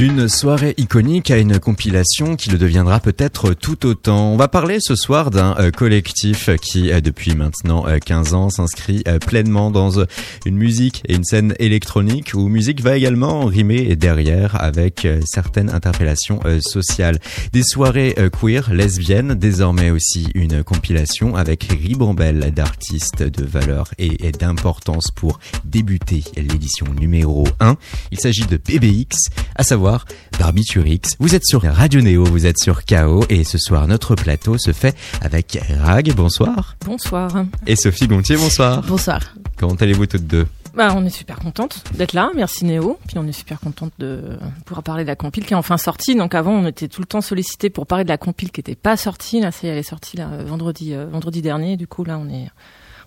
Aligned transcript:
Une 0.00 0.30
soirée 0.30 0.72
iconique 0.78 1.30
à 1.30 1.36
une 1.36 1.58
compilation 1.58 2.34
qui 2.34 2.48
le 2.48 2.56
deviendra 2.56 3.00
peut-être 3.00 3.52
tout 3.52 3.84
autant. 3.84 4.32
On 4.32 4.38
va 4.38 4.48
parler 4.48 4.78
ce 4.80 4.96
soir 4.96 5.30
d'un 5.30 5.54
euh, 5.58 5.70
collectif 5.70 6.48
qui, 6.56 6.90
euh, 6.90 7.02
depuis 7.02 7.34
maintenant 7.34 7.84
15 8.06 8.32
euh, 8.32 8.36
ans, 8.38 8.48
s'inscrit 8.48 9.04
pleinement 9.26 9.70
dans 9.70 10.02
une 10.46 10.56
musique 10.56 11.02
et 11.06 11.16
une 11.16 11.24
scène 11.24 11.54
électronique 11.58 12.32
où 12.32 12.48
musique 12.48 12.80
va 12.80 12.96
également 12.96 13.44
rimer 13.44 13.94
derrière 13.94 14.58
avec 14.62 15.06
certaines 15.26 15.68
interpellations 15.68 16.40
sociales. 16.60 17.18
Des 17.52 17.62
soirées 17.62 18.14
queer, 18.40 18.72
lesbiennes, 18.72 19.34
désormais 19.34 19.90
aussi 19.90 20.28
une 20.34 20.64
compilation 20.64 21.36
avec 21.36 21.64
ribambelle 21.64 22.52
d'artistes 22.54 23.22
de 23.22 23.44
valeur 23.44 23.90
et 23.98 24.32
d'importance 24.32 25.08
pour 25.14 25.40
débuter 25.66 26.24
l'édition 26.36 26.86
numéro 26.98 27.46
1. 27.60 27.76
Il 28.12 28.18
s'agit 28.18 28.46
de 28.46 28.56
BBX, 28.56 29.28
à 29.56 29.62
savoir 29.62 29.89
Barbiturix. 30.38 31.16
Vous 31.18 31.34
êtes 31.34 31.44
sur 31.44 31.62
Radio 31.62 32.00
Néo, 32.00 32.24
vous 32.24 32.46
êtes 32.46 32.58
sur 32.58 32.84
KO 32.84 33.24
et 33.28 33.44
ce 33.44 33.58
soir 33.58 33.86
notre 33.88 34.14
plateau 34.14 34.56
se 34.58 34.72
fait 34.72 34.96
avec 35.20 35.58
Rag, 35.82 36.12
bonsoir. 36.14 36.76
Bonsoir. 36.84 37.44
Et 37.66 37.76
Sophie 37.76 38.06
Gontier, 38.06 38.36
bonsoir. 38.36 38.82
Bonsoir. 38.82 39.20
Comment 39.56 39.74
allez-vous 39.74 40.06
toutes 40.06 40.26
deux? 40.26 40.46
Bah, 40.74 40.94
on 40.96 41.04
est 41.04 41.10
super 41.10 41.38
contente 41.38 41.82
d'être 41.94 42.12
là, 42.12 42.30
merci 42.34 42.64
Néo. 42.64 42.98
Puis 43.08 43.18
on 43.18 43.26
est 43.26 43.32
super 43.32 43.58
contente 43.58 43.92
de 43.98 44.38
pouvoir 44.64 44.82
parler 44.82 45.02
de 45.02 45.08
la 45.08 45.16
compile 45.16 45.44
qui 45.44 45.52
est 45.52 45.56
enfin 45.56 45.76
sortie. 45.76 46.14
Donc 46.14 46.34
avant, 46.34 46.52
on 46.52 46.66
était 46.66 46.88
tout 46.88 47.00
le 47.00 47.06
temps 47.06 47.20
sollicité 47.20 47.70
pour 47.70 47.86
parler 47.86 48.04
de 48.04 48.08
la 48.08 48.18
compile 48.18 48.52
qui 48.52 48.60
n'était 48.60 48.76
pas 48.76 48.96
sortie. 48.96 49.40
Là, 49.40 49.50
ça 49.50 49.66
y 49.66 49.70
est, 49.70 49.72
elle 49.72 49.78
est 49.78 49.82
sortie 49.82 50.16
là, 50.16 50.28
vendredi, 50.44 50.94
euh, 50.94 51.06
vendredi 51.06 51.42
dernier. 51.42 51.76
Du 51.76 51.86
coup, 51.86 52.04
là, 52.04 52.18
on 52.18 52.28
est, 52.28 52.48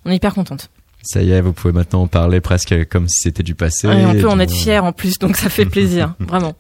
on 0.06 0.12
est 0.12 0.16
hyper 0.18 0.34
contente. 0.34 0.70
Ça 1.04 1.22
y 1.22 1.32
est, 1.32 1.42
vous 1.42 1.54
pouvez 1.54 1.74
maintenant 1.74 2.04
en 2.04 2.08
parler 2.08 2.42
presque 2.42 2.88
comme 2.88 3.08
si 3.08 3.24
c'était 3.24 3.44
du 3.44 3.56
passé. 3.56 3.88
Et 3.88 4.06
on 4.06 4.14
peut 4.14 4.30
en 4.30 4.40
être 4.40 4.54
fier 4.54 4.84
en 4.84 4.94
plus, 4.94 5.20
donc 5.20 5.36
ça 5.36 5.50
fait 5.50 5.66
plaisir, 5.70 6.16
vraiment. 6.20 6.56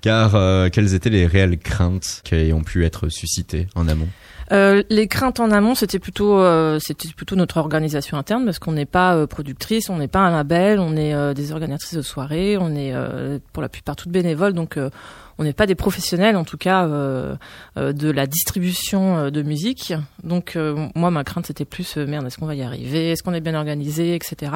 Car 0.00 0.34
euh, 0.34 0.68
quelles 0.70 0.94
étaient 0.94 1.10
les 1.10 1.26
réelles 1.26 1.58
craintes 1.58 2.22
qui 2.24 2.52
ont 2.52 2.62
pu 2.62 2.84
être 2.84 3.08
suscitées 3.08 3.66
en 3.74 3.88
amont 3.88 4.08
euh, 4.52 4.82
les 4.90 5.08
craintes 5.08 5.40
en 5.40 5.50
amont, 5.50 5.74
c'était 5.74 5.98
plutôt, 5.98 6.38
euh, 6.38 6.78
c'était 6.78 7.08
plutôt 7.16 7.36
notre 7.36 7.56
organisation 7.56 8.18
interne 8.18 8.44
parce 8.44 8.58
qu'on 8.58 8.72
n'est 8.72 8.86
pas 8.86 9.14
euh, 9.14 9.26
productrice, 9.26 9.88
on 9.88 9.96
n'est 9.96 10.08
pas 10.08 10.20
un 10.20 10.30
label, 10.30 10.78
on 10.78 10.94
est 10.94 11.14
euh, 11.14 11.32
des 11.32 11.52
organisatrices 11.52 11.96
de 11.96 12.02
soirées, 12.02 12.58
on 12.58 12.74
est 12.74 12.92
pour 13.52 13.62
la 13.62 13.68
plupart 13.68 13.96
toutes 13.96 14.10
bénévoles, 14.10 14.52
donc 14.52 14.78
on 15.38 15.44
n'est 15.44 15.52
pas 15.52 15.66
des 15.66 15.74
professionnels 15.74 16.36
en 16.36 16.44
tout 16.44 16.56
cas 16.56 16.86
euh, 16.86 17.36
euh, 17.76 17.92
de 17.92 18.10
la 18.10 18.26
distribution 18.26 19.16
euh, 19.16 19.30
de 19.30 19.42
musique. 19.42 19.94
Donc 20.22 20.58
moi 20.94 21.10
ma 21.10 21.24
crainte 21.24 21.46
c'était 21.46 21.64
plus 21.64 21.96
merde 21.96 22.26
est-ce 22.26 22.38
qu'on 22.38 22.46
va 22.46 22.54
y 22.54 22.62
arriver, 22.62 23.10
est-ce 23.10 23.22
qu'on 23.22 23.34
est 23.34 23.40
bien 23.40 23.54
organisé, 23.54 24.14
etc. 24.14 24.52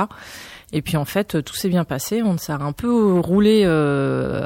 Et 0.72 0.82
puis 0.82 0.96
en 0.96 1.04
fait 1.04 1.42
tout 1.42 1.54
s'est 1.54 1.68
bien 1.68 1.84
passé, 1.84 2.22
on 2.22 2.38
s'est 2.38 2.52
un 2.52 2.72
peu 2.72 3.18
roulé 3.18 3.64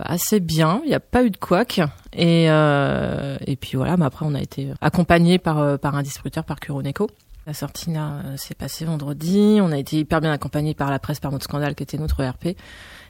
assez 0.05 0.41
bien, 0.41 0.81
il 0.85 0.89
n'y 0.89 0.95
a 0.95 1.01
pas 1.01 1.23
eu 1.25 1.31
de 1.31 1.37
couac 1.37 1.81
et 2.13 2.45
et 2.45 3.57
puis 3.57 3.77
voilà, 3.77 3.97
mais 3.97 4.07
après 4.07 4.27
on 4.27 4.35
a 4.35 4.41
été 4.41 4.69
accompagné 4.81 5.39
par 5.39 5.79
par 5.79 5.95
un 5.95 6.03
distributeur 6.03 6.45
par 6.45 6.61
Curoneco. 6.61 7.09
La 7.51 7.55
sortie 7.55 7.91
là 7.91 8.23
s'est 8.37 8.55
passée 8.55 8.85
vendredi. 8.85 9.59
On 9.61 9.73
a 9.73 9.77
été 9.77 9.99
hyper 9.99 10.21
bien 10.21 10.31
accompagné 10.31 10.73
par 10.73 10.89
la 10.89 11.01
presse, 11.01 11.19
par 11.19 11.33
notre 11.33 11.47
scandale 11.47 11.75
qui 11.75 11.83
était 11.83 11.99
notre 11.99 12.21
ERP. 12.21 12.57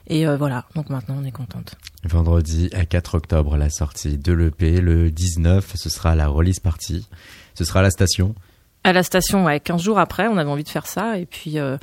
Et 0.07 0.25
euh, 0.25 0.35
voilà, 0.35 0.65
donc 0.73 0.89
maintenant 0.89 1.17
on 1.21 1.23
est 1.23 1.31
contente. 1.31 1.75
Vendredi 2.05 2.67
à 2.73 2.85
4 2.85 3.13
octobre, 3.13 3.55
la 3.55 3.69
sortie 3.69 4.17
de 4.17 4.33
l'EP. 4.33 4.81
Le 4.81 5.11
19, 5.11 5.73
ce 5.75 5.89
sera 5.89 6.15
la 6.15 6.27
release 6.27 6.59
party. 6.59 7.07
Ce 7.53 7.63
sera 7.63 7.81
à 7.81 7.83
la 7.83 7.91
station. 7.91 8.33
À 8.83 8.93
la 8.93 9.03
station, 9.03 9.45
ouais, 9.45 9.59
15 9.59 9.79
jours 9.79 9.99
après, 9.99 10.27
on 10.27 10.37
avait 10.37 10.49
envie 10.49 10.63
de 10.63 10.69
faire 10.69 10.87
ça. 10.87 11.19
Et 11.19 11.27
puis, 11.27 11.59
euh, 11.59 11.77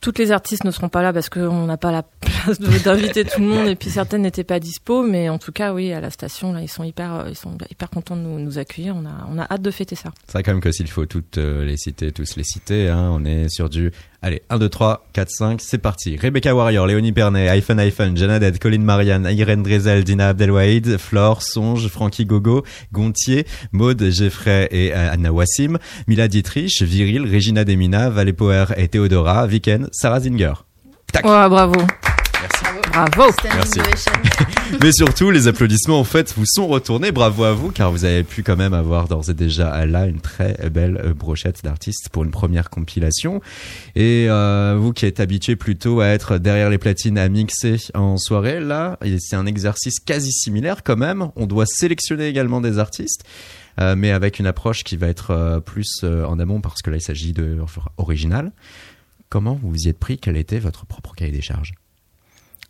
toutes 0.00 0.18
les 0.18 0.32
artistes 0.32 0.64
ne 0.64 0.70
seront 0.70 0.88
pas 0.88 1.02
là 1.02 1.12
parce 1.12 1.28
qu'on 1.28 1.66
n'a 1.66 1.76
pas 1.76 1.92
la 1.92 2.02
place 2.02 2.60
d'inviter 2.60 3.24
tout 3.24 3.40
le 3.40 3.46
monde. 3.46 3.68
Et 3.68 3.76
puis, 3.76 3.90
certaines 3.90 4.22
n'étaient 4.22 4.44
pas 4.44 4.60
dispo. 4.60 5.02
Mais 5.02 5.28
en 5.28 5.38
tout 5.38 5.52
cas, 5.52 5.72
oui, 5.72 5.92
à 5.92 6.00
la 6.00 6.10
station, 6.10 6.52
là, 6.52 6.62
ils 6.62 6.68
sont 6.68 6.84
hyper, 6.84 7.14
euh, 7.14 7.28
ils 7.28 7.36
sont 7.36 7.56
hyper 7.70 7.90
contents 7.90 8.16
de 8.16 8.22
nous, 8.22 8.38
nous 8.38 8.58
accueillir. 8.58 8.94
On 8.96 9.06
a, 9.06 9.28
on 9.30 9.38
a 9.38 9.46
hâte 9.50 9.62
de 9.62 9.70
fêter 9.70 9.96
ça. 9.96 10.10
C'est 10.28 10.42
quand 10.42 10.52
même 10.52 10.60
que 10.60 10.72
s'il 10.72 10.88
faut 10.88 11.06
toutes 11.06 11.36
les 11.36 11.76
citer, 11.76 12.12
tous 12.12 12.36
les 12.36 12.44
citer, 12.44 12.88
hein, 12.88 13.10
on 13.12 13.24
est 13.24 13.48
sur 13.48 13.68
du 13.68 13.92
Allez, 14.22 14.42
1, 14.50 14.58
2, 14.58 14.68
3, 14.68 15.06
4, 15.12 15.30
5, 15.30 15.60
c'est 15.60 15.78
parti. 15.78 16.16
Rebecca 16.16 16.54
Warrior, 16.54 16.86
Léonie 16.86 17.12
Pernet, 17.12 17.48
iPhone 17.48 17.78
iPhone, 17.78 18.16
Janadette, 18.16 18.58
Colin 18.58 18.80
Marianne, 18.80 19.28
Irene 19.30 19.62
Drezel, 19.62 20.04
Dina 20.04 20.30
Abdelwaïd, 20.30 20.98
Flore, 20.98 21.42
Songe, 21.42 21.88
Frankie 21.88 22.24
Gogo, 22.24 22.64
Gontier, 22.92 23.46
Maude, 23.72 24.10
Jeffrey 24.10 24.68
et 24.70 24.92
euh, 24.94 25.12
Anna 25.12 25.32
Wassim, 25.32 25.78
Mila 26.06 26.28
Dietrich, 26.28 26.82
Viril, 26.82 27.22
Regina 27.22 27.64
Demina, 27.64 28.10
Valé 28.10 28.32
Power 28.32 28.66
et 28.76 28.88
Theodora, 28.88 29.46
Viken, 29.46 29.88
Sarah 29.92 30.20
Zinger. 30.20 30.54
Oh, 31.24 31.48
bravo. 31.48 31.76
Bravo. 32.96 33.30
Merci. 33.44 33.80
Mais 34.82 34.90
surtout, 34.90 35.30
les 35.30 35.48
applaudissements 35.48 36.00
en 36.00 36.04
fait 36.04 36.32
vous 36.34 36.46
sont 36.46 36.66
retournés. 36.66 37.12
Bravo 37.12 37.44
à 37.44 37.52
vous, 37.52 37.70
car 37.70 37.92
vous 37.92 38.06
avez 38.06 38.24
pu 38.24 38.42
quand 38.42 38.56
même 38.56 38.72
avoir 38.72 39.06
d'ores 39.06 39.28
et 39.28 39.34
déjà 39.34 39.84
là 39.84 40.06
une 40.06 40.22
très 40.22 40.54
belle 40.70 40.98
euh, 41.04 41.12
brochette 41.12 41.62
d'artistes 41.62 42.08
pour 42.08 42.24
une 42.24 42.30
première 42.30 42.70
compilation. 42.70 43.42
Et 43.96 44.28
euh, 44.30 44.78
vous 44.80 44.94
qui 44.94 45.04
êtes 45.04 45.20
habitué 45.20 45.56
plutôt 45.56 46.00
à 46.00 46.06
être 46.06 46.38
derrière 46.38 46.70
les 46.70 46.78
platines 46.78 47.18
à 47.18 47.28
mixer 47.28 47.76
en 47.92 48.16
soirée, 48.16 48.60
là, 48.60 48.98
c'est 49.18 49.36
un 49.36 49.44
exercice 49.44 50.00
quasi 50.00 50.32
similaire 50.32 50.82
quand 50.82 50.96
même. 50.96 51.28
On 51.36 51.46
doit 51.46 51.66
sélectionner 51.66 52.28
également 52.28 52.62
des 52.62 52.78
artistes. 52.78 53.24
Euh, 53.78 53.94
mais 53.94 54.10
avec 54.10 54.38
une 54.38 54.46
approche 54.46 54.84
qui 54.84 54.96
va 54.96 55.08
être 55.08 55.60
plus 55.66 56.02
en 56.02 56.38
amont 56.38 56.62
parce 56.62 56.80
que 56.80 56.88
là 56.88 56.96
il 56.96 57.02
s'agit 57.02 57.34
de 57.34 57.58
original. 57.98 58.52
Comment 59.28 59.60
vous 59.62 59.76
y 59.76 59.88
êtes 59.90 59.98
pris? 59.98 60.16
Quel 60.16 60.38
était 60.38 60.60
votre 60.60 60.86
propre 60.86 61.14
cahier 61.14 61.32
des 61.32 61.42
charges? 61.42 61.74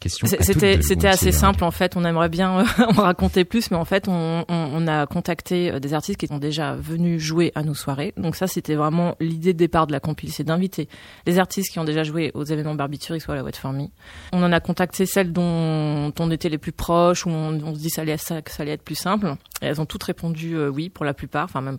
C'était 0.01 0.83
c'était 0.83 1.09
assez 1.09 1.33
simple 1.33 1.65
en 1.65 1.71
fait. 1.71 1.97
On 1.97 2.05
aimerait 2.05 2.29
bien 2.29 2.65
en 2.79 3.03
raconter 3.03 3.45
plus, 3.45 3.71
mais 3.71 3.77
en 3.77 3.85
fait 3.85 4.09
on, 4.09 4.45
on, 4.49 4.71
on, 4.73 4.87
a 4.87 5.07
contacté 5.07 5.71
euh, 5.71 5.81
des 5.81 5.95
artistes 5.95 6.19
qui 6.19 6.27
sont 6.27 6.39
déjà 6.39 6.77
venus 6.77 7.21
jouer 7.23 7.53
à 7.55 7.63
nos 7.63 7.75
soirées. 7.75 8.13
Donc 8.17 8.37
ça 8.37 8.47
c'était 8.47 8.75
vraiment 8.75 9.17
l'idée 9.21 9.53
de 9.53 9.59
départ 9.59 9.87
de 9.87 9.93
la 9.93 10.01
compil, 10.01 10.31
c'est 10.33 10.45
d'inviter 10.45 10.89
les 11.27 11.39
artistes 11.39 11.73
qui 11.73 11.79
ont 11.79 11.85
déjà 11.85 12.05
joué 12.05 12.31
aux 12.35 12.45
événements 12.45 12.75
Barbiturix 12.75 13.21
soit 13.21 13.35
à 13.35 13.37
la 13.37 13.45
What 13.45 13.53
For 13.53 13.73
Me. 13.73 13.87
On 14.33 14.43
en 14.43 14.53
a 14.53 14.61
contacté 14.61 15.07
celles 15.07 15.33
dont 15.33 16.13
on 16.19 16.31
était 16.31 16.49
les 16.49 16.59
plus 16.59 16.73
proches, 16.73 17.27
où 17.27 17.31
on, 17.31 17.61
on 17.63 17.75
se 17.75 17.81
dit 17.81 17.91
ça 17.91 18.03
allait, 18.03 18.17
ça, 18.17 18.43
que 18.43 18.51
ça 18.51 18.63
allait 18.63 18.73
être 18.73 18.85
plus 18.85 18.95
simple. 18.95 19.35
Et 19.63 19.67
elles 19.67 19.81
ont 19.81 19.87
toutes 19.87 20.05
répondu 20.05 20.57
euh, 20.57 20.69
oui 20.69 20.91
pour 20.91 21.05
la 21.05 21.15
plupart, 21.15 21.45
enfin 21.45 21.61
même 21.61 21.79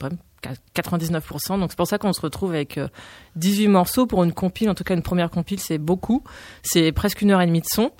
99%. 0.75 1.59
Donc 1.59 1.71
c'est 1.71 1.77
pour 1.77 1.87
ça 1.87 1.97
qu'on 1.97 2.13
se 2.13 2.21
retrouve 2.21 2.51
avec 2.51 2.79
18 3.35 3.65
euh, 3.65 3.69
morceaux 3.69 4.05
pour 4.05 4.23
une 4.23 4.33
compile. 4.33 4.69
En 4.69 4.75
tout 4.75 4.83
cas, 4.83 4.93
une 4.93 5.01
première 5.01 5.29
compile, 5.29 5.59
c'est 5.59 5.77
beaucoup. 5.77 6.23
C'est 6.63 6.91
presque 6.91 7.21
une 7.21 7.31
heure 7.31 7.41
et 7.41 7.47
demie 7.47 7.61
de 7.61 7.67
son. 7.67 7.91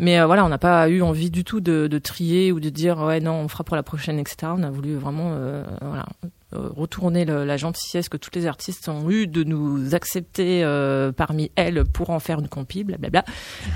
Mais 0.00 0.20
euh, 0.20 0.26
voilà, 0.26 0.44
on 0.44 0.48
n'a 0.48 0.58
pas 0.58 0.88
eu 0.88 1.02
envie 1.02 1.30
du 1.30 1.42
tout 1.42 1.60
de, 1.60 1.98
trier 1.98 2.52
ou 2.52 2.60
de 2.60 2.68
dire 2.68 2.98
ouais 2.98 3.20
non, 3.20 3.32
on 3.32 3.48
fera 3.48 3.64
pour 3.64 3.74
la 3.74 3.82
prochaine, 3.82 4.18
etc. 4.18 4.52
On 4.56 4.62
a 4.62 4.70
voulu 4.70 4.94
vraiment 4.94 5.32
euh, 5.32 5.64
retourner 6.52 7.24
la 7.24 7.56
gentillesse 7.56 8.08
que 8.08 8.16
tous 8.16 8.30
les 8.34 8.46
artistes 8.46 8.88
ont 8.88 9.10
eu 9.10 9.26
de 9.26 9.42
nous 9.42 9.94
accepter 9.94 10.62
parmi 11.16 11.50
elles 11.56 11.84
pour 11.84 12.10
en 12.10 12.20
faire 12.20 12.38
une 12.38 12.48
compile, 12.48 12.84
blablabla. 12.84 13.24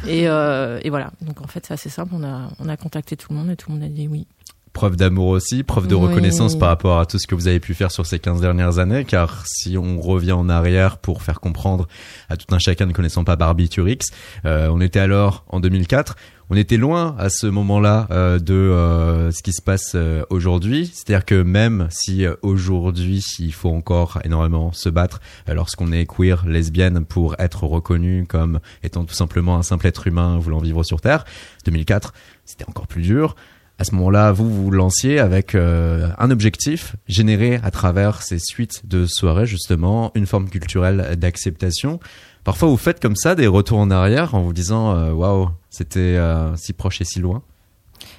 Et, 0.07 0.23
et 0.23 0.91
voilà. 0.91 1.11
Donc 1.23 1.41
en 1.41 1.49
fait, 1.49 1.67
c'est 1.67 1.75
assez 1.75 1.91
simple. 1.91 2.15
On 2.15 2.69
a 2.69 2.77
contacté 2.77 3.17
tout 3.17 3.33
le 3.33 3.39
monde 3.39 3.51
et 3.51 3.57
tout 3.57 3.71
le 3.71 3.79
monde 3.79 3.85
a 3.85 3.89
dit 3.89 4.07
oui 4.07 4.27
preuve 4.73 4.97
d'amour 4.97 5.29
aussi, 5.29 5.63
preuve 5.63 5.87
de 5.87 5.95
reconnaissance 5.95 6.57
par 6.57 6.69
rapport 6.69 6.99
à 6.99 7.07
tout 7.07 7.19
ce 7.19 7.27
que 7.27 7.35
vous 7.35 7.47
avez 7.47 7.61
pu 7.61 7.75
faire 7.75 7.91
sur 7.91 8.07
ces 8.07 8.19
15 8.19 8.41
dernières 8.41 8.79
années, 8.79 9.05
car 9.05 9.45
si 9.47 9.77
on 9.77 10.01
revient 10.01 10.33
en 10.33 10.49
arrière 10.49 10.99
pour 10.99 11.23
faire 11.23 11.41
comprendre 11.41 11.87
à 12.29 12.37
tout 12.37 12.53
un 12.55 12.59
chacun 12.59 12.87
ne 12.87 12.93
connaissant 12.93 13.25
pas 13.25 13.37
Barbie 13.37 13.69
Turix, 13.69 14.11
euh, 14.45 14.69
on 14.71 14.81
était 14.81 15.01
alors 15.01 15.45
en 15.49 15.61
2004, 15.61 16.17
on 16.51 16.57
était 16.57 16.77
loin 16.77 17.15
à 17.19 17.29
ce 17.29 17.47
moment-là 17.47 18.07
euh, 18.11 18.39
de 18.39 18.55
euh, 18.55 19.31
ce 19.31 19.43
qui 19.43 19.53
se 19.53 19.63
passe 19.63 19.97
aujourd'hui, 20.31 20.91
c'est-à-dire 20.93 21.25
que 21.25 21.43
même 21.43 21.89
si 21.91 22.25
aujourd'hui 22.43 23.23
il 23.39 23.53
faut 23.53 23.71
encore 23.71 24.19
énormément 24.25 24.73
se 24.73 24.89
battre 24.89 25.21
lorsqu'on 25.49 25.93
est 25.93 26.07
queer, 26.07 26.45
lesbienne, 26.47 27.05
pour 27.05 27.37
être 27.39 27.65
reconnu 27.65 28.27
comme 28.27 28.61
étant 28.83 29.05
tout 29.05 29.15
simplement 29.15 29.57
un 29.57 29.63
simple 29.63 29.87
être 29.87 30.07
humain 30.07 30.39
voulant 30.39 30.61
vivre 30.61 30.83
sur 30.83 31.01
Terre, 31.01 31.25
2004 31.67 32.13
c'était 32.45 32.69
encore 32.69 32.87
plus 32.87 33.03
dur 33.03 33.37
à 33.83 33.85
ce 33.85 33.97
moment-là, 33.97 34.31
vous 34.31 34.49
vous 34.49 34.71
lanciez 34.71 35.19
avec 35.19 35.57
euh, 35.57 36.09
un 36.17 36.31
objectif, 36.31 36.95
générer 37.09 37.59
à 37.65 37.73
travers 37.73 38.23
ces 38.23 38.39
suites 38.39 38.87
de 38.87 39.07
soirées 39.07 39.45
justement 39.45 40.13
une 40.15 40.27
forme 40.27 40.49
culturelle 40.49 41.17
d'acceptation. 41.19 41.99
Parfois, 42.45 42.69
vous 42.69 42.77
faites 42.77 43.03
comme 43.03 43.17
ça 43.17 43.35
des 43.35 43.49
retours 43.49 43.79
en 43.79 43.91
arrière 43.91 44.37
en 44.37 44.43
vous 44.43 44.53
disant 44.53 44.97
euh, 44.97 45.11
waouh, 45.11 45.49
c'était 45.69 45.99
euh, 45.99 46.55
si 46.55 46.73
proche 46.75 47.01
et 47.01 47.05
si 47.05 47.19
loin. 47.19 47.43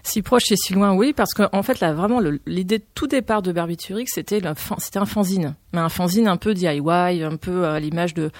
Si 0.04 0.22
proche 0.22 0.52
et 0.52 0.58
si 0.58 0.74
loin, 0.74 0.94
oui, 0.94 1.14
parce 1.16 1.34
qu'en 1.34 1.48
en 1.54 1.64
fait, 1.64 1.80
là, 1.80 1.94
vraiment, 1.94 2.20
l'idée 2.46 2.80
de 2.80 2.86
tout 2.94 3.08
départ 3.08 3.42
de 3.42 3.54
Barbituric, 3.54 4.10
c'était 4.10 4.42
un 4.46 5.06
fanzine, 5.06 5.56
mais 5.72 5.80
un 5.80 5.88
fanzine 5.88 6.28
un 6.28 6.36
peu 6.36 6.54
DIY, 6.54 7.24
un 7.24 7.38
peu 7.40 7.68
à 7.68 7.80
l'image 7.80 8.14
de 8.14 8.32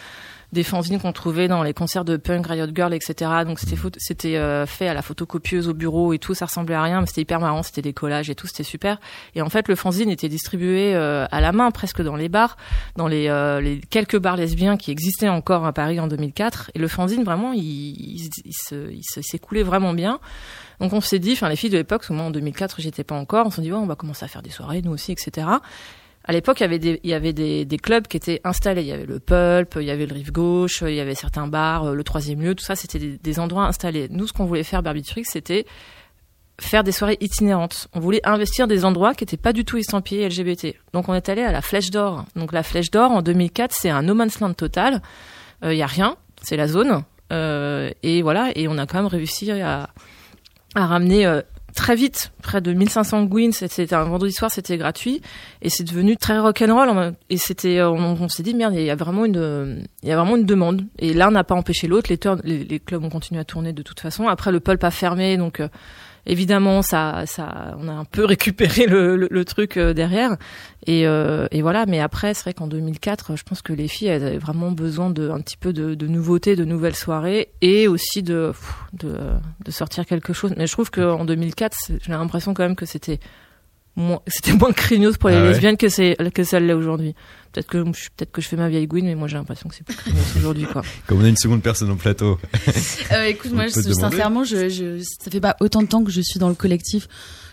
des 0.54 0.64
fanzines 0.64 1.00
qu'on 1.00 1.12
trouvait 1.12 1.48
dans 1.48 1.64
les 1.64 1.74
concerts 1.74 2.06
de 2.06 2.16
punk, 2.16 2.48
Riot 2.48 2.68
Girl, 2.74 2.94
etc. 2.94 3.32
Donc 3.46 3.60
c'était 3.60 3.76
c'était 3.98 4.38
euh, 4.38 4.66
fait 4.66 4.88
à 4.88 4.94
la 4.94 5.02
photocopieuse 5.02 5.68
au 5.68 5.74
bureau 5.74 6.14
et 6.14 6.20
tout, 6.20 6.34
ça 6.34 6.46
ressemblait 6.46 6.76
à 6.76 6.84
rien, 6.84 7.02
mais 7.02 7.08
c'était 7.08 7.22
hyper 7.22 7.40
marrant, 7.40 7.64
c'était 7.64 7.82
des 7.82 7.94
collages 7.94 8.30
et 8.30 8.36
tout, 8.36 8.48
c'était 8.48 8.64
super. 8.64 9.00
Et 9.36 9.42
en 9.42 9.50
fait, 9.50 9.68
le 9.68 9.76
fanzine 9.76 10.10
était 10.10 10.30
distribué 10.30 10.96
euh, 10.96 11.26
à 11.32 11.42
la 11.42 11.52
main, 11.52 11.72
presque 11.72 12.02
dans 12.02 12.16
les 12.16 12.30
bars, 12.30 12.56
dans 12.96 13.08
les, 13.08 13.28
euh, 13.28 13.60
les 13.60 13.82
quelques 13.82 14.18
bars 14.18 14.38
lesbiens 14.38 14.78
qui 14.78 14.92
existaient 14.92 15.30
encore 15.30 15.66
à 15.66 15.74
Paris 15.74 16.00
en 16.00 16.08
2004. 16.08 16.72
Et 16.76 16.80
le 16.80 16.88
fanzine, 16.88 17.24
vraiment, 17.24 17.52
il, 17.52 17.64
il, 17.64 18.30
il 18.72 19.04
s'écoulait 19.04 19.64
vraiment 19.64 19.94
bien. 19.94 20.20
Donc 20.80 20.94
on 20.94 21.02
s'est 21.02 21.20
dit, 21.20 21.34
enfin 21.34 21.50
les 21.50 21.56
filles 21.56 21.70
de 21.70 21.78
l'époque, 21.78 22.10
moi 22.10 22.26
en 22.26 22.32
2004 22.32 22.82
j'étais 22.82 23.04
pas 23.04 23.16
encore, 23.16 23.46
on 23.46 23.52
s'est 23.52 23.62
dit 23.62 23.72
on 23.72 23.86
va 23.86 23.96
commencer 23.96 24.26
à 24.26 24.28
faire 24.28 24.42
des 24.42 24.50
soirées 24.50 24.82
nous 24.82 24.92
aussi, 24.92 25.12
etc 25.12 25.48
à 26.26 26.32
l'époque, 26.32 26.62
il 26.62 27.00
y 27.04 27.14
avait 27.14 27.34
des, 27.34 27.78
clubs 27.78 28.08
qui 28.08 28.18
étaient 28.18 28.40
installés. 28.44 28.82
Il 28.82 28.88
y 28.88 28.92
avait 28.94 29.06
le 29.06 29.20
Pulp, 29.20 29.76
il 29.80 29.86
y 29.86 29.92
avait 29.92 30.06
le 30.06 30.14
Rive 30.14 30.32
Gauche, 30.32 30.84
il 30.88 30.94
y 30.94 31.00
avait 31.00 31.16
certains 31.16 31.48
bars, 31.48 31.86
euh, 31.86 31.94
le 31.94 32.04
Troisième 32.04 32.42
Lieu, 32.42 32.56
tout 32.56 32.64
ça, 32.64 32.76
c'était 32.76 33.18
des, 33.22 33.40
endroits 33.40 33.66
installés. 33.66 34.08
Nous, 34.10 34.28
ce 34.28 34.34
qu'on 34.34 34.46
voulait 34.46 34.64
faire, 34.64 34.82
Barbiturix, 34.84 35.26
c'était 35.26 35.66
faire 36.62 36.84
des 36.84 36.92
soirées 36.92 37.18
itinérantes. 37.20 37.88
On 37.94 38.00
voulait 38.00 38.22
investir 38.24 38.68
des 38.68 38.86
endroits 38.86 39.14
qui 39.14 39.24
n'étaient 39.24 39.38
pas 39.38 39.54
du 39.54 39.66
tout 39.66 39.78
estampillés 39.78 40.28
LGBT. 40.30 40.76
Donc, 40.94 41.10
on 41.10 41.14
est 41.14 41.28
allé 41.28 41.42
à 41.42 41.52
la 41.52 41.62
Flèche 41.62 41.90
d'Or. 41.90 42.26
Donc, 42.36 42.54
la 42.54 42.64
Flèche 42.64 42.90
d'Or, 42.90 43.12
en 43.12 43.22
2004, 43.22 43.74
c'est 43.74 43.90
un 43.90 44.02
no 44.02 44.14
man's 44.14 44.40
land 44.40 44.54
total. 44.54 45.02
Euh, 45.64 45.74
il 45.74 45.78
y 45.78 45.84
a 45.84 45.88
rien, 45.88 46.16
c'est 46.42 46.56
la 46.56 46.68
zone. 46.68 47.04
Euh, 47.32 47.90
et 48.04 48.22
voilà, 48.22 48.52
et 48.56 48.68
on 48.68 48.78
a 48.78 48.86
quand 48.86 48.98
même 48.98 49.08
réussi 49.08 49.52
à, 49.52 49.90
ramener 50.76 51.26
euh, 51.26 51.42
très 51.74 51.96
vite, 51.96 52.32
près 52.42 52.62
de 52.62 52.74
1500 52.74 53.26
Gwyn, 53.26 53.52
c'était 53.52 53.94
un 53.94 54.04
vendredi 54.04 54.34
soir, 54.34 54.52
c'était 54.52 54.78
gratuit 54.78 55.22
et 55.62 55.70
c'est 55.70 55.84
devenu 55.84 56.18
très 56.18 56.40
rock'n'roll. 56.40 57.14
Et 57.30 57.38
c'était 57.38 57.82
on, 57.82 57.96
on 57.96 58.30
s'est 58.30 58.44
dit 58.44 58.54
merde, 58.54 58.74
il 58.76 58.84
y 58.84 58.90
a 58.90 58.96
vraiment 58.96 59.26
une 59.26 59.86
il 60.04 60.10
y 60.10 60.12
a 60.12 60.16
vraiment 60.16 60.36
une 60.36 60.46
demande. 60.46 60.86
Et 61.00 61.14
l'un 61.14 61.32
n'a 61.32 61.44
pas 61.44 61.56
empêché 61.56 61.88
l'autre, 61.88 62.10
les, 62.44 62.64
les, 62.64 62.80
clubs 62.80 63.04
ont 63.04 63.10
continué 63.10 63.42
à 63.42 63.46
tourner 63.46 63.74
de 63.74 63.82
toute 63.82 64.00
façon. 64.00 64.28
Après 64.28 64.52
le 64.52 64.60
pulp 64.60 64.84
a 64.84 64.92
fermé 64.92 65.38
donc 65.38 65.60
euh, 65.60 65.68
évidemment, 66.26 66.82
ça, 66.82 67.24
ça, 67.26 67.76
on 67.80 67.88
a 67.88 67.92
un 67.92 68.06
peu 68.06 68.26
récupéré 68.26 68.86
le, 68.86 69.16
le, 69.16 69.46
truc 69.46 69.78
euh, 69.78 69.94
derrière. 69.94 70.38
Et, 70.86 71.08
euh, 71.08 71.48
et, 71.52 71.62
voilà. 71.62 71.86
Mais 71.86 72.00
après, 72.00 72.34
c'est 72.34 72.44
vrai 72.44 72.54
qu'en 72.54 72.68
2004, 72.68 73.36
je 73.36 73.44
pense 73.44 73.62
que 73.62 73.74
les 73.74 73.88
filles 73.88 74.10
elles 74.10 74.24
avaient 74.24 74.38
vraiment 74.38 74.72
besoin 74.72 75.10
de 75.10 75.30
un 75.30 75.40
petit 75.42 75.58
peu 75.58 75.74
de, 75.74 75.96
de 75.96 76.08
nouveautés, 76.08 76.56
de 76.56 76.66
nouvelles 76.66 76.96
soirées, 76.96 77.50
et 77.62 77.88
aussi 77.88 78.24
de, 78.24 78.52
de, 78.94 79.18
de 79.64 79.72
sortir 79.72 80.06
quelque 80.06 80.34
chose. 80.34 80.54
Mais 80.58 80.68
je 80.68 80.72
trouve 80.72 80.92
qu'en 80.92 81.26
2004, 81.26 81.78
j'ai 82.02 82.12
l'impression 82.12 82.54
quand 82.54 82.64
même 82.64 82.76
que 82.76 82.86
c'était 82.86 83.20
c'était 84.28 84.54
moins 84.54 84.72
craignos 84.72 85.18
pour 85.18 85.30
les 85.30 85.36
ah 85.36 85.50
lesbiennes 85.50 85.78
que 85.78 85.90
c'est 85.90 86.18
que 86.34 86.44
ça 86.44 86.60
l'est 86.60 86.74
aujourd'hui. 86.74 87.16
Peut-être 87.52 87.68
que 87.68 87.84
peut-être 87.84 88.32
que 88.32 88.42
je 88.42 88.48
fais 88.48 88.56
ma 88.56 88.70
vieille 88.70 88.88
Gwyn, 88.88 89.06
mais 89.06 89.16
moi 89.16 89.28
j'ai 89.28 89.38
l'impression 89.38 89.70
que 89.70 89.76
c'est 89.76 89.84
plus 89.84 89.96
craignos 89.96 90.24
aujourd'hui 90.38 90.66
quoi. 90.66 90.82
Comme 91.08 91.22
on 91.22 91.26
a 91.26 91.30
une 91.30 91.38
seconde 91.38 91.62
personne 91.62 91.92
au 91.92 91.96
plateau. 91.96 92.40
euh, 93.12 93.26
écoute, 93.26 93.52
moi 93.52 93.70
sincèrement, 93.70 94.44
je, 94.44 94.70
je, 94.70 95.04
ça 95.20 95.30
fait 95.30 95.42
pas 95.42 95.56
autant 95.60 95.82
de 95.82 95.88
temps 95.88 96.04
que 96.04 96.12
je 96.12 96.22
suis 96.22 96.40
dans 96.40 96.50
le 96.50 96.56
collectif, 96.56 97.08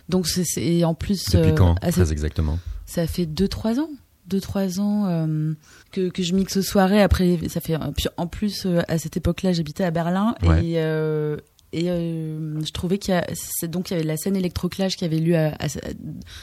donc 0.08 0.26
c'est 0.26 0.84
en 0.84 0.94
plus. 0.94 1.24
Depuis 1.26 1.50
euh, 1.50 1.54
quand 1.54 1.74
Très 1.74 2.12
exactement. 2.12 2.58
Ça 2.86 3.06
fait 3.06 3.26
deux 3.26 3.46
trois 3.46 3.78
ans. 3.78 3.90
Deux 4.26 4.40
trois 4.40 4.80
ans 4.80 5.06
euh, 5.06 5.52
que, 5.92 6.08
que 6.08 6.22
je 6.22 6.34
mixe 6.34 6.56
aux 6.56 6.62
soirées. 6.62 7.02
Après, 7.02 7.38
ça 7.48 7.60
fait 7.60 7.76
en 8.16 8.26
plus 8.26 8.64
euh, 8.66 8.80
à 8.88 8.98
cette 8.98 9.16
époque-là, 9.16 9.52
j'habitais 9.52 9.84
à 9.84 9.90
Berlin 9.90 10.34
et 10.42 10.74
euh, 10.76 11.36
et 11.72 11.90
euh, 11.90 12.60
je 12.64 12.72
trouvais 12.72 12.98
qu'il 12.98 13.14
y 13.14 13.16
a 13.16 13.26
donc 13.68 13.90
il 13.90 13.94
y 13.94 13.96
avait 13.96 14.06
la 14.06 14.16
scène 14.16 14.36
électroclash 14.36 14.96
qui 14.96 15.04
avait 15.04 15.18
lieu 15.18 15.36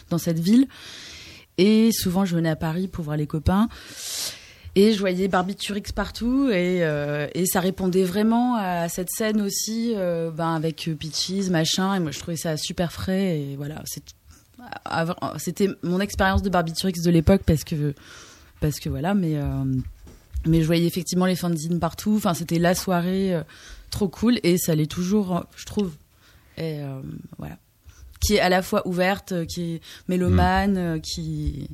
dans 0.09 0.18
cette 0.18 0.39
ville. 0.39 0.68
Et 1.57 1.91
souvent 1.91 2.24
je 2.24 2.35
venais 2.35 2.50
à 2.50 2.56
Paris 2.56 2.88
pour 2.88 3.03
voir 3.03 3.18
les 3.18 3.27
copains. 3.27 3.68
Et 4.75 4.94
je 4.94 5.00
voyais 5.00 5.27
Barbiturix 5.27 5.91
partout. 5.94 6.50
Et, 6.50 6.83
euh, 6.83 7.27
et 7.33 7.45
ça 7.47 7.59
répondait 7.59 8.03
vraiment 8.03 8.56
à 8.56 8.89
cette 8.89 9.09
scène 9.09 9.41
aussi 9.41 9.94
euh, 9.95 10.29
ben 10.31 10.53
avec 10.53 10.89
Peaches 10.97 11.50
machin. 11.50 11.95
Et 11.95 12.00
moi 12.00 12.12
je 12.12 12.19
trouvais 12.19 12.38
ça 12.38 12.56
super 12.56 12.91
frais. 12.91 13.39
Et 13.39 13.56
voilà 13.57 13.83
c'était 15.38 15.69
mon 15.83 16.00
expérience 16.00 16.41
de 16.41 16.50
Barbiturix 16.50 17.01
de 17.01 17.12
l'époque 17.12 17.41
parce 17.45 17.63
que 17.63 17.94
parce 18.62 18.79
que 18.79 18.88
voilà. 18.88 19.13
Mais 19.13 19.35
mais 20.45 20.62
je 20.62 20.68
voyais 20.68 20.85
effectivement 20.85 21.25
les 21.25 21.35
fanzines 21.35 21.79
partout. 21.79 22.13
Enfin 22.15 22.33
c'était 22.33 22.59
la 22.59 22.75
soirée 22.75 23.41
trop 23.89 24.07
cool 24.07 24.39
et 24.44 24.57
ça 24.57 24.75
l'est 24.75 24.92
toujours, 24.92 25.45
je 25.56 25.66
trouve. 25.66 25.94
Et 26.57 26.80
euh, 26.81 27.01
voilà. 27.38 27.57
Qui 28.19 28.36
est 28.36 28.39
à 28.39 28.50
la 28.50 28.62
fois 28.62 28.88
ouverte, 28.88 29.31
euh, 29.31 29.45
qui 29.45 29.75
est 29.75 29.81
mélomane, 30.07 30.74
mm. 30.74 30.78
euh, 30.78 31.00
qui 31.00 31.69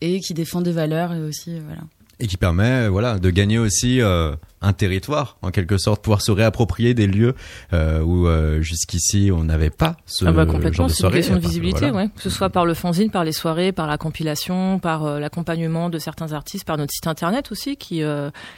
et 0.00 0.20
qui 0.20 0.32
défend 0.32 0.60
des 0.60 0.70
valeurs 0.70 1.12
et 1.12 1.20
aussi 1.20 1.58
voilà 1.58 1.82
et 2.20 2.26
qui 2.26 2.36
permet 2.36 2.88
voilà 2.88 3.18
de 3.18 3.30
gagner 3.30 3.58
aussi 3.58 4.00
euh, 4.00 4.34
un 4.60 4.72
territoire 4.72 5.38
en 5.42 5.50
quelque 5.50 5.78
sorte 5.78 6.02
pouvoir 6.02 6.22
se 6.22 6.32
réapproprier 6.32 6.94
des 6.94 7.06
lieux 7.06 7.34
euh, 7.72 8.00
où 8.00 8.26
euh, 8.26 8.60
jusqu'ici 8.60 9.30
on 9.32 9.44
n'avait 9.44 9.70
pas 9.70 9.96
ce 10.06 10.24
ah 10.24 10.32
bah 10.32 10.46
complètement, 10.46 10.88
c'est 10.88 11.04
une 11.04 11.12
question 11.12 11.36
de 11.36 11.40
visibilité 11.40 11.90
ouais. 11.90 12.08
que 12.08 12.22
ce 12.22 12.30
soit 12.30 12.50
par 12.50 12.66
le 12.66 12.74
fanzine 12.74 13.10
par 13.10 13.24
les 13.24 13.32
soirées 13.32 13.72
par 13.72 13.86
la 13.86 13.98
compilation 13.98 14.78
par 14.78 15.20
l'accompagnement 15.20 15.90
de 15.90 15.98
certains 15.98 16.32
artistes 16.32 16.64
par 16.64 16.76
notre 16.76 16.92
site 16.92 17.06
internet 17.06 17.52
aussi 17.52 17.76
qui 17.76 18.02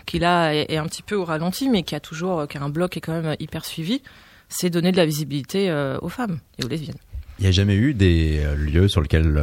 qui 0.07 0.19
là 0.19 0.55
est, 0.55 0.77
un 0.77 0.87
petit 0.87 1.03
peu 1.03 1.17
au 1.17 1.25
ralenti 1.25 1.69
mais 1.69 1.83
qui 1.83 1.95
a 1.95 2.01
toujours 2.01 2.49
qui 2.49 2.57
a 2.57 2.63
un 2.63 2.71
bloc 2.71 2.93
qui 2.93 2.99
est 2.99 3.03
quand 3.03 3.21
même 3.21 3.37
hyper 3.39 3.65
suivi 3.65 4.03
c'est 4.49 4.71
donner 4.71 4.91
de 4.91 4.97
la 4.97 5.07
visibilité 5.07 5.73
aux 6.01 6.09
femmes 6.09 6.41
et 6.59 6.65
aux 6.65 6.69
lesbiennes. 6.69 6.97
Il 7.39 7.43
n'y 7.43 7.49
a 7.49 7.53
jamais 7.53 7.77
eu 7.77 7.95
des 7.95 8.43
lieux 8.57 8.89
sur 8.89 9.01
lesquels 9.01 9.41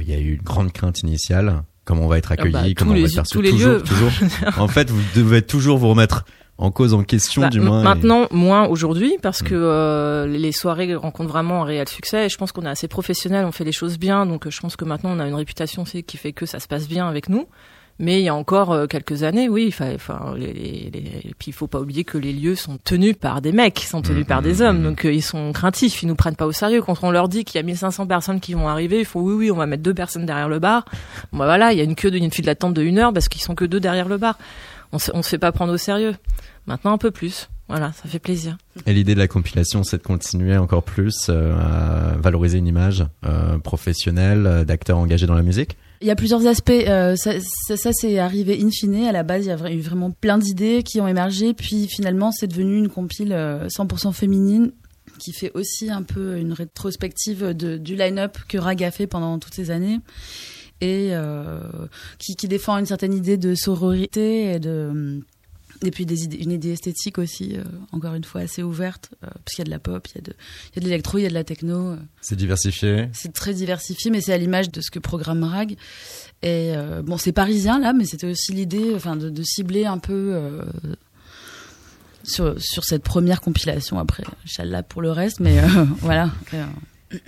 il 0.00 0.08
y 0.08 0.14
a 0.14 0.18
eu 0.18 0.34
une 0.34 0.42
grande 0.42 0.72
crainte 0.72 1.00
initiale 1.00 1.62
comment 1.90 2.04
on 2.04 2.08
va 2.08 2.18
être 2.18 2.30
ah 2.30 2.34
accueilli, 2.34 2.52
bah, 2.52 2.64
comment 2.76 2.92
on 2.92 2.94
va 2.94 3.00
être 3.00 3.14
perçu. 3.14 3.32
Tous 3.32 3.40
les 3.40 3.50
toujours, 3.50 3.72
lieux. 3.72 3.82
toujours. 3.82 4.12
en 4.58 4.68
fait, 4.68 4.90
vous 4.90 5.02
devez 5.16 5.42
toujours 5.42 5.76
vous 5.76 5.88
remettre 5.88 6.24
en 6.56 6.70
cause, 6.70 6.94
en 6.94 7.02
question, 7.02 7.42
bah, 7.42 7.48
du 7.48 7.60
moins. 7.60 7.82
Maintenant, 7.82 8.28
moins 8.30 8.68
aujourd'hui, 8.68 9.16
parce 9.20 9.42
mm. 9.42 9.46
que 9.46 9.54
euh, 9.56 10.26
les 10.26 10.52
soirées 10.52 10.94
rencontrent 10.94 11.30
vraiment 11.30 11.62
un 11.62 11.64
réel 11.64 11.88
succès. 11.88 12.26
Et 12.26 12.28
je 12.28 12.36
pense 12.36 12.52
qu'on 12.52 12.62
est 12.62 12.68
assez 12.68 12.86
professionnel, 12.86 13.44
on 13.44 13.50
fait 13.50 13.64
les 13.64 13.72
choses 13.72 13.98
bien, 13.98 14.24
donc 14.24 14.48
je 14.48 14.60
pense 14.60 14.76
que 14.76 14.84
maintenant 14.84 15.10
on 15.16 15.18
a 15.18 15.26
une 15.26 15.34
réputation 15.34 15.82
qui 15.84 16.16
fait 16.16 16.32
que 16.32 16.46
ça 16.46 16.60
se 16.60 16.68
passe 16.68 16.86
bien 16.86 17.08
avec 17.08 17.28
nous. 17.28 17.46
Mais 18.02 18.22
il 18.22 18.24
y 18.24 18.30
a 18.30 18.34
encore 18.34 18.72
euh, 18.72 18.86
quelques 18.86 19.24
années, 19.24 19.50
oui, 19.50 19.68
enfin, 19.68 20.34
les, 20.34 20.54
les, 20.54 20.90
les, 20.90 21.34
puis 21.38 21.48
il 21.48 21.52
faut 21.52 21.66
pas 21.66 21.78
oublier 21.78 22.02
que 22.02 22.16
les 22.16 22.32
lieux 22.32 22.54
sont 22.54 22.78
tenus 22.82 23.14
par 23.14 23.42
des 23.42 23.52
mecs, 23.52 23.78
sont 23.80 24.00
tenus 24.00 24.24
par 24.26 24.40
des 24.40 24.62
hommes, 24.62 24.82
donc 24.82 25.04
euh, 25.04 25.12
ils 25.12 25.20
sont 25.22 25.52
craintifs, 25.52 26.02
ils 26.02 26.06
nous 26.06 26.14
prennent 26.14 26.34
pas 26.34 26.46
au 26.46 26.52
sérieux. 26.52 26.80
Quand 26.80 26.98
on 27.02 27.10
leur 27.10 27.28
dit 27.28 27.44
qu'il 27.44 27.56
y 27.56 27.58
a 27.58 27.62
1500 27.62 28.06
personnes 28.06 28.40
qui 28.40 28.54
vont 28.54 28.68
arriver, 28.68 29.00
il 29.00 29.04
faut 29.04 29.20
oui, 29.20 29.34
oui, 29.34 29.50
on 29.50 29.56
va 29.56 29.66
mettre 29.66 29.82
deux 29.82 29.92
personnes 29.92 30.24
derrière 30.24 30.48
le 30.48 30.58
bar. 30.58 30.86
Bon, 31.30 31.40
bah, 31.40 31.44
voilà, 31.44 31.72
il 31.72 31.78
y 31.78 31.82
a 31.82 31.84
une 31.84 31.94
queue 31.94 32.10
d'une 32.10 32.30
file 32.30 32.46
d'attente 32.46 32.72
de 32.72 32.82
une 32.82 32.98
heure 32.98 33.12
parce 33.12 33.28
qu'ils 33.28 33.42
sont 33.42 33.54
que 33.54 33.66
deux 33.66 33.80
derrière 33.80 34.08
le 34.08 34.16
bar. 34.16 34.38
On 34.92 34.98
se, 34.98 35.10
on 35.12 35.22
se 35.22 35.28
fait 35.28 35.38
pas 35.38 35.52
prendre 35.52 35.74
au 35.74 35.78
sérieux. 35.78 36.14
Maintenant 36.66 36.94
un 36.94 36.98
peu 36.98 37.10
plus. 37.10 37.50
Voilà, 37.68 37.92
ça 37.92 38.08
fait 38.08 38.18
plaisir. 38.18 38.56
Et 38.86 38.94
l'idée 38.94 39.14
de 39.14 39.20
la 39.20 39.28
compilation, 39.28 39.82
c'est 39.82 39.98
de 39.98 40.02
continuer 40.02 40.56
encore 40.56 40.84
plus 40.84 41.26
euh, 41.28 41.54
à 41.54 42.16
valoriser 42.16 42.56
une 42.56 42.66
image 42.66 43.04
euh, 43.26 43.58
professionnelle 43.58 44.64
d'acteurs 44.66 44.96
engagés 44.96 45.26
dans 45.26 45.34
la 45.34 45.42
musique? 45.42 45.76
Il 46.00 46.06
y 46.06 46.10
a 46.10 46.16
plusieurs 46.16 46.46
aspects. 46.46 46.70
Euh, 46.70 47.14
ça, 47.16 47.32
ça, 47.66 47.76
ça 47.76 47.90
c'est 47.92 48.18
arrivé 48.18 48.60
in 48.62 48.70
fine. 48.70 49.06
À 49.06 49.12
la 49.12 49.22
base, 49.22 49.44
il 49.44 49.48
y 49.48 49.52
a 49.52 49.72
eu 49.72 49.80
vraiment 49.80 50.10
plein 50.10 50.38
d'idées 50.38 50.82
qui 50.82 51.00
ont 51.00 51.08
émergé. 51.08 51.54
Puis 51.54 51.88
finalement, 51.88 52.32
c'est 52.32 52.46
devenu 52.46 52.78
une 52.78 52.88
compile 52.88 53.32
100% 53.32 54.08
euh, 54.08 54.12
féminine 54.12 54.72
qui 55.18 55.32
fait 55.32 55.50
aussi 55.54 55.90
un 55.90 56.02
peu 56.02 56.38
une 56.38 56.52
rétrospective 56.52 57.54
de, 57.54 57.76
du 57.76 57.94
line-up 57.94 58.38
que 58.48 58.56
Rag 58.56 58.82
a 58.82 58.90
fait 58.90 59.06
pendant 59.06 59.38
toutes 59.38 59.54
ces 59.54 59.70
années 59.70 60.00
et 60.80 61.10
euh, 61.12 61.60
qui, 62.18 62.36
qui 62.36 62.48
défend 62.48 62.78
une 62.78 62.86
certaine 62.86 63.12
idée 63.12 63.36
de 63.36 63.54
sororité 63.54 64.54
et 64.54 64.58
de 64.58 65.20
et 65.82 65.90
puis 65.90 66.04
des 66.04 66.24
idées, 66.24 66.36
une 66.38 66.52
idée 66.52 66.72
esthétique 66.72 67.18
aussi, 67.18 67.56
euh, 67.56 67.64
encore 67.92 68.14
une 68.14 68.24
fois 68.24 68.42
assez 68.42 68.62
ouverte, 68.62 69.10
euh, 69.24 69.28
parce 69.44 69.54
qu'il 69.54 69.60
y 69.60 69.62
a 69.62 69.64
de 69.64 69.70
la 69.70 69.78
pop, 69.78 70.06
il 70.08 70.16
y 70.16 70.18
a 70.18 70.20
de, 70.20 70.32
il 70.32 70.76
y 70.76 70.78
a 70.78 70.80
de 70.80 70.84
l'électro, 70.86 71.18
il 71.18 71.22
y 71.22 71.26
a 71.26 71.30
de 71.30 71.34
la 71.34 71.44
techno. 71.44 71.92
Euh. 71.92 71.96
C'est 72.20 72.36
diversifié. 72.36 73.08
C'est 73.12 73.32
très 73.32 73.54
diversifié, 73.54 74.10
mais 74.10 74.20
c'est 74.20 74.32
à 74.32 74.38
l'image 74.38 74.70
de 74.70 74.80
ce 74.80 74.90
que 74.90 74.98
programme 74.98 75.42
Rag. 75.42 75.76
Et 76.42 76.72
bon, 77.04 77.18
c'est 77.18 77.32
parisien 77.32 77.78
là, 77.78 77.92
mais 77.92 78.06
c'était 78.06 78.26
aussi 78.26 78.52
l'idée, 78.52 78.94
enfin, 78.94 79.14
de, 79.14 79.28
de, 79.28 79.42
cibler 79.42 79.84
un 79.84 79.98
peu 79.98 80.40
sur, 82.22 82.58
sur 82.58 82.82
cette 82.82 83.02
première 83.02 83.42
compilation. 83.42 83.98
Après, 83.98 84.22
Inch'Allah 84.46 84.82
pour 84.82 85.02
le 85.02 85.10
reste, 85.10 85.40
mais 85.40 85.60
voilà. 86.00 86.30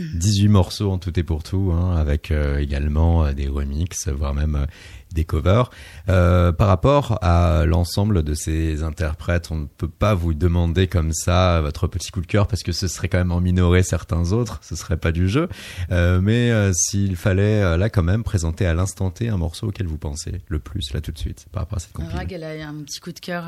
18 0.00 0.48
morceaux 0.48 0.90
en 0.90 0.96
tout 0.96 1.18
et 1.18 1.22
pour 1.24 1.42
tout, 1.42 1.72
hein, 1.74 1.94
avec 1.94 2.32
également 2.58 3.30
des 3.34 3.48
remixes, 3.48 4.08
voire 4.08 4.32
même 4.32 4.66
des 5.14 5.24
covers. 5.24 5.70
Euh, 6.08 6.52
par 6.52 6.68
rapport 6.68 7.18
à 7.22 7.64
l'ensemble 7.66 8.22
de 8.22 8.34
ces 8.34 8.82
interprètes, 8.82 9.48
on 9.50 9.56
ne 9.56 9.66
peut 9.66 9.88
pas 9.88 10.14
vous 10.14 10.34
demander 10.34 10.86
comme 10.86 11.12
ça 11.12 11.60
votre 11.60 11.86
petit 11.86 12.10
coup 12.10 12.20
de 12.20 12.26
cœur 12.26 12.46
parce 12.46 12.62
que 12.62 12.72
ce 12.72 12.88
serait 12.88 13.08
quand 13.08 13.18
même 13.18 13.32
en 13.32 13.40
minorer 13.40 13.82
certains 13.82 14.32
autres, 14.32 14.60
ce 14.62 14.76
serait 14.76 14.96
pas 14.96 15.12
du 15.12 15.28
jeu. 15.28 15.48
Euh, 15.90 16.20
mais 16.22 16.50
euh, 16.50 16.72
s'il 16.72 17.16
fallait 17.16 17.62
euh, 17.62 17.76
là 17.76 17.90
quand 17.90 18.02
même 18.02 18.22
présenter 18.22 18.66
à 18.66 18.74
l'instant 18.74 19.10
T 19.10 19.28
un 19.28 19.36
morceau 19.36 19.68
auquel 19.68 19.86
vous 19.86 19.98
pensez 19.98 20.40
le 20.48 20.58
plus 20.58 20.92
là 20.92 21.00
tout 21.00 21.12
de 21.12 21.18
suite 21.18 21.46
par 21.52 21.62
rapport 21.62 21.76
à 21.76 21.80
cette 21.80 21.92
compilation. 21.92 22.28
elle 22.30 22.44
a 22.44 22.68
un 22.68 22.82
petit 22.82 23.00
coup 23.00 23.12
de 23.12 23.20
cœur. 23.20 23.44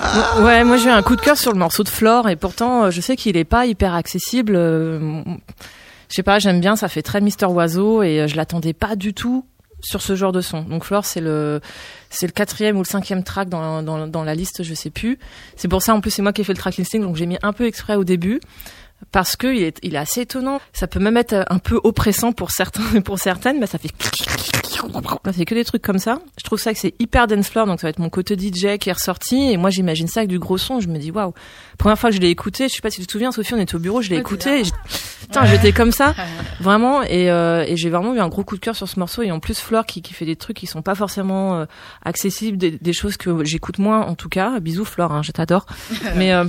Ah 0.00 0.42
ouais, 0.42 0.64
moi 0.64 0.76
j'ai 0.76 0.90
un 0.90 1.02
coup 1.02 1.16
de 1.16 1.20
cœur 1.20 1.36
sur 1.36 1.52
le 1.52 1.58
morceau 1.58 1.82
de 1.82 1.88
Flore 1.88 2.28
et 2.28 2.36
pourtant 2.36 2.90
je 2.90 3.00
sais 3.00 3.16
qu'il 3.16 3.36
est 3.36 3.44
pas 3.44 3.66
hyper 3.66 3.94
accessible. 3.94 4.54
je 4.54 5.20
sais 6.08 6.22
pas, 6.22 6.38
j'aime 6.38 6.60
bien, 6.60 6.76
ça 6.76 6.88
fait 6.88 7.02
très 7.02 7.20
Mister 7.20 7.46
Oiseau 7.46 8.02
et 8.02 8.26
je 8.28 8.36
l'attendais 8.36 8.72
pas 8.72 8.96
du 8.96 9.14
tout 9.14 9.44
sur 9.84 10.02
ce 10.02 10.16
genre 10.16 10.32
de 10.32 10.40
son. 10.40 10.62
Donc 10.62 10.84
Flore, 10.84 11.04
c'est 11.04 11.20
le 11.20 11.60
c'est 12.10 12.26
le 12.26 12.32
quatrième 12.32 12.76
ou 12.76 12.80
le 12.80 12.86
cinquième 12.86 13.24
track 13.24 13.48
dans, 13.48 13.82
dans, 13.82 14.06
dans 14.06 14.24
la 14.24 14.34
liste, 14.34 14.62
je 14.62 14.74
sais 14.74 14.90
plus. 14.90 15.18
C'est 15.56 15.68
pour 15.68 15.82
ça 15.82 15.94
en 15.94 16.00
plus 16.00 16.10
c'est 16.10 16.22
moi 16.22 16.32
qui 16.32 16.40
ai 16.40 16.44
fait 16.44 16.52
le 16.52 16.58
track 16.58 16.76
listing, 16.76 17.02
donc 17.02 17.16
j'ai 17.16 17.26
mis 17.26 17.38
un 17.42 17.52
peu 17.52 17.66
exprès 17.66 17.96
au 17.96 18.04
début 18.04 18.40
parce 19.12 19.36
que 19.36 19.46
il 19.54 19.62
est, 19.62 19.78
il 19.82 19.94
est 19.94 19.98
assez 19.98 20.22
étonnant. 20.22 20.60
Ça 20.72 20.86
peut 20.86 21.00
même 21.00 21.16
être 21.16 21.44
un 21.48 21.58
peu 21.58 21.80
oppressant 21.84 22.32
pour 22.32 22.50
certains, 22.50 23.00
pour 23.04 23.18
certaines, 23.18 23.58
mais 23.58 23.66
ça 23.66 23.78
fait 23.78 23.90
ça 25.24 25.32
fait 25.32 25.44
que 25.44 25.54
des 25.54 25.64
trucs 25.64 25.82
comme 25.82 25.98
ça. 25.98 26.18
Je 26.38 26.44
trouve 26.44 26.58
ça 26.58 26.72
que 26.72 26.78
c'est 26.78 26.94
hyper 26.98 27.26
dance 27.26 27.48
floor, 27.48 27.66
donc 27.66 27.80
ça 27.80 27.86
va 27.86 27.90
être 27.90 27.98
mon 27.98 28.10
côté 28.10 28.36
DJ 28.36 28.78
qui 28.78 28.90
est 28.90 28.92
ressorti. 28.92 29.50
Et 29.50 29.56
moi, 29.56 29.70
j'imagine 29.70 30.08
ça 30.08 30.20
avec 30.20 30.30
du 30.30 30.38
gros 30.38 30.58
son. 30.58 30.80
Je 30.80 30.88
me 30.88 30.98
dis, 30.98 31.10
waouh. 31.10 31.32
Première 31.78 31.98
fois 31.98 32.10
que 32.10 32.16
je 32.16 32.20
l'ai 32.20 32.30
écouté, 32.30 32.68
je 32.68 32.74
sais 32.74 32.80
pas 32.80 32.90
si 32.90 33.00
tu 33.00 33.06
te 33.06 33.12
souviens, 33.12 33.32
Sophie, 33.32 33.54
on 33.54 33.60
était 33.60 33.74
au 33.74 33.78
bureau, 33.78 34.02
je 34.02 34.10
l'ai 34.10 34.16
écouté. 34.16 34.62
Putain, 35.22 35.44
j'étais 35.46 35.72
comme 35.72 35.92
ça, 35.92 36.14
vraiment. 36.60 37.02
Et, 37.02 37.30
euh, 37.30 37.64
et 37.66 37.76
j'ai 37.76 37.90
vraiment 37.90 38.14
eu 38.14 38.20
un 38.20 38.28
gros 38.28 38.44
coup 38.44 38.56
de 38.56 38.60
cœur 38.60 38.76
sur 38.76 38.88
ce 38.88 38.98
morceau. 38.98 39.22
Et 39.22 39.32
en 39.32 39.40
plus, 39.40 39.58
Flore 39.58 39.86
qui, 39.86 40.02
qui 40.02 40.14
fait 40.14 40.26
des 40.26 40.36
trucs 40.36 40.56
qui 40.56 40.66
sont 40.66 40.82
pas 40.82 40.94
forcément 40.94 41.58
euh, 41.58 41.64
accessibles, 42.04 42.58
des, 42.58 42.72
des, 42.72 42.92
choses 42.92 43.16
que 43.16 43.44
j'écoute 43.44 43.78
moins, 43.78 44.02
en 44.02 44.14
tout 44.14 44.28
cas. 44.28 44.60
Bisous, 44.60 44.84
Flore, 44.84 45.12
hein, 45.12 45.22
je 45.22 45.32
t'adore. 45.32 45.66
Mais 46.16 46.32
euh, 46.32 46.44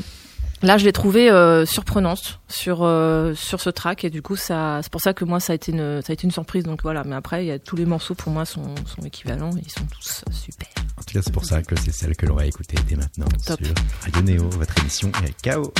Là, 0.66 0.80
je 0.80 0.86
l'ai 0.86 0.92
trouvé 0.92 1.30
euh, 1.30 1.64
surprenante 1.64 2.40
sur 2.48 2.80
euh, 2.82 3.36
sur 3.36 3.62
ce 3.62 3.70
track 3.70 4.04
et 4.04 4.10
du 4.10 4.24
coup, 4.24 4.36
ça, 4.36 4.80
c'est 4.82 4.92
pour 4.92 5.00
ça 5.00 5.14
que 5.14 5.24
moi, 5.24 5.40
ça 5.40 5.54
a 5.54 5.56
été 5.56 5.72
une 5.72 6.02
ça 6.02 6.12
a 6.12 6.14
été 6.14 6.24
une 6.24 6.32
surprise. 6.32 6.64
Donc 6.64 6.82
voilà. 6.82 7.04
Mais 7.06 7.16
après, 7.16 7.46
il 7.46 7.48
y 7.48 7.52
a 7.52 7.60
tous 7.60 7.76
les 7.76 7.86
morceaux 7.86 8.16
pour 8.16 8.32
moi 8.32 8.46
sont 8.46 8.74
sont 8.88 9.04
équivalents 9.04 9.56
et 9.58 9.62
ils 9.64 9.72
sont 9.72 9.86
tous 9.86 10.24
super. 10.32 10.68
En 10.98 11.04
tout 11.04 11.14
cas, 11.14 11.22
c'est 11.24 11.34
pour 11.34 11.46
ça 11.46 11.62
que 11.62 11.76
c'est 11.76 11.92
celle 11.92 12.16
que 12.16 12.26
l'on 12.26 12.36
va 12.36 12.48
écouter 12.48 12.78
dès 12.90 12.96
maintenant 12.96 13.28
sur 13.40 13.58
Radio 14.02 14.22
Néo. 14.24 14.50
Votre 14.50 14.80
émission 14.80 15.12
est 15.24 15.50
KO. 15.54 15.72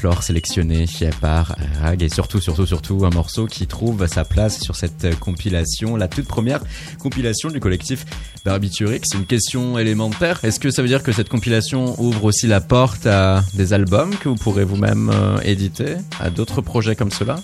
Flore 0.00 0.22
sélectionné 0.22 0.86
par 1.20 1.54
Rag 1.82 2.02
et 2.02 2.08
surtout, 2.08 2.40
surtout, 2.40 2.64
surtout 2.64 3.04
un 3.04 3.10
morceau 3.10 3.44
qui 3.44 3.66
trouve 3.66 4.06
sa 4.06 4.24
place 4.24 4.58
sur 4.58 4.74
cette 4.74 5.18
compilation, 5.20 5.94
la 5.94 6.08
toute 6.08 6.26
première 6.26 6.62
compilation 6.98 7.50
du 7.50 7.60
collectif 7.60 8.06
Barbiturix. 8.42 9.02
C'est 9.04 9.18
une 9.18 9.26
question 9.26 9.78
élémentaire. 9.78 10.42
Est-ce 10.42 10.58
que 10.58 10.70
ça 10.70 10.80
veut 10.80 10.88
dire 10.88 11.02
que 11.02 11.12
cette 11.12 11.28
compilation 11.28 12.00
ouvre 12.00 12.24
aussi 12.24 12.46
la 12.46 12.62
porte 12.62 13.04
à 13.04 13.44
des 13.52 13.74
albums 13.74 14.16
que 14.16 14.30
vous 14.30 14.36
pourrez 14.36 14.64
vous-même 14.64 15.10
euh, 15.12 15.38
éditer, 15.42 15.96
à 16.18 16.30
d'autres 16.30 16.62
projets 16.62 16.96
comme 16.96 17.10
cela? 17.10 17.36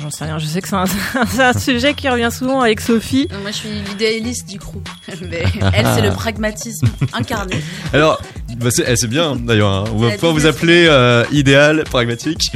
J'en 0.00 0.10
sais 0.10 0.24
rien, 0.24 0.38
je 0.38 0.46
sais 0.46 0.60
que 0.60 0.68
c'est 0.68 1.40
un, 1.42 1.52
sujet 1.58 1.94
qui 1.94 2.08
revient 2.08 2.30
souvent 2.32 2.60
avec 2.60 2.80
Sophie. 2.80 3.28
moi 3.42 3.50
je 3.50 3.56
suis 3.56 3.68
l'idéaliste 3.88 4.48
du 4.48 4.58
groupe, 4.58 4.88
mais 5.28 5.44
elle 5.72 5.86
c'est 5.94 6.02
le 6.02 6.12
pragmatisme 6.12 6.86
incarné. 7.12 7.56
Alors, 7.92 8.20
bah, 8.56 8.70
eh, 8.86 8.96
c'est 8.96 9.08
bien 9.08 9.36
d'ailleurs, 9.36 9.70
hein. 9.70 9.84
on 9.92 9.98
va 9.98 10.10
pouvoir 10.12 10.32
vous 10.32 10.46
appeler 10.46 10.86
euh, 10.88 11.24
idéal, 11.32 11.84
pragmatique. 11.84 12.50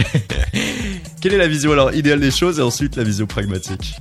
Quelle 1.20 1.34
est 1.34 1.38
la 1.38 1.48
vision 1.48 1.72
alors 1.72 1.94
idéale 1.94 2.20
des 2.20 2.30
choses 2.30 2.58
et 2.58 2.62
ensuite 2.62 2.96
la 2.96 3.04
vision 3.04 3.26
pragmatique 3.26 3.96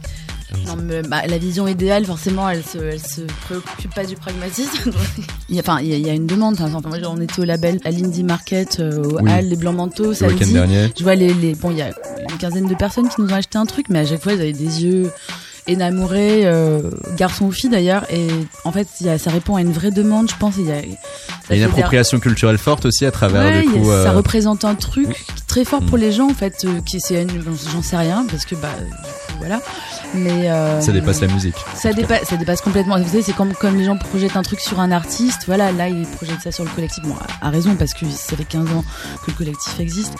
bah, 1.07 1.25
la 1.27 1.37
vision 1.37 1.67
idéale, 1.67 2.05
forcément, 2.05 2.49
elle 2.49 2.63
se, 2.63 2.77
elle 2.77 2.99
se 2.99 3.21
préoccupe 3.45 3.93
pas 3.93 4.05
du 4.05 4.15
pragmatisme. 4.15 4.91
il, 5.49 5.55
y 5.55 5.59
a, 5.59 5.61
enfin, 5.61 5.79
il, 5.81 5.87
y 5.87 6.09
a, 6.09 6.13
une 6.13 6.27
demande. 6.27 6.55
Enfin, 6.59 6.81
on 6.83 7.21
était 7.21 7.39
au 7.39 7.45
label 7.45 7.79
à 7.85 7.91
l'Indie 7.91 8.23
Market, 8.23 8.79
euh, 8.79 9.03
au 9.03 9.19
oui. 9.19 9.31
Hall, 9.31 9.45
les 9.45 9.55
Blancs 9.55 9.75
Manteaux, 9.75 10.13
ça 10.13 10.27
dernier. 10.27 10.89
Je 10.97 11.03
vois 11.03 11.15
les, 11.15 11.33
les, 11.33 11.55
bon, 11.55 11.71
il 11.71 11.77
y 11.77 11.81
a 11.81 11.89
une 12.29 12.37
quinzaine 12.37 12.67
de 12.67 12.75
personnes 12.75 13.09
qui 13.09 13.21
nous 13.21 13.29
ont 13.29 13.35
acheté 13.35 13.57
un 13.57 13.65
truc, 13.65 13.87
mais 13.89 13.99
à 13.99 14.05
chaque 14.05 14.21
fois, 14.21 14.33
ils 14.33 14.41
avaient 14.41 14.53
des 14.53 14.83
yeux 14.83 15.11
énamourés, 15.67 16.41
euh, 16.45 16.81
garçons 17.17 17.45
ou 17.45 17.51
filles 17.51 17.69
d'ailleurs. 17.69 18.05
Et 18.11 18.27
en 18.63 18.71
fait, 18.71 18.87
y 19.01 19.09
a, 19.09 19.17
ça 19.17 19.29
répond 19.29 19.55
à 19.55 19.61
une 19.61 19.71
vraie 19.71 19.91
demande, 19.91 20.29
je 20.29 20.35
pense. 20.37 20.55
Il 20.57 20.65
y 20.65 20.71
a, 20.71 20.81
il 20.81 20.91
y 21.49 21.53
a 21.53 21.55
une 21.55 21.63
appropriation 21.63 22.19
culturelle 22.19 22.57
forte 22.57 22.85
aussi 22.85 23.05
à 23.05 23.11
travers 23.11 23.61
du 23.61 23.69
coup. 23.69 23.85
Ça 23.85 23.91
euh, 23.91 24.11
représente 24.11 24.65
un 24.65 24.75
truc 24.75 25.25
très 25.47 25.63
fort 25.63 25.81
pour 25.81 25.97
mm. 25.97 26.01
les 26.01 26.11
gens 26.11 26.29
en 26.29 26.33
fait. 26.33 26.65
Euh, 26.65 26.81
qui 26.85 26.99
c'est, 26.99 27.25
j'en 27.73 27.81
sais 27.81 27.97
rien 27.97 28.25
parce 28.29 28.45
que 28.45 28.55
bah 28.55 28.69
voilà. 29.39 29.61
Mais 30.13 30.49
euh, 30.49 30.81
ça 30.81 30.91
dépasse 30.91 31.21
la 31.21 31.27
musique. 31.27 31.55
Ça 31.75 31.93
dépasse, 31.93 32.23
ça 32.27 32.37
dépasse 32.37 32.61
complètement. 32.61 32.99
Vous 32.99 33.09
savez, 33.09 33.21
c'est 33.21 33.35
comme 33.35 33.53
comme 33.53 33.77
les 33.77 33.85
gens 33.85 33.97
projettent 33.97 34.37
un 34.37 34.43
truc 34.43 34.59
sur 34.59 34.79
un 34.79 34.91
artiste. 34.91 35.43
Voilà, 35.47 35.71
là 35.71 35.89
ils 35.89 36.05
projettent 36.05 36.41
ça 36.41 36.51
sur 36.51 36.63
le 36.63 36.69
collectif. 36.69 37.03
Bon, 37.03 37.15
à, 37.41 37.49
raison 37.49 37.75
parce 37.75 37.93
que 37.93 38.05
ça 38.09 38.35
fait 38.35 38.43
15 38.43 38.71
ans 38.71 38.83
que 39.25 39.31
le 39.31 39.37
collectif 39.37 39.79
existe. 39.79 40.13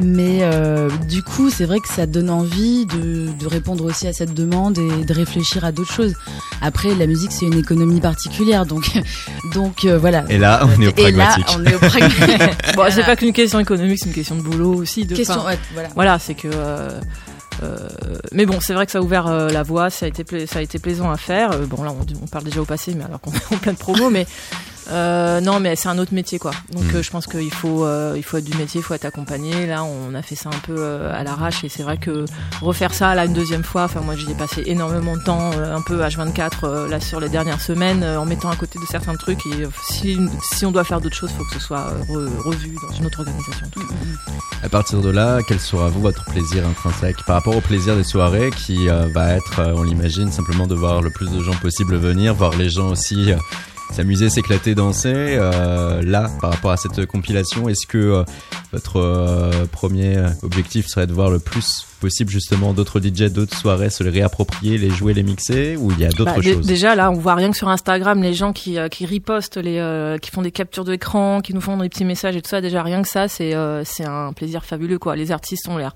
Mais 0.00 0.40
euh, 0.42 0.88
du 1.08 1.22
coup, 1.22 1.50
c'est 1.50 1.64
vrai 1.64 1.80
que 1.80 1.88
ça 1.88 2.06
donne 2.06 2.30
envie 2.30 2.86
de, 2.86 3.28
de, 3.38 3.46
répondre 3.46 3.84
aussi 3.84 4.06
à 4.06 4.12
cette 4.12 4.34
demande 4.34 4.78
et 4.78 5.04
de 5.04 5.12
réfléchir 5.12 5.64
à 5.64 5.72
d'autres 5.72 5.92
choses. 5.92 6.14
Après, 6.62 6.94
la 6.94 7.06
musique, 7.06 7.32
c'est 7.32 7.46
une 7.46 7.58
économie 7.58 8.00
particulière, 8.00 8.64
donc 8.64 8.90
donc 9.54 9.84
euh, 9.84 9.98
voilà. 9.98 10.24
Et 10.28 10.38
là, 10.38 10.62
on 10.64 10.80
est 10.80 10.86
au 10.88 10.92
pragmatique. 10.92 11.44
Et 11.48 11.52
là, 11.52 11.58
on 11.58 11.64
est 11.64 11.74
au 11.74 11.78
pragmatique. 11.78 12.56
bon, 12.76 12.84
c'est 12.90 13.04
pas 13.04 13.16
qu'une 13.16 13.32
question 13.32 13.58
économique, 13.60 13.98
c'est 14.00 14.08
une 14.08 14.14
question 14.14 14.36
de 14.36 14.42
boulot 14.42 14.74
aussi. 14.74 15.04
De 15.04 15.14
question, 15.14 15.42
voilà. 15.74 15.88
Voilà, 15.94 16.18
c'est 16.18 16.34
que 16.34 16.48
euh, 16.52 17.00
euh, 17.62 17.88
mais 18.32 18.46
bon, 18.46 18.58
c'est 18.60 18.72
vrai 18.72 18.86
que 18.86 18.92
ça 18.92 18.98
a 18.98 19.02
ouvert 19.02 19.26
euh, 19.26 19.48
la 19.48 19.62
voie, 19.62 19.90
ça 19.90 20.06
a 20.06 20.08
été 20.08 20.46
ça 20.46 20.60
a 20.60 20.62
été 20.62 20.78
plaisant 20.78 21.10
à 21.10 21.16
faire. 21.16 21.52
Euh, 21.52 21.66
bon 21.66 21.82
là, 21.82 21.92
on, 21.92 22.22
on, 22.22 22.26
parle 22.26 22.44
déjà 22.44 22.60
au 22.60 22.64
passé, 22.64 22.94
mais 22.94 23.04
alors 23.04 23.20
qu'on 23.20 23.32
est 23.32 23.52
en 23.52 23.58
plein 23.58 23.72
de 23.72 23.78
promos, 23.78 24.10
mais 24.10 24.26
euh, 24.90 25.40
non, 25.40 25.60
mais 25.60 25.76
c'est 25.76 25.88
un 25.88 25.98
autre 25.98 26.14
métier, 26.14 26.38
quoi. 26.38 26.50
Donc, 26.72 26.84
mm. 26.84 26.96
euh, 26.96 27.02
je 27.02 27.10
pense 27.10 27.26
qu'il 27.26 27.52
faut, 27.52 27.84
euh, 27.84 28.14
il 28.16 28.22
faut 28.22 28.36
être 28.38 28.44
du 28.44 28.56
métier, 28.56 28.80
il 28.80 28.82
faut 28.82 28.94
être 28.94 29.04
accompagné. 29.04 29.66
Là, 29.66 29.84
on 29.84 30.14
a 30.14 30.22
fait 30.22 30.34
ça 30.34 30.48
un 30.48 30.58
peu 30.66 31.06
à 31.06 31.22
l'arrache, 31.22 31.64
et 31.64 31.68
c'est 31.68 31.82
vrai 31.82 31.96
que 31.96 32.24
refaire 32.60 32.92
ça 32.92 33.14
là 33.14 33.24
une 33.24 33.32
deuxième 33.32 33.62
fois. 33.62 33.84
Enfin, 33.84 34.00
moi, 34.00 34.16
j'y 34.16 34.30
ai 34.30 34.34
passé 34.34 34.62
énormément 34.66 35.16
de 35.16 35.22
temps, 35.22 35.50
un 35.52 35.82
peu 35.82 36.02
H24 36.02 36.88
là 36.88 37.00
sur 37.00 37.20
les 37.20 37.28
dernières 37.28 37.60
semaines, 37.60 38.04
en 38.04 38.24
mettant 38.24 38.50
à 38.50 38.56
côté 38.56 38.78
de 38.78 38.86
certains 38.86 39.14
trucs. 39.14 39.46
Et 39.46 39.66
si, 39.88 40.18
si 40.52 40.66
on 40.66 40.72
doit 40.72 40.84
faire 40.84 41.00
d'autres 41.00 41.16
choses, 41.16 41.30
il 41.32 41.36
faut 41.36 41.44
que 41.44 41.54
ce 41.54 41.60
soit 41.60 41.92
revu 42.44 42.76
dans 42.88 42.94
une 42.94 43.06
autre 43.06 43.20
organisation. 43.20 43.66
En 43.66 43.70
tout 43.70 43.80
cas. 43.80 43.94
À 44.62 44.68
partir 44.68 45.00
de 45.00 45.10
là, 45.10 45.40
quel 45.46 45.60
sera 45.60 45.88
vous 45.88 46.00
votre 46.00 46.24
plaisir 46.24 46.66
intrinsèque 46.66 47.16
par 47.26 47.36
rapport 47.36 47.56
au 47.56 47.60
plaisir 47.60 47.96
des 47.96 48.04
soirées, 48.04 48.50
qui 48.50 48.88
va 48.88 49.34
être, 49.34 49.60
on 49.76 49.82
l'imagine, 49.82 50.32
simplement 50.32 50.66
de 50.66 50.74
voir 50.74 51.02
le 51.02 51.10
plus 51.10 51.30
de 51.30 51.42
gens 51.42 51.54
possible 51.54 51.96
venir, 51.96 52.34
voir 52.34 52.56
les 52.56 52.70
gens 52.70 52.88
aussi 52.88 53.32
s'amuser, 53.92 54.30
s'éclater, 54.30 54.74
danser. 54.74 55.12
Euh, 55.14 56.02
là, 56.02 56.30
par 56.40 56.50
rapport 56.50 56.70
à 56.70 56.76
cette 56.76 57.06
compilation, 57.06 57.68
est-ce 57.68 57.86
que 57.86 57.98
euh, 57.98 58.24
votre 58.72 58.96
euh, 58.96 59.66
premier 59.70 60.22
objectif 60.42 60.86
serait 60.86 61.06
de 61.06 61.12
voir 61.12 61.30
le 61.30 61.38
plus 61.38 61.86
possible 62.00 62.30
justement 62.30 62.72
d'autres 62.72 63.00
DJ, 63.00 63.24
d'autres 63.24 63.56
soirées 63.56 63.90
se 63.90 64.02
les 64.02 64.10
réapproprier, 64.10 64.78
les 64.78 64.90
jouer, 64.90 65.12
les 65.12 65.22
mixer, 65.22 65.76
ou 65.76 65.90
il 65.92 66.00
y 66.00 66.06
a 66.06 66.10
d'autres 66.10 66.36
bah, 66.36 66.42
choses? 66.42 66.66
Déjà 66.66 66.94
là, 66.94 67.10
on 67.10 67.14
voit 67.14 67.34
rien 67.34 67.50
que 67.50 67.56
sur 67.56 67.68
Instagram 67.68 68.22
les 68.22 68.34
gens 68.34 68.52
qui 68.52 68.78
qui 68.90 69.06
ripostent, 69.06 69.56
les 69.56 70.16
qui 70.22 70.30
font 70.30 70.42
des 70.42 70.52
captures 70.52 70.84
d'écran, 70.84 71.40
qui 71.40 71.52
nous 71.52 71.60
font 71.60 71.76
des 71.76 71.88
petits 71.88 72.04
messages 72.04 72.36
et 72.36 72.42
tout 72.42 72.50
ça. 72.50 72.60
Déjà 72.60 72.82
rien 72.82 73.02
que 73.02 73.08
ça, 73.08 73.28
c'est 73.28 73.54
c'est 73.84 74.06
un 74.06 74.32
plaisir 74.32 74.64
fabuleux 74.64 74.98
quoi. 74.98 75.16
Les 75.16 75.32
artistes 75.32 75.68
ont 75.68 75.76
l'air 75.76 75.94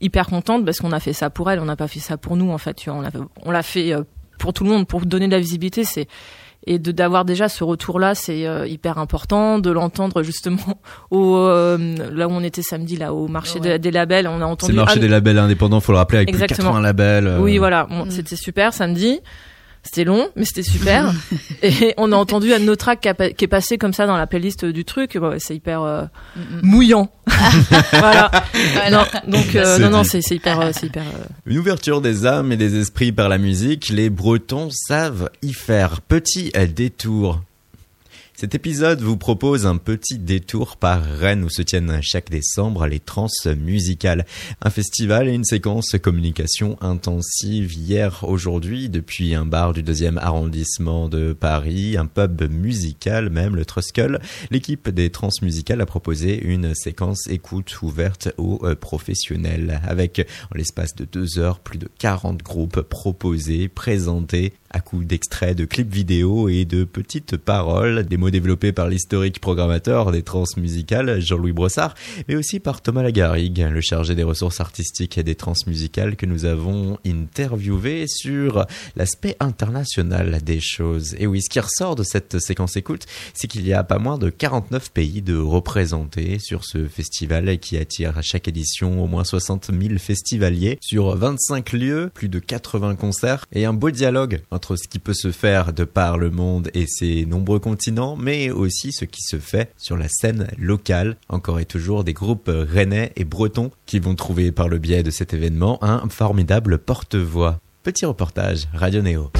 hyper 0.00 0.26
contentes 0.26 0.64
parce 0.64 0.78
qu'on 0.78 0.92
a 0.92 1.00
fait 1.00 1.12
ça 1.12 1.30
pour 1.30 1.50
elles, 1.50 1.60
on 1.60 1.66
n'a 1.66 1.76
pas 1.76 1.88
fait 1.88 2.00
ça 2.00 2.16
pour 2.16 2.36
nous 2.36 2.50
en 2.50 2.58
fait. 2.58 2.74
Tu 2.74 2.90
vois, 2.90 3.02
on 3.42 3.50
l'a 3.50 3.62
fait 3.62 3.94
pour 4.38 4.52
tout 4.52 4.64
le 4.64 4.70
monde, 4.70 4.86
pour 4.86 5.00
donner 5.06 5.26
de 5.26 5.32
la 5.32 5.40
visibilité. 5.40 5.84
C'est 5.84 6.08
et 6.66 6.78
de 6.78 6.92
d'avoir 6.92 7.24
déjà 7.24 7.48
ce 7.48 7.64
retour 7.64 7.98
là 7.98 8.14
c'est 8.14 8.46
euh, 8.46 8.66
hyper 8.66 8.98
important 8.98 9.58
de 9.58 9.70
l'entendre 9.70 10.22
justement 10.22 10.80
au 11.10 11.36
euh, 11.36 11.78
là 12.12 12.28
où 12.28 12.32
on 12.32 12.42
était 12.42 12.62
samedi 12.62 12.96
là 12.96 13.14
au 13.14 13.28
marché 13.28 13.60
des 13.60 13.90
labels 13.90 14.28
on 14.28 14.40
a 14.40 14.44
entendu 14.44 14.72
c'est 14.72 14.76
le 14.76 14.84
marché 14.84 15.00
des 15.00 15.08
labels 15.08 15.38
indépendants 15.38 15.80
faut 15.80 15.92
le 15.92 15.98
rappeler 15.98 16.18
avec 16.18 16.28
Exactement. 16.28 16.72
plus 16.72 16.80
de 16.80 16.82
80 16.82 16.82
labels 16.82 17.26
euh. 17.26 17.40
oui 17.40 17.58
voilà 17.58 17.88
c'était 18.10 18.36
super 18.36 18.74
samedi 18.74 19.20
c'était 19.82 20.04
long, 20.04 20.28
mais 20.36 20.44
c'était 20.44 20.62
super. 20.62 21.12
et 21.62 21.94
on 21.96 22.12
a 22.12 22.16
entendu 22.16 22.52
un 22.52 22.66
autre 22.68 22.84
track 22.84 23.00
qui, 23.00 23.34
qui, 23.34 23.44
est 23.44 23.48
passé 23.48 23.78
comme 23.78 23.92
ça 23.92 24.06
dans 24.06 24.16
la 24.16 24.26
playlist 24.26 24.64
du 24.64 24.84
truc. 24.84 25.18
c'est 25.38 25.56
hyper 25.56 25.82
euh, 25.82 26.04
mouillant. 26.62 27.10
voilà. 27.92 28.30
Non, 28.90 29.04
donc 29.26 29.54
euh, 29.54 29.78
non, 29.78 29.90
non, 29.90 30.04
c'est 30.04 30.20
hyper, 30.30 30.60
euh, 30.60 30.70
c'est 30.72 30.86
hyper. 30.86 31.04
Une 31.46 31.58
ouverture 31.58 32.00
des 32.00 32.26
âmes 32.26 32.52
et 32.52 32.56
des 32.56 32.78
esprits 32.78 33.12
par 33.12 33.28
la 33.28 33.38
musique. 33.38 33.88
Les 33.88 34.10
Bretons 34.10 34.68
savent 34.70 35.30
y 35.42 35.52
faire. 35.52 36.00
Petit 36.02 36.52
détour 36.74 37.40
cet 38.40 38.54
épisode 38.54 39.02
vous 39.02 39.18
propose 39.18 39.66
un 39.66 39.76
petit 39.76 40.16
détour 40.16 40.78
par 40.78 41.04
Rennes 41.04 41.44
où 41.44 41.50
se 41.50 41.60
tiennent 41.60 41.98
chaque 42.00 42.30
décembre 42.30 42.86
les 42.86 42.98
trans 42.98 43.26
musicales. 43.54 44.24
Un 44.62 44.70
festival 44.70 45.28
et 45.28 45.34
une 45.34 45.44
séquence 45.44 45.94
communication 46.02 46.78
intensive 46.80 47.76
hier, 47.76 48.24
aujourd'hui, 48.26 48.88
depuis 48.88 49.34
un 49.34 49.44
bar 49.44 49.74
du 49.74 49.82
deuxième 49.82 50.16
arrondissement 50.16 51.10
de 51.10 51.34
Paris, 51.34 51.98
un 51.98 52.06
pub 52.06 52.50
musical 52.50 53.28
même, 53.28 53.56
le 53.56 53.66
Truskull. 53.66 54.20
L'équipe 54.50 54.88
des 54.88 55.10
trans 55.10 55.28
musicales 55.42 55.82
a 55.82 55.86
proposé 55.86 56.42
une 56.42 56.74
séquence 56.74 57.26
écoute 57.28 57.82
ouverte 57.82 58.30
aux 58.38 58.60
euh, 58.62 58.74
professionnels 58.74 59.82
avec, 59.86 60.26
en 60.50 60.56
l'espace 60.56 60.94
de 60.94 61.04
deux 61.04 61.38
heures, 61.38 61.60
plus 61.60 61.76
de 61.76 61.90
40 61.98 62.42
groupes 62.42 62.80
proposés, 62.80 63.68
présentés 63.68 64.54
à 64.70 64.80
coup 64.80 65.04
d'extraits 65.04 65.56
de 65.56 65.64
clips 65.64 65.92
vidéo 65.92 66.48
et 66.48 66.64
de 66.64 66.84
petites 66.84 67.36
paroles, 67.36 68.04
des 68.04 68.16
mots 68.16 68.30
développés 68.30 68.72
par 68.72 68.88
l'historique 68.88 69.40
programmateur 69.40 70.12
des 70.12 70.22
trans 70.22 70.44
musicales 70.56 71.20
Jean-Louis 71.20 71.52
Brossard, 71.52 71.94
mais 72.28 72.36
aussi 72.36 72.60
par 72.60 72.80
Thomas 72.80 73.02
Lagarrigue, 73.02 73.66
le 73.70 73.80
chargé 73.80 74.14
des 74.14 74.22
ressources 74.22 74.60
artistiques 74.60 75.18
et 75.18 75.22
des 75.22 75.34
trans 75.34 75.54
musicales 75.66 76.16
que 76.16 76.26
nous 76.26 76.44
avons 76.44 76.98
interviewé 77.06 78.06
sur 78.06 78.64
l'aspect 78.96 79.36
international 79.40 80.40
des 80.42 80.60
choses. 80.60 81.14
Et 81.18 81.26
oui, 81.26 81.42
ce 81.42 81.50
qui 81.50 81.60
ressort 81.60 81.96
de 81.96 82.02
cette 82.02 82.38
séquence 82.38 82.76
écoute, 82.76 83.06
c'est 83.34 83.48
qu'il 83.48 83.66
y 83.66 83.72
a 83.72 83.82
pas 83.82 83.98
moins 83.98 84.18
de 84.18 84.30
49 84.30 84.92
pays 84.92 85.22
de 85.22 85.36
représentés 85.36 86.38
sur 86.38 86.64
ce 86.64 86.86
festival 86.86 87.58
qui 87.58 87.76
attire 87.76 88.18
à 88.18 88.22
chaque 88.22 88.48
édition 88.48 89.02
au 89.02 89.06
moins 89.06 89.24
60 89.24 89.70
000 89.72 89.98
festivaliers 89.98 90.78
sur 90.80 91.16
25 91.16 91.72
lieux, 91.72 92.10
plus 92.14 92.28
de 92.28 92.38
80 92.38 92.96
concerts 92.96 93.46
et 93.52 93.64
un 93.64 93.72
beau 93.72 93.90
dialogue 93.90 94.40
entre 94.60 94.76
ce 94.76 94.86
qui 94.86 94.98
peut 94.98 95.14
se 95.14 95.32
faire 95.32 95.72
de 95.72 95.84
par 95.84 96.18
le 96.18 96.28
monde 96.28 96.68
et 96.74 96.84
ses 96.86 97.24
nombreux 97.24 97.60
continents, 97.60 98.14
mais 98.14 98.50
aussi 98.50 98.92
ce 98.92 99.06
qui 99.06 99.22
se 99.22 99.38
fait 99.38 99.72
sur 99.78 99.96
la 99.96 100.06
scène 100.06 100.48
locale, 100.58 101.16
encore 101.30 101.60
et 101.60 101.64
toujours 101.64 102.04
des 102.04 102.12
groupes 102.12 102.50
rennais 102.52 103.10
et 103.16 103.24
bretons 103.24 103.70
qui 103.86 104.00
vont 104.00 104.14
trouver 104.14 104.52
par 104.52 104.68
le 104.68 104.76
biais 104.76 105.02
de 105.02 105.10
cet 105.10 105.32
événement 105.32 105.82
un 105.82 106.06
formidable 106.10 106.76
porte-voix. 106.76 107.58
Petit 107.82 108.04
reportage 108.04 108.68
Radio 108.74 109.00
Néo. 109.00 109.30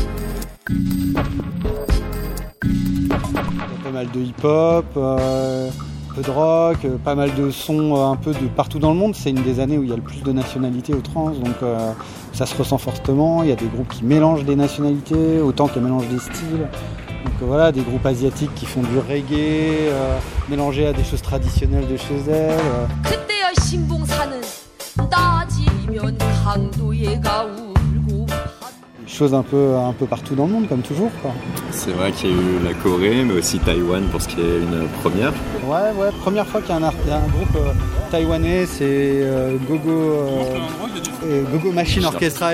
Pas 3.84 3.90
mal 3.92 4.10
de 4.10 4.20
hip-hop. 4.20 4.86
Euh, 4.96 5.70
peu 6.14 6.22
de 6.22 6.30
rock, 6.30 6.84
euh, 6.84 6.96
pas 6.98 7.14
mal 7.14 7.34
de 7.34 7.50
sons 7.50 7.96
euh, 7.96 8.06
un 8.06 8.16
peu 8.16 8.32
de 8.32 8.46
partout 8.48 8.78
dans 8.78 8.90
le 8.90 8.96
monde. 8.96 9.14
C'est 9.14 9.30
une 9.30 9.42
des 9.42 9.60
années 9.60 9.78
où 9.78 9.82
il 9.82 9.90
y 9.90 9.92
a 9.92 9.96
le 9.96 10.02
plus 10.02 10.22
de 10.22 10.32
nationalités 10.32 10.94
au 10.94 11.00
trans, 11.00 11.30
donc 11.30 11.62
euh, 11.62 11.92
ça 12.32 12.46
se 12.46 12.56
ressent 12.56 12.78
fortement. 12.78 13.42
Il 13.42 13.48
y 13.48 13.52
a 13.52 13.56
des 13.56 13.66
groupes 13.66 13.88
qui 13.88 14.04
mélangent 14.04 14.44
des 14.44 14.56
nationalités 14.56 15.40
autant 15.40 15.68
qu'ils 15.68 15.82
mélangent 15.82 16.08
des 16.08 16.18
styles. 16.18 16.68
Donc 17.24 17.34
voilà, 17.42 17.72
des 17.72 17.82
groupes 17.82 18.06
asiatiques 18.06 18.54
qui 18.54 18.66
font 18.66 18.82
du 18.82 18.98
reggae, 18.98 19.92
mélangé 20.48 20.86
à 20.86 20.92
des 20.92 21.04
choses 21.04 21.22
traditionnelles 21.22 21.86
de 21.86 21.96
chez 21.96 22.30
elles 22.30 22.58
choses 29.10 29.34
un 29.34 29.42
peu, 29.42 29.76
un 29.76 29.92
peu 29.92 30.06
partout 30.06 30.34
dans 30.34 30.46
le 30.46 30.52
monde, 30.52 30.68
comme 30.68 30.82
toujours. 30.82 31.10
C'est 31.70 31.90
vrai 31.90 32.12
qu'il 32.12 32.30
y 32.30 32.32
a 32.32 32.36
eu 32.36 32.64
la 32.64 32.74
Corée, 32.74 33.24
mais 33.24 33.34
aussi 33.34 33.58
Taïwan 33.58 34.04
pour 34.04 34.22
ce 34.22 34.28
qui 34.28 34.40
est 34.40 34.58
une 34.58 34.86
première. 35.02 35.32
Ouais, 35.66 35.92
ouais, 35.96 36.10
première 36.20 36.46
fois 36.46 36.60
qu'il 36.60 36.70
y 36.70 36.72
a 36.72 36.76
un, 36.76 36.84
un 36.84 37.28
groupe 37.28 37.56
euh, 37.56 37.72
taïwanais, 38.10 38.66
c'est 38.66 39.20
euh, 39.22 39.56
Gogo, 39.68 39.90
euh, 41.24 41.42
Gogo 41.52 41.72
Machine 41.72 42.04
Orchestra. 42.04 42.52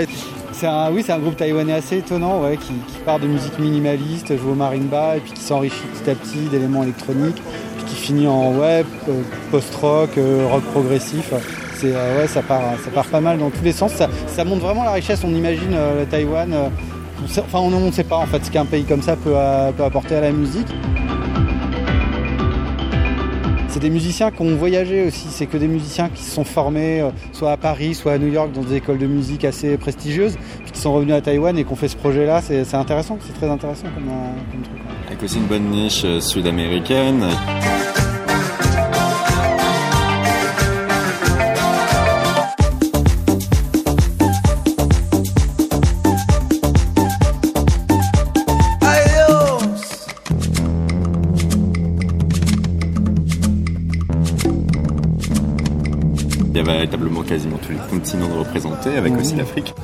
C'est 0.52 0.66
un, 0.66 0.90
oui, 0.90 1.02
c'est 1.04 1.12
un 1.12 1.18
groupe 1.18 1.36
taïwanais 1.36 1.74
assez 1.74 1.98
étonnant, 1.98 2.42
ouais, 2.42 2.56
qui, 2.56 2.72
part 3.04 3.20
de 3.20 3.26
musique 3.26 3.58
minimaliste, 3.58 4.36
joue 4.38 4.50
au 4.50 4.54
marimba, 4.54 5.18
et 5.18 5.20
puis 5.20 5.32
qui 5.32 5.42
s'enrichit 5.42 5.86
petit 5.94 6.10
à 6.10 6.14
petit 6.14 6.48
d'éléments 6.50 6.82
électroniques, 6.82 7.42
puis 7.76 7.86
qui 7.86 7.96
finit 7.96 8.26
en 8.26 8.52
web, 8.56 8.86
post-rock, 9.50 10.10
rock 10.50 10.62
progressif. 10.72 11.32
Euh, 11.84 12.20
ouais, 12.20 12.26
ça 12.26 12.42
part, 12.42 12.62
ça 12.82 12.90
part 12.90 13.06
pas 13.06 13.20
mal 13.20 13.38
dans 13.38 13.50
tous 13.50 13.62
les 13.62 13.72
sens. 13.72 13.92
Ça, 13.92 14.44
montre 14.44 14.62
vraiment 14.62 14.84
la 14.84 14.92
richesse. 14.92 15.22
On 15.24 15.34
imagine 15.34 15.74
euh, 15.74 16.04
Taïwan. 16.04 16.52
Euh, 16.52 16.68
enfin, 17.38 17.58
on 17.58 17.70
ne 17.70 17.90
sait 17.90 18.04
pas 18.04 18.16
en 18.16 18.26
fait 18.26 18.44
ce 18.44 18.50
qu'un 18.50 18.64
pays 18.64 18.84
comme 18.84 19.02
ça 19.02 19.16
peut, 19.16 19.36
apporter 19.36 20.16
à 20.16 20.20
la 20.20 20.32
musique. 20.32 20.68
C'est 23.68 23.80
des 23.80 23.90
musiciens 23.90 24.30
qui 24.30 24.40
ont 24.40 24.56
voyagé 24.56 25.06
aussi. 25.06 25.26
C'est 25.28 25.46
que 25.46 25.58
des 25.58 25.68
musiciens 25.68 26.08
qui 26.08 26.22
se 26.22 26.30
sont 26.30 26.44
formés 26.44 27.06
soit 27.32 27.52
à 27.52 27.56
Paris, 27.58 27.94
soit 27.94 28.12
à 28.12 28.18
New 28.18 28.32
York 28.32 28.52
dans 28.52 28.62
des 28.62 28.76
écoles 28.76 28.98
de 28.98 29.06
musique 29.06 29.44
assez 29.44 29.76
prestigieuses, 29.76 30.38
puis 30.62 30.72
qui 30.72 30.80
sont 30.80 30.94
revenus 30.94 31.14
à 31.14 31.20
Taïwan 31.20 31.58
et 31.58 31.64
qui 31.64 31.72
ont 31.72 31.76
fait 31.76 31.88
ce 31.88 31.96
projet-là. 31.96 32.40
C'est 32.40 32.74
intéressant, 32.74 33.18
c'est 33.26 33.34
très 33.34 33.50
intéressant 33.50 33.86
comme 33.94 34.62
truc. 34.62 34.78
Avec 35.08 35.22
aussi 35.22 35.36
une 35.36 35.46
bonne 35.46 35.68
niche 35.68 36.06
sud-américaine. 36.20 37.26
Les 58.06 58.12
continents 58.12 58.38
représentés, 58.38 58.96
avec 58.96 59.16
aussi 59.16 59.34
l'Afrique. 59.36 59.74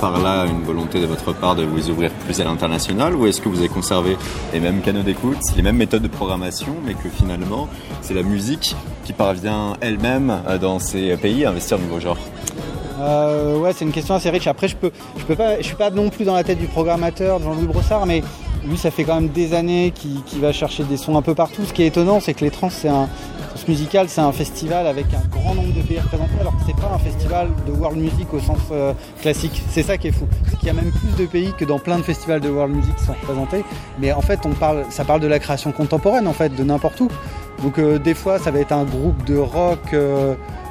par 0.00 0.20
là 0.20 0.44
une 0.44 0.62
volonté 0.62 1.00
de 1.00 1.06
votre 1.06 1.32
part 1.32 1.56
de 1.56 1.64
vous 1.64 1.90
ouvrir 1.90 2.12
plus 2.12 2.40
à 2.40 2.44
l'international 2.44 3.16
ou 3.16 3.26
est-ce 3.26 3.40
que 3.40 3.48
vous 3.48 3.58
avez 3.58 3.68
conservé 3.68 4.16
les 4.52 4.60
mêmes 4.60 4.80
canaux 4.80 5.02
d'écoute, 5.02 5.38
les 5.56 5.62
mêmes 5.62 5.76
méthodes 5.76 6.02
de 6.02 6.08
programmation, 6.08 6.76
mais 6.84 6.94
que 6.94 7.08
finalement 7.08 7.68
c'est 8.00 8.14
la 8.14 8.22
musique 8.22 8.76
qui 9.04 9.12
parvient 9.12 9.76
elle-même 9.80 10.42
euh, 10.46 10.58
dans 10.58 10.78
ces 10.78 11.16
pays 11.16 11.44
à 11.44 11.50
investir 11.50 11.78
de 11.78 11.84
nouveaux 11.84 12.00
genres? 12.00 12.18
Euh, 12.98 13.58
ouais, 13.58 13.72
c'est 13.72 13.84
une 13.84 13.92
question 13.92 14.14
assez 14.14 14.30
riche. 14.30 14.46
Après, 14.46 14.68
je 14.68 14.76
peux, 14.76 14.90
je 15.16 15.24
peux 15.24 15.36
pas, 15.36 15.58
je 15.58 15.62
suis 15.62 15.76
pas 15.76 15.90
non 15.90 16.10
plus 16.10 16.24
dans 16.24 16.34
la 16.34 16.44
tête 16.44 16.58
du 16.58 16.66
programmateur 16.66 17.40
Jean-Louis 17.40 17.66
Brossard, 17.66 18.06
mais 18.06 18.22
lui, 18.64 18.76
ça 18.76 18.90
fait 18.90 19.04
quand 19.04 19.14
même 19.14 19.28
des 19.28 19.54
années 19.54 19.92
qu'il 19.92 20.40
va 20.40 20.52
chercher 20.52 20.84
des 20.84 20.96
sons 20.96 21.16
un 21.16 21.22
peu 21.22 21.34
partout. 21.34 21.64
Ce 21.64 21.72
qui 21.72 21.82
est 21.82 21.86
étonnant, 21.86 22.20
c'est 22.20 22.34
que 22.34 22.44
les 22.44 22.50
trans, 22.50 22.70
c'est 22.70 22.88
un, 22.88 23.08
musical, 23.66 24.08
c'est 24.08 24.20
un 24.20 24.32
festival 24.32 24.86
avec 24.86 25.06
un 25.14 25.26
grand 25.28 25.54
nombre 25.54 25.74
de 25.74 25.82
pays 25.82 25.98
représentés, 25.98 26.40
alors 26.40 26.52
que 26.54 26.62
c'est 26.66 26.76
pas 26.76 26.90
un 26.94 26.98
festival 26.98 27.48
de 27.66 27.72
world 27.72 27.98
music 27.98 28.32
au 28.32 28.40
sens 28.40 28.58
euh, 28.72 28.92
classique. 29.20 29.62
C'est 29.68 29.82
ça 29.82 29.98
qui 29.98 30.08
est 30.08 30.12
fou. 30.12 30.26
C'est 30.48 30.56
qu'il 30.58 30.68
y 30.68 30.70
a 30.70 30.74
même 30.74 30.90
plus 30.90 31.22
de 31.22 31.28
pays 31.28 31.52
que 31.56 31.64
dans 31.64 31.78
plein 31.78 31.98
de 31.98 32.02
festivals 32.02 32.40
de 32.40 32.48
world 32.48 32.74
music 32.74 32.94
qui 32.96 33.04
sont 33.04 33.12
représentés. 33.12 33.64
Mais 33.98 34.12
en 34.12 34.20
fait, 34.22 34.40
on 34.44 34.52
parle, 34.52 34.84
ça 34.90 35.04
parle 35.04 35.20
de 35.20 35.26
la 35.26 35.38
création 35.38 35.72
contemporaine, 35.72 36.26
en 36.26 36.32
fait, 36.32 36.54
de 36.54 36.64
n'importe 36.64 37.00
où. 37.00 37.08
Donc 37.62 37.78
euh, 37.78 37.98
des 37.98 38.14
fois, 38.14 38.38
ça 38.38 38.50
va 38.50 38.60
être 38.60 38.72
un 38.72 38.84
groupe 38.84 39.24
de 39.24 39.36
rock. 39.36 39.94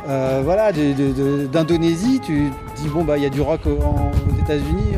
Euh, 0.09 0.41
voilà, 0.43 0.71
d'Indonésie, 0.71 2.21
tu 2.23 2.49
dis 2.77 2.87
bon 2.87 3.03
bah 3.03 3.17
il 3.17 3.23
y 3.23 3.25
a 3.25 3.29
du 3.29 3.41
rock 3.41 3.61
aux 3.65 4.39
États-Unis, 4.41 4.95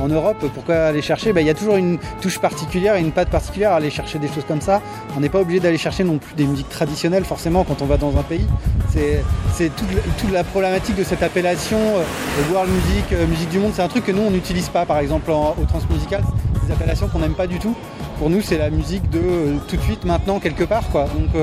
en, 0.00 0.08
Europe, 0.08 0.44
pourquoi 0.52 0.76
aller 0.76 1.02
chercher? 1.02 1.32
Bah, 1.32 1.40
Il 1.40 1.46
y 1.46 1.50
a 1.50 1.54
toujours 1.54 1.76
une 1.76 1.98
touche 2.20 2.40
particulière 2.40 2.96
et 2.96 3.00
une 3.00 3.12
patte 3.12 3.30
particulière 3.30 3.72
à 3.72 3.76
aller 3.76 3.90
chercher 3.90 4.18
des 4.18 4.26
choses 4.26 4.44
comme 4.46 4.60
ça. 4.60 4.80
On 5.16 5.20
n'est 5.20 5.28
pas 5.28 5.40
obligé 5.40 5.60
d'aller 5.60 5.78
chercher 5.78 6.02
non 6.02 6.18
plus 6.18 6.34
des 6.34 6.44
musiques 6.44 6.68
traditionnelles 6.68 7.24
forcément 7.24 7.62
quand 7.62 7.82
on 7.82 7.86
va 7.86 7.98
dans 7.98 8.16
un 8.16 8.22
pays. 8.22 8.46
C'est 8.90 9.70
toute, 9.76 10.32
la 10.32 10.42
problématique 10.42 10.96
de 10.96 11.04
cette 11.04 11.22
appellation 11.22 11.78
euh, 11.78 12.52
world 12.52 12.70
music, 12.72 13.04
euh, 13.12 13.26
musique 13.26 13.50
du 13.50 13.58
monde. 13.60 13.72
C'est 13.74 13.82
un 13.82 13.88
truc 13.88 14.04
que 14.04 14.12
nous 14.12 14.22
on 14.22 14.30
n'utilise 14.30 14.68
pas 14.70 14.86
par 14.86 14.98
exemple 14.98 15.30
au 15.30 15.64
transmusical. 15.68 16.22
Des 16.66 16.72
appellations 16.72 17.06
qu'on 17.06 17.20
n'aime 17.20 17.34
pas 17.34 17.46
du 17.46 17.60
tout. 17.60 17.76
Pour 18.18 18.28
nous 18.28 18.40
c'est 18.40 18.58
la 18.58 18.70
musique 18.70 19.08
de 19.10 19.58
tout 19.68 19.76
de 19.76 19.82
suite 19.82 20.04
maintenant 20.04 20.40
quelque 20.40 20.64
part 20.64 20.88
quoi. 20.90 21.04
Donc 21.04 21.40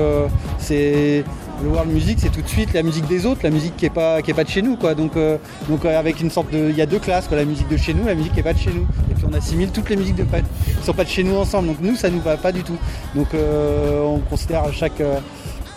c'est 0.58 1.24
le 1.62 1.68
world 1.68 1.90
music, 1.90 2.18
c'est 2.20 2.30
tout 2.30 2.42
de 2.42 2.48
suite 2.48 2.72
la 2.74 2.82
musique 2.82 3.06
des 3.06 3.26
autres, 3.26 3.40
la 3.42 3.50
musique 3.50 3.76
qui 3.76 3.86
est 3.86 3.90
pas 3.90 4.20
pas 4.22 4.44
de 4.44 4.48
chez 4.48 4.62
nous, 4.62 4.76
quoi. 4.76 4.94
Donc 4.94 5.16
euh, 5.16 5.38
donc 5.68 5.84
euh, 5.84 5.98
avec 5.98 6.20
une 6.20 6.30
sorte 6.30 6.50
de, 6.50 6.70
il 6.70 6.76
y 6.76 6.82
a 6.82 6.86
deux 6.86 6.98
classes, 6.98 7.28
quoi, 7.28 7.36
la 7.36 7.44
musique 7.44 7.68
de 7.68 7.76
chez 7.76 7.94
nous, 7.94 8.04
la 8.04 8.14
musique 8.14 8.34
qui 8.34 8.40
est 8.40 8.44
pas 8.44 8.52
de 8.52 8.58
chez 8.58 8.72
nous. 8.72 8.86
Et 9.10 9.14
puis 9.14 9.24
on 9.30 9.34
assimile 9.34 9.70
toutes 9.70 9.88
les 9.88 9.96
musiques 9.96 10.16
de 10.16 10.24
qui 10.24 10.84
sont 10.84 10.92
pas 10.92 11.04
de 11.04 11.08
chez 11.08 11.24
nous 11.24 11.36
ensemble. 11.36 11.68
Donc 11.68 11.78
nous, 11.80 11.96
ça 11.96 12.10
nous 12.10 12.20
va 12.20 12.36
pas 12.36 12.52
du 12.52 12.62
tout. 12.62 12.76
Donc 13.14 13.28
euh, 13.34 14.02
on 14.02 14.18
considère 14.18 14.72
chaque 14.72 15.02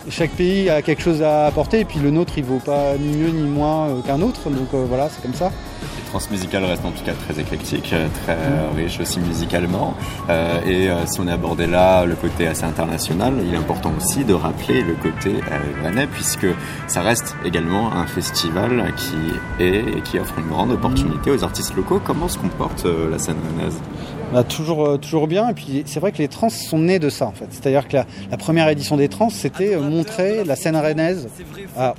chaque 0.08 0.30
pays 0.30 0.70
a 0.70 0.80
quelque 0.80 1.02
chose 1.02 1.22
à 1.22 1.46
apporter 1.46 1.80
et 1.80 1.84
puis 1.84 2.00
le 2.00 2.10
nôtre 2.10 2.32
il 2.38 2.44
vaut 2.44 2.58
pas 2.58 2.96
ni 2.98 3.16
mieux 3.16 3.28
ni 3.28 3.46
moins 3.46 4.00
qu'un 4.06 4.22
autre 4.22 4.48
donc 4.48 4.68
voilà 4.72 5.10
c'est 5.10 5.20
comme 5.20 5.34
ça 5.34 5.52
transmusical 6.10 6.64
reste 6.64 6.84
en 6.84 6.90
tout 6.90 7.04
cas 7.04 7.12
très 7.12 7.40
éclectique, 7.40 7.92
euh, 7.92 8.08
très 8.24 8.36
riche 8.76 8.98
aussi 9.00 9.20
musicalement. 9.20 9.94
Euh, 10.28 10.60
et 10.66 10.90
euh, 10.90 11.06
si 11.06 11.20
on 11.20 11.28
a 11.28 11.34
abordé 11.34 11.66
là 11.66 12.04
le 12.04 12.16
côté 12.16 12.48
assez 12.48 12.64
international, 12.64 13.34
il 13.44 13.54
est 13.54 13.56
important 13.56 13.92
aussi 13.96 14.24
de 14.24 14.34
rappeler 14.34 14.82
le 14.82 14.94
côté 14.94 15.34
rennais 15.82 16.08
puisque 16.08 16.48
ça 16.88 17.02
reste 17.02 17.36
également 17.44 17.92
un 17.92 18.06
festival 18.06 18.92
qui 18.96 19.62
est 19.62 19.70
et 19.80 20.00
qui 20.02 20.18
offre 20.18 20.34
une 20.38 20.48
grande 20.48 20.72
opportunité 20.72 21.30
aux 21.30 21.44
artistes 21.44 21.74
locaux. 21.76 22.00
Comment 22.04 22.28
se 22.28 22.38
comporte 22.38 22.84
la 22.84 23.18
scène 23.18 23.36
rennaise? 23.48 23.78
Bah, 24.32 24.44
toujours, 24.44 24.98
toujours 24.98 25.26
bien. 25.26 25.48
Et 25.48 25.54
puis 25.54 25.82
c'est 25.86 26.00
vrai 26.00 26.12
que 26.12 26.18
les 26.18 26.28
trans 26.28 26.50
sont 26.50 26.78
nés 26.78 26.98
de 26.98 27.08
ça 27.08 27.26
en 27.26 27.32
fait. 27.32 27.46
C'est-à-dire 27.50 27.86
que 27.88 27.96
la, 27.96 28.06
la, 28.30 28.36
première 28.36 28.68
édition 28.68 28.96
des 28.96 29.08
trans, 29.08 29.30
c'était 29.30 29.76
montrer 29.76 30.44
la 30.44 30.56
scène 30.56 30.76
rennaise 30.76 31.28
à 31.76 31.94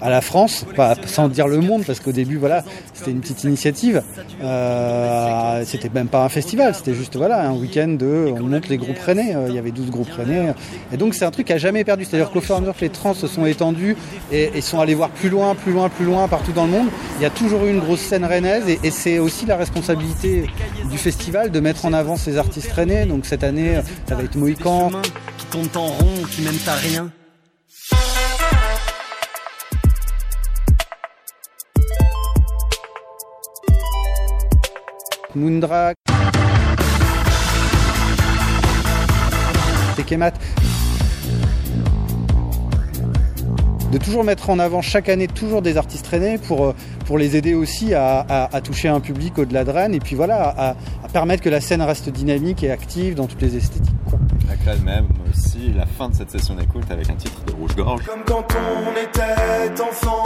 à 0.00 0.10
la 0.10 0.20
France, 0.20 0.64
pas, 0.74 0.94
sans 1.06 1.28
dire 1.28 1.48
le 1.48 1.60
monde, 1.60 1.84
parce 1.86 2.00
qu'au 2.00 2.12
début, 2.12 2.36
voilà, 2.36 2.64
c'était 2.94 3.10
une 3.10 3.20
petite 3.20 3.44
initiative. 3.44 4.02
Euh, 4.42 5.62
c'était 5.64 5.90
même 5.92 6.08
pas 6.08 6.24
un 6.24 6.28
festival, 6.28 6.74
c'était 6.74 6.94
juste 6.94 7.16
voilà 7.16 7.48
un 7.48 7.52
week-end 7.52 7.88
de, 7.88 8.32
on 8.34 8.42
monte 8.42 8.68
les 8.68 8.76
groupes 8.76 8.98
rennais. 8.98 9.34
Euh, 9.34 9.46
il 9.48 9.54
y 9.54 9.58
avait 9.58 9.70
12 9.70 9.90
groupes 9.90 10.10
rennais. 10.10 10.54
Et 10.92 10.96
donc 10.96 11.14
c'est 11.14 11.24
un 11.24 11.30
truc 11.30 11.46
qui 11.46 11.52
a 11.52 11.58
jamais 11.58 11.84
perdu. 11.84 12.04
C'est-à-dire 12.04 12.30
que 12.30 12.38
les 12.80 12.88
trans 12.90 13.14
se 13.14 13.26
sont 13.26 13.46
étendus 13.46 13.96
et, 14.32 14.60
sont 14.60 14.80
allés 14.80 14.94
voir 14.94 15.10
plus 15.10 15.28
loin, 15.28 15.54
plus 15.54 15.72
loin, 15.72 15.88
plus 15.88 16.04
loin 16.04 16.28
partout 16.28 16.52
dans 16.52 16.64
le 16.64 16.70
monde, 16.70 16.88
il 17.18 17.22
y 17.22 17.26
a 17.26 17.30
toujours 17.30 17.64
eu 17.64 17.70
une 17.70 17.80
grosse 17.80 18.00
scène 18.00 18.24
rennaise 18.24 18.64
et, 18.68 18.90
c'est 18.90 19.18
aussi 19.18 19.46
la 19.46 19.56
responsabilité 19.56 20.46
du 20.90 20.98
festival 20.98 21.50
de 21.50 21.60
mettre 21.60 21.84
en 21.84 21.92
avant 21.92 22.16
ces 22.16 22.38
artistes 22.38 22.72
rennais. 22.72 23.06
Donc 23.06 23.26
cette 23.26 23.44
année, 23.44 23.80
ça 24.08 24.14
va 24.14 24.22
être 24.22 24.36
Mohican. 24.36 24.90
Qui 25.38 25.46
tourne 25.46 25.68
en 25.74 25.86
rond, 25.86 26.22
qui 26.30 26.42
mène 26.42 26.54
à 26.66 26.74
rien. 26.74 27.10
Moondrak, 35.36 35.98
Tekemat. 39.96 40.32
De 43.92 43.98
toujours 43.98 44.24
mettre 44.24 44.48
en 44.48 44.58
avant 44.58 44.80
chaque 44.80 45.10
année 45.10 45.28
toujours 45.28 45.60
des 45.60 45.76
artistes 45.76 46.06
traînés 46.06 46.38
pour, 46.38 46.64
euh, 46.64 46.74
pour 47.04 47.18
les 47.18 47.36
aider 47.36 47.54
aussi 47.54 47.92
à, 47.94 48.48
toucher 48.64 48.88
un 48.88 49.00
public 49.00 49.38
au-delà 49.38 49.64
de 49.64 49.70
Rennes 49.70 49.94
et 49.94 50.00
puis 50.00 50.16
voilà, 50.16 50.74
à, 51.02 51.08
permettre 51.12 51.42
que 51.42 51.50
la 51.50 51.60
scène 51.60 51.82
reste 51.82 52.08
dynamique 52.08 52.62
et 52.64 52.70
active 52.70 53.14
dans 53.14 53.26
toutes 53.26 53.42
les 53.42 53.56
esthétiques. 53.56 53.94
Quoi. 54.08 54.18
même 54.84 55.08
aussi 55.30 55.72
la 55.76 55.86
fin 55.86 56.08
de 56.08 56.14
cette 56.14 56.30
session 56.30 56.54
d'écoute 56.54 56.90
avec 56.90 57.10
un 57.10 57.14
titre 57.14 57.44
de 57.44 57.52
Rouge-Gorge. 57.52 58.02
Comme 58.04 58.24
quand 58.26 58.46
on 58.54 58.92
était 58.92 59.82
enfant 59.82 60.22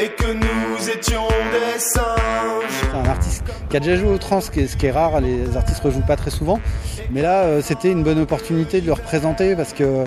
et 0.00 0.08
que 0.08 0.32
nous 0.32 0.90
étions 0.90 1.28
des 1.52 1.78
singes. 1.78 2.94
Un 2.94 3.08
artiste 3.08 3.42
qui 3.68 3.76
a 3.76 3.80
déjà 3.80 3.96
joué 3.96 4.08
au 4.08 4.18
trans, 4.18 4.40
ce 4.40 4.50
qui 4.50 4.86
est, 4.86 4.90
rare, 4.90 5.20
les 5.20 5.56
artistes 5.56 5.80
rejouent 5.82 6.06
pas 6.06 6.16
très 6.16 6.30
souvent. 6.30 6.58
Mais 7.10 7.22
là, 7.22 7.42
euh, 7.42 7.60
c'était 7.62 7.90
une 7.90 8.02
bonne 8.02 8.18
opportunité 8.18 8.80
de 8.80 8.86
le 8.86 8.92
représenter 8.92 9.56
parce 9.56 9.72
que 9.72 10.04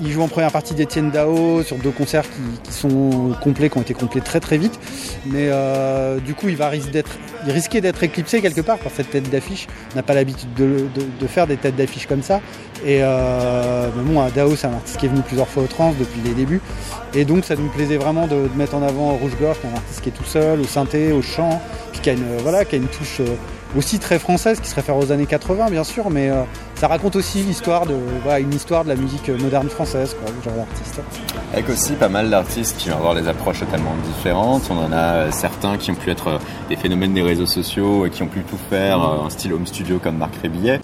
il, 0.00 0.10
joue 0.10 0.22
en 0.22 0.28
première 0.28 0.52
partie 0.52 0.74
d'Etienne 0.74 1.10
Dao 1.10 1.62
sur 1.62 1.76
deux 1.76 1.90
concerts 1.90 2.24
qui, 2.64 2.72
sont 2.72 3.34
complets, 3.42 3.68
qui 3.68 3.78
ont 3.78 3.82
été 3.82 3.94
complets 3.94 4.20
très 4.20 4.40
très 4.40 4.58
vite. 4.58 4.78
Mais 5.26 5.48
euh, 5.50 6.18
du 6.20 6.34
coup, 6.34 6.48
il 6.48 6.56
va 6.56 6.70
d'être, 6.70 7.18
d'être 7.72 8.02
éclipsé 8.02 8.40
quelque 8.40 8.60
part 8.60 8.78
par 8.78 8.92
cette 8.92 9.10
tête 9.10 9.28
d'affiche. 9.30 9.66
On 9.92 9.96
n'a 9.96 10.02
pas 10.02 10.14
l'habitude 10.14 10.52
de, 10.54 11.26
faire 11.26 11.46
des 11.46 11.56
têtes 11.56 11.76
d'affiche 11.76 12.06
comme 12.06 12.22
ça. 12.22 12.40
Et 12.84 13.00
euh, 13.02 13.88
bon, 13.94 14.26
Dao, 14.34 14.56
c'est 14.56 14.66
un 14.66 14.72
artiste 14.72 14.96
qui 14.98 15.06
est 15.06 15.08
venu 15.08 15.22
plusieurs 15.22 15.48
fois 15.48 15.64
au 15.64 15.66
trans 15.66 15.94
depuis 15.98 16.20
les 16.24 16.34
débuts. 16.34 16.60
Et 17.14 17.24
donc, 17.24 17.44
ça 17.44 17.56
nous 17.56 17.68
plaisait 17.68 17.98
vraiment 17.98 18.26
de, 18.26 18.48
mettre 18.56 18.74
en 18.74 18.82
avant 18.82 19.10
Rouge 19.16 19.36
Gorge, 19.40 19.60
qui 19.60 19.66
un 19.66 19.74
artiste 19.74 20.00
qui 20.00 20.08
est 20.08 20.12
tout 20.12 20.24
seul, 20.24 20.60
au 20.60 20.64
synthé, 20.64 21.12
au 21.12 21.22
chant, 21.22 21.60
puis 21.92 22.00
qui 22.00 22.10
a 22.10 22.14
une, 22.14 22.36
voilà, 22.38 22.64
qui 22.64 22.76
a 22.76 22.78
une 22.78 22.88
touche 22.88 23.20
aussi 23.76 23.98
très 23.98 24.18
française 24.18 24.60
qui 24.60 24.68
se 24.68 24.74
réfère 24.74 24.96
aux 24.96 25.12
années 25.12 25.26
80 25.26 25.70
bien 25.70 25.84
sûr, 25.84 26.10
mais 26.10 26.30
euh, 26.30 26.42
ça 26.74 26.88
raconte 26.88 27.16
aussi 27.16 27.42
l'histoire 27.42 27.86
de, 27.86 27.94
voilà, 28.22 28.40
une 28.40 28.52
histoire 28.52 28.84
de 28.84 28.88
la 28.88 28.96
musique 28.96 29.28
moderne 29.28 29.68
française, 29.68 30.16
quoi, 30.18 30.32
genre 30.44 30.64
d'artiste. 30.66 31.00
Avec 31.52 31.68
aussi 31.68 31.92
pas 31.92 32.08
mal 32.08 32.30
d'artistes 32.30 32.76
qui 32.78 32.88
vont 32.88 32.96
avoir 32.96 33.14
des 33.14 33.28
approches 33.28 33.60
totalement 33.60 33.94
différentes. 34.04 34.62
On 34.70 34.78
en 34.78 34.92
a 34.92 34.96
euh, 34.96 35.30
certains 35.30 35.76
qui 35.76 35.90
ont 35.90 35.94
pu 35.94 36.10
être 36.10 36.28
euh, 36.28 36.38
des 36.68 36.76
phénomènes 36.76 37.14
des 37.14 37.22
réseaux 37.22 37.46
sociaux 37.46 38.06
et 38.06 38.10
qui 38.10 38.22
ont 38.22 38.28
pu 38.28 38.42
tout 38.42 38.58
faire 38.70 39.00
en 39.00 39.28
style 39.30 39.52
home 39.52 39.66
studio 39.66 39.98
comme 39.98 40.16
Marc 40.16 40.36
Rébillet. 40.36 40.80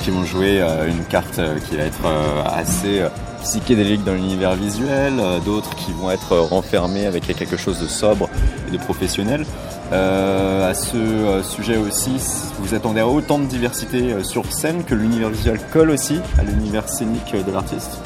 Qui 0.00 0.10
vont 0.10 0.24
jouer 0.24 0.60
une 0.88 1.04
carte 1.04 1.40
qui 1.68 1.76
va 1.76 1.84
être 1.84 2.04
assez 2.46 3.02
psychédéliques 3.42 4.04
dans 4.04 4.14
l'univers 4.14 4.54
visuel, 4.54 5.14
euh, 5.18 5.38
d'autres 5.40 5.74
qui 5.74 5.92
vont 5.92 6.10
être 6.10 6.36
renfermés 6.36 7.06
avec 7.06 7.26
quelque 7.26 7.56
chose 7.56 7.80
de 7.80 7.86
sobre 7.86 8.28
et 8.68 8.70
de 8.70 8.78
professionnel. 8.78 9.44
Euh, 9.92 10.70
à 10.70 10.74
ce 10.74 10.96
euh, 10.96 11.42
sujet 11.42 11.76
aussi, 11.76 12.12
vous 12.58 12.74
attendez 12.74 13.00
à 13.00 13.08
autant 13.08 13.38
de 13.38 13.46
diversité 13.46 14.22
sur 14.22 14.52
scène 14.52 14.84
que 14.84 14.94
l'univers 14.94 15.30
visuel 15.30 15.58
colle 15.72 15.90
aussi 15.90 16.20
à 16.38 16.42
l'univers 16.42 16.88
scénique 16.88 17.34
de 17.34 17.52
l'artiste? 17.52 17.98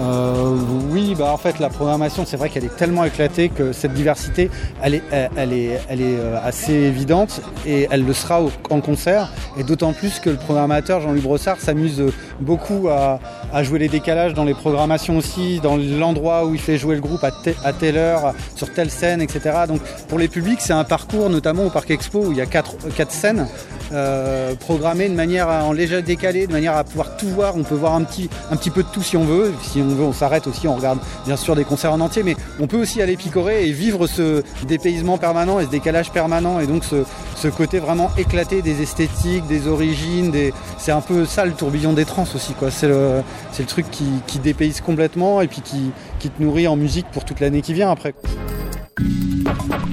Euh, 0.00 0.56
oui, 0.90 1.14
bah 1.16 1.30
en 1.32 1.36
fait 1.36 1.58
la 1.58 1.68
programmation, 1.68 2.24
c'est 2.24 2.36
vrai 2.36 2.48
qu'elle 2.48 2.64
est 2.64 2.76
tellement 2.76 3.04
éclatée 3.04 3.50
que 3.50 3.72
cette 3.72 3.92
diversité, 3.92 4.50
elle 4.82 4.94
est, 4.94 5.02
euh, 5.12 6.38
assez 6.42 6.72
évidente 6.72 7.40
et 7.66 7.86
elle 7.90 8.06
le 8.06 8.14
sera 8.14 8.40
en 8.70 8.80
concert. 8.80 9.30
Et 9.58 9.64
d'autant 9.64 9.92
plus 9.92 10.18
que 10.18 10.30
le 10.30 10.36
programmateur 10.36 11.00
Jean-Luc 11.00 11.22
Brossard 11.22 11.60
s'amuse 11.60 12.02
beaucoup 12.40 12.88
à, 12.88 13.20
jouer 13.62 13.78
les 13.78 13.88
décalages 13.88 14.32
dans 14.32 14.44
les 14.44 14.54
programmations 14.54 15.18
aussi, 15.18 15.60
dans 15.60 15.76
l'endroit 15.76 16.46
où 16.46 16.54
il 16.54 16.60
fait 16.60 16.78
jouer 16.78 16.94
le 16.94 17.00
groupe 17.00 17.22
à, 17.24 17.30
à, 17.64 17.72
telle 17.72 17.98
heure, 17.98 18.32
sur 18.54 18.72
telle 18.72 18.90
scène, 18.90 19.20
etc. 19.20 19.50
Donc 19.68 19.80
pour 20.08 20.18
les 20.18 20.28
publics, 20.28 20.60
c'est 20.60 20.72
un 20.72 20.84
parcours, 20.84 21.28
notamment 21.28 21.64
au 21.66 21.70
Parc 21.70 21.90
Expo 21.90 22.20
où 22.26 22.32
il 22.32 22.38
y 22.38 22.40
a 22.40 22.46
quatre, 22.46 22.76
scènes 23.10 23.46
euh, 23.92 24.54
programmées 24.54 25.08
de 25.08 25.14
manière 25.14 25.48
en 25.48 25.72
léger 25.72 26.00
décalé, 26.00 26.46
de 26.46 26.52
manière 26.52 26.76
à 26.76 26.84
pouvoir 26.84 27.16
tout 27.16 27.28
voir. 27.28 27.56
On 27.56 27.64
peut 27.64 27.74
voir 27.74 27.94
un 27.94 28.04
petit, 28.04 28.28
peu 28.70 28.82
de 28.82 28.88
tout 28.88 29.02
si 29.02 29.16
on 29.16 29.24
veut. 29.24 29.52
On 29.98 30.12
s'arrête 30.12 30.46
aussi, 30.46 30.68
on 30.68 30.76
regarde 30.76 30.98
bien 31.26 31.36
sûr 31.36 31.56
des 31.56 31.64
concerts 31.64 31.92
en 31.92 32.00
entier, 32.00 32.22
mais 32.22 32.36
on 32.58 32.66
peut 32.66 32.80
aussi 32.80 33.02
aller 33.02 33.16
picorer 33.16 33.66
et 33.66 33.72
vivre 33.72 34.06
ce 34.06 34.42
dépaysement 34.66 35.18
permanent 35.18 35.60
et 35.60 35.64
ce 35.64 35.70
décalage 35.70 36.10
permanent 36.10 36.60
et 36.60 36.66
donc 36.66 36.84
ce, 36.84 37.48
côté 37.48 37.78
vraiment 37.78 38.10
éclaté 38.16 38.62
des 38.62 38.82
esthétiques, 38.82 39.46
des 39.46 39.66
origines, 39.66 40.32
c'est 40.78 40.92
un 40.92 41.00
peu 41.00 41.24
ça 41.24 41.44
le 41.44 41.52
tourbillon 41.52 41.92
des 41.92 42.04
trans 42.04 42.26
aussi. 42.34 42.54
C'est 42.70 42.88
le, 42.88 43.22
truc 43.66 43.90
qui, 43.90 44.04
qui 44.26 44.38
dépayse 44.38 44.80
complètement 44.80 45.40
et 45.40 45.48
puis 45.48 45.62
qui 45.62 46.30
te 46.30 46.42
nourrit 46.42 46.68
en 46.68 46.76
musique 46.76 47.06
pour 47.12 47.24
toute 47.24 47.40
l'année 47.40 47.62
qui 47.62 47.74
vient 47.74 47.90
après. 47.90 48.14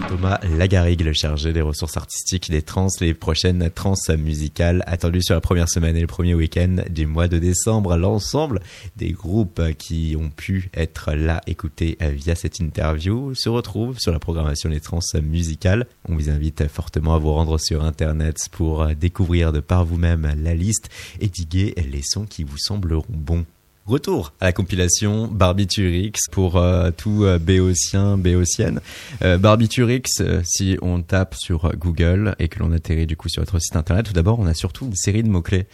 Thomas 0.07 0.39
Lagarigue, 0.57 1.01
le 1.01 1.13
chargé 1.13 1.53
des 1.53 1.61
ressources 1.61 1.97
artistiques 1.97 2.49
des 2.49 2.61
trans, 2.61 2.87
les 3.01 3.13
prochaines 3.13 3.69
trans 3.73 3.95
musicales 4.17 4.83
attendues 4.87 5.21
sur 5.21 5.35
la 5.35 5.41
première 5.41 5.69
semaine 5.69 5.95
et 5.95 6.01
le 6.01 6.07
premier 6.07 6.33
week-end 6.33 6.77
du 6.89 7.05
mois 7.05 7.27
de 7.27 7.37
décembre. 7.37 7.97
L'ensemble 7.97 8.61
des 8.95 9.11
groupes 9.11 9.61
qui 9.77 10.15
ont 10.19 10.29
pu 10.29 10.69
être 10.73 11.13
là 11.13 11.41
écoutés 11.45 11.97
via 11.99 12.35
cette 12.35 12.59
interview 12.59 13.33
se 13.35 13.49
retrouvent 13.49 13.99
sur 13.99 14.11
la 14.11 14.19
programmation 14.19 14.69
des 14.69 14.79
trans 14.79 14.99
musicales. 15.21 15.87
On 16.07 16.15
vous 16.15 16.29
invite 16.29 16.67
fortement 16.67 17.15
à 17.15 17.19
vous 17.19 17.33
rendre 17.33 17.57
sur 17.57 17.83
internet 17.83 18.37
pour 18.51 18.87
découvrir 18.95 19.51
de 19.51 19.59
par 19.59 19.85
vous-même 19.85 20.33
la 20.41 20.55
liste 20.55 20.89
et 21.19 21.27
diguer 21.27 21.75
les 21.77 22.01
sons 22.03 22.25
qui 22.25 22.43
vous 22.43 22.57
sembleront 22.57 23.05
bons. 23.09 23.45
Retour 23.87 24.33
à 24.41 24.47
la 24.47 24.51
compilation 24.51 25.27
Barbiturix 25.27 26.11
pour 26.33 26.57
euh, 26.57 26.91
tout 26.91 27.23
euh, 27.23 27.39
béotien, 27.39 28.17
béotienne. 28.17 28.81
Euh, 29.23 29.37
Barbiturix, 29.37 30.21
si 30.43 30.77
on 30.81 31.01
tape 31.01 31.35
sur 31.35 31.73
Google 31.77 32.35
et 32.37 32.49
que 32.49 32.59
l'on 32.59 32.73
atterrit 32.73 33.07
du 33.07 33.15
coup 33.15 33.29
sur 33.29 33.41
votre 33.41 33.59
site 33.59 33.77
internet, 33.77 34.05
tout 34.05 34.11
d'abord, 34.11 34.39
on 34.39 34.45
a 34.45 34.53
surtout 34.53 34.87
une 34.87 34.95
série 34.95 35.23
de 35.23 35.29
mots-clés. 35.29 35.67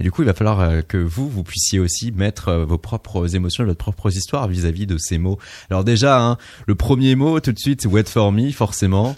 Et 0.00 0.02
du 0.02 0.10
coup, 0.10 0.22
il 0.22 0.24
va 0.24 0.34
falloir 0.34 0.84
que 0.88 0.96
vous, 0.96 1.30
vous 1.30 1.44
puissiez 1.44 1.78
aussi 1.78 2.10
mettre 2.10 2.52
vos 2.52 2.78
propres 2.78 3.36
émotions, 3.36 3.64
votre 3.64 3.78
propre 3.78 4.10
histoire 4.10 4.48
vis-à-vis 4.48 4.88
de 4.88 4.98
ces 4.98 5.16
mots. 5.16 5.38
Alors 5.70 5.84
déjà, 5.84 6.20
hein, 6.20 6.38
le 6.66 6.74
premier 6.74 7.14
mot 7.14 7.38
tout 7.38 7.52
de 7.52 7.58
suite, 7.60 7.86
Wet 7.86 8.08
for 8.08 8.32
Me, 8.32 8.50
forcément. 8.50 9.14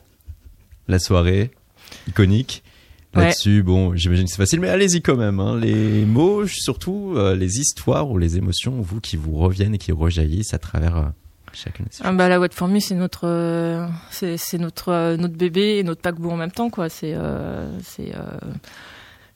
La 0.87 0.99
soirée, 0.99 1.51
iconique. 2.09 2.62
Là-dessus, 3.14 3.62
bon, 3.62 3.94
j'imagine 3.94 4.25
que 4.27 4.31
c'est 4.31 4.37
facile, 4.37 4.61
mais 4.61 4.68
allez-y 4.68 5.01
quand 5.01 5.16
même. 5.16 5.40
Hein. 5.40 5.59
Les 5.59 6.05
mots, 6.05 6.47
surtout 6.47 7.14
euh, 7.16 7.35
les 7.35 7.59
histoires 7.59 8.11
ou 8.11 8.18
les 8.18 8.37
émotions, 8.37 8.81
vous, 8.81 9.01
qui 9.01 9.16
vous 9.16 9.37
reviennent 9.37 9.75
et 9.75 9.79
qui 9.79 9.92
rejaillissent 9.92 10.53
à 10.55 10.59
travers 10.59 10.97
euh, 10.97 11.05
chacune 11.53 11.87
de 11.87 11.92
ces 11.92 12.03
ah 12.05 12.12
bah 12.12 12.29
la 12.29 12.38
What 12.38 12.51
for 12.53 12.68
Me, 12.68 12.81
c'est 12.81 12.94
notre, 12.94 13.27
euh, 13.27 13.87
c'est 14.11 14.59
notre 14.59 15.16
notre 15.16 15.35
bébé 15.35 15.79
et 15.79 15.83
notre 15.83 16.03
paquebot 16.03 16.31
en 16.31 16.37
même 16.37 16.51
temps, 16.51 16.68
quoi. 16.68 16.88
C'est 16.90 17.16
c'est 17.83 18.12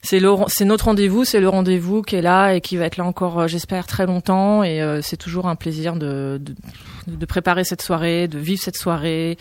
c'est 0.01 0.19
c'est 0.47 0.65
notre 0.65 0.85
rendez-vous, 0.85 1.25
c'est 1.25 1.39
le 1.39 1.49
rendez-vous 1.49 2.03
qui 2.03 2.15
est 2.15 2.21
là 2.21 2.53
et 2.53 2.61
qui 2.61 2.77
va 2.77 2.85
être 2.85 2.97
là 2.97 3.05
encore, 3.05 3.47
j'espère, 3.47 3.87
très 3.87 4.05
longtemps. 4.05 4.63
Et 4.63 4.99
c'est 5.01 5.17
toujours 5.17 5.47
un 5.47 5.55
plaisir 5.55 5.95
de, 5.95 6.39
de, 6.39 7.15
de 7.15 7.25
préparer 7.25 7.63
cette 7.63 7.81
soirée, 7.81 8.27
de 8.27 8.37
vivre 8.37 8.61
cette 8.61 8.77
soirée 8.77 9.37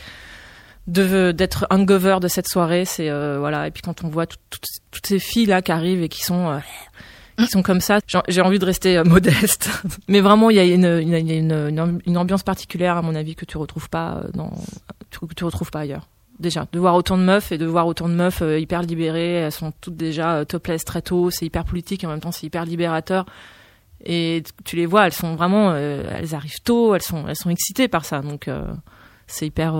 d'être 0.86 1.66
hangover 1.70 2.18
de 2.20 2.28
cette 2.28 2.48
soirée 2.48 2.84
c'est 2.84 3.08
euh, 3.08 3.38
voilà. 3.38 3.68
Et 3.68 3.70
puis 3.70 3.82
quand 3.82 4.04
on 4.04 4.08
voit 4.08 4.26
toutes 4.26 5.06
ces 5.06 5.18
filles 5.18 5.46
là 5.46 5.62
qui 5.62 5.72
arrivent 5.72 6.02
et 6.02 6.08
qui 6.08 6.22
sont 6.24 6.48
euh, 6.48 6.58
qui 7.38 7.46
sont 7.46 7.62
comme 7.62 7.80
ça 7.80 8.00
j'ai 8.28 8.40
envie 8.40 8.58
de 8.58 8.64
rester 8.64 8.98
euh, 8.98 9.04
modeste. 9.04 9.70
Mais 10.08 10.20
vraiment 10.20 10.50
il 10.50 10.56
y 10.56 10.60
a 10.60 10.64
une 10.64 10.84
une, 10.84 11.14
une, 11.14 12.00
une, 12.04 12.18
ambiance 12.18 12.42
particulière 12.42 12.96
à 12.96 13.02
mon 13.02 13.14
avis 13.14 13.36
que 13.36 13.44
tu 13.44 13.58
retrouves 13.58 13.88
pas 13.88 14.22
dans 14.34 14.52
que 15.10 15.34
tu 15.34 15.44
retrouves 15.44 15.70
pas 15.70 15.80
ailleurs. 15.80 16.08
Déjà 16.40 16.66
de 16.72 16.78
voir 16.80 16.96
autant 16.96 17.16
de 17.16 17.22
meufs 17.22 17.52
et 17.52 17.58
de 17.58 17.66
voir 17.66 17.86
autant 17.86 18.08
de 18.08 18.14
meufs 18.14 18.42
hyper 18.58 18.82
libérées 18.82 19.34
elles 19.34 19.52
sont 19.52 19.72
toutes 19.80 19.96
déjà 19.96 20.44
topless 20.44 20.84
très 20.84 21.02
tôt 21.02 21.30
c'est 21.30 21.46
hyper 21.46 21.64
politique 21.64 22.02
et 22.02 22.06
en 22.08 22.10
même 22.10 22.20
temps 22.20 22.32
c'est 22.32 22.46
hyper 22.46 22.64
libérateur. 22.64 23.26
Et 24.04 24.42
tu 24.64 24.74
les 24.74 24.86
vois 24.86 25.06
elles 25.06 25.12
sont 25.12 25.36
vraiment 25.36 25.76
elles 25.76 26.34
arrivent 26.34 26.60
tôt 26.64 26.96
elles 26.96 27.02
sont 27.02 27.28
elles 27.28 27.36
sont 27.36 27.50
excitées 27.50 27.86
par 27.86 28.04
ça. 28.04 28.20
Donc 28.20 28.50
c'est 29.28 29.46
hyper 29.46 29.76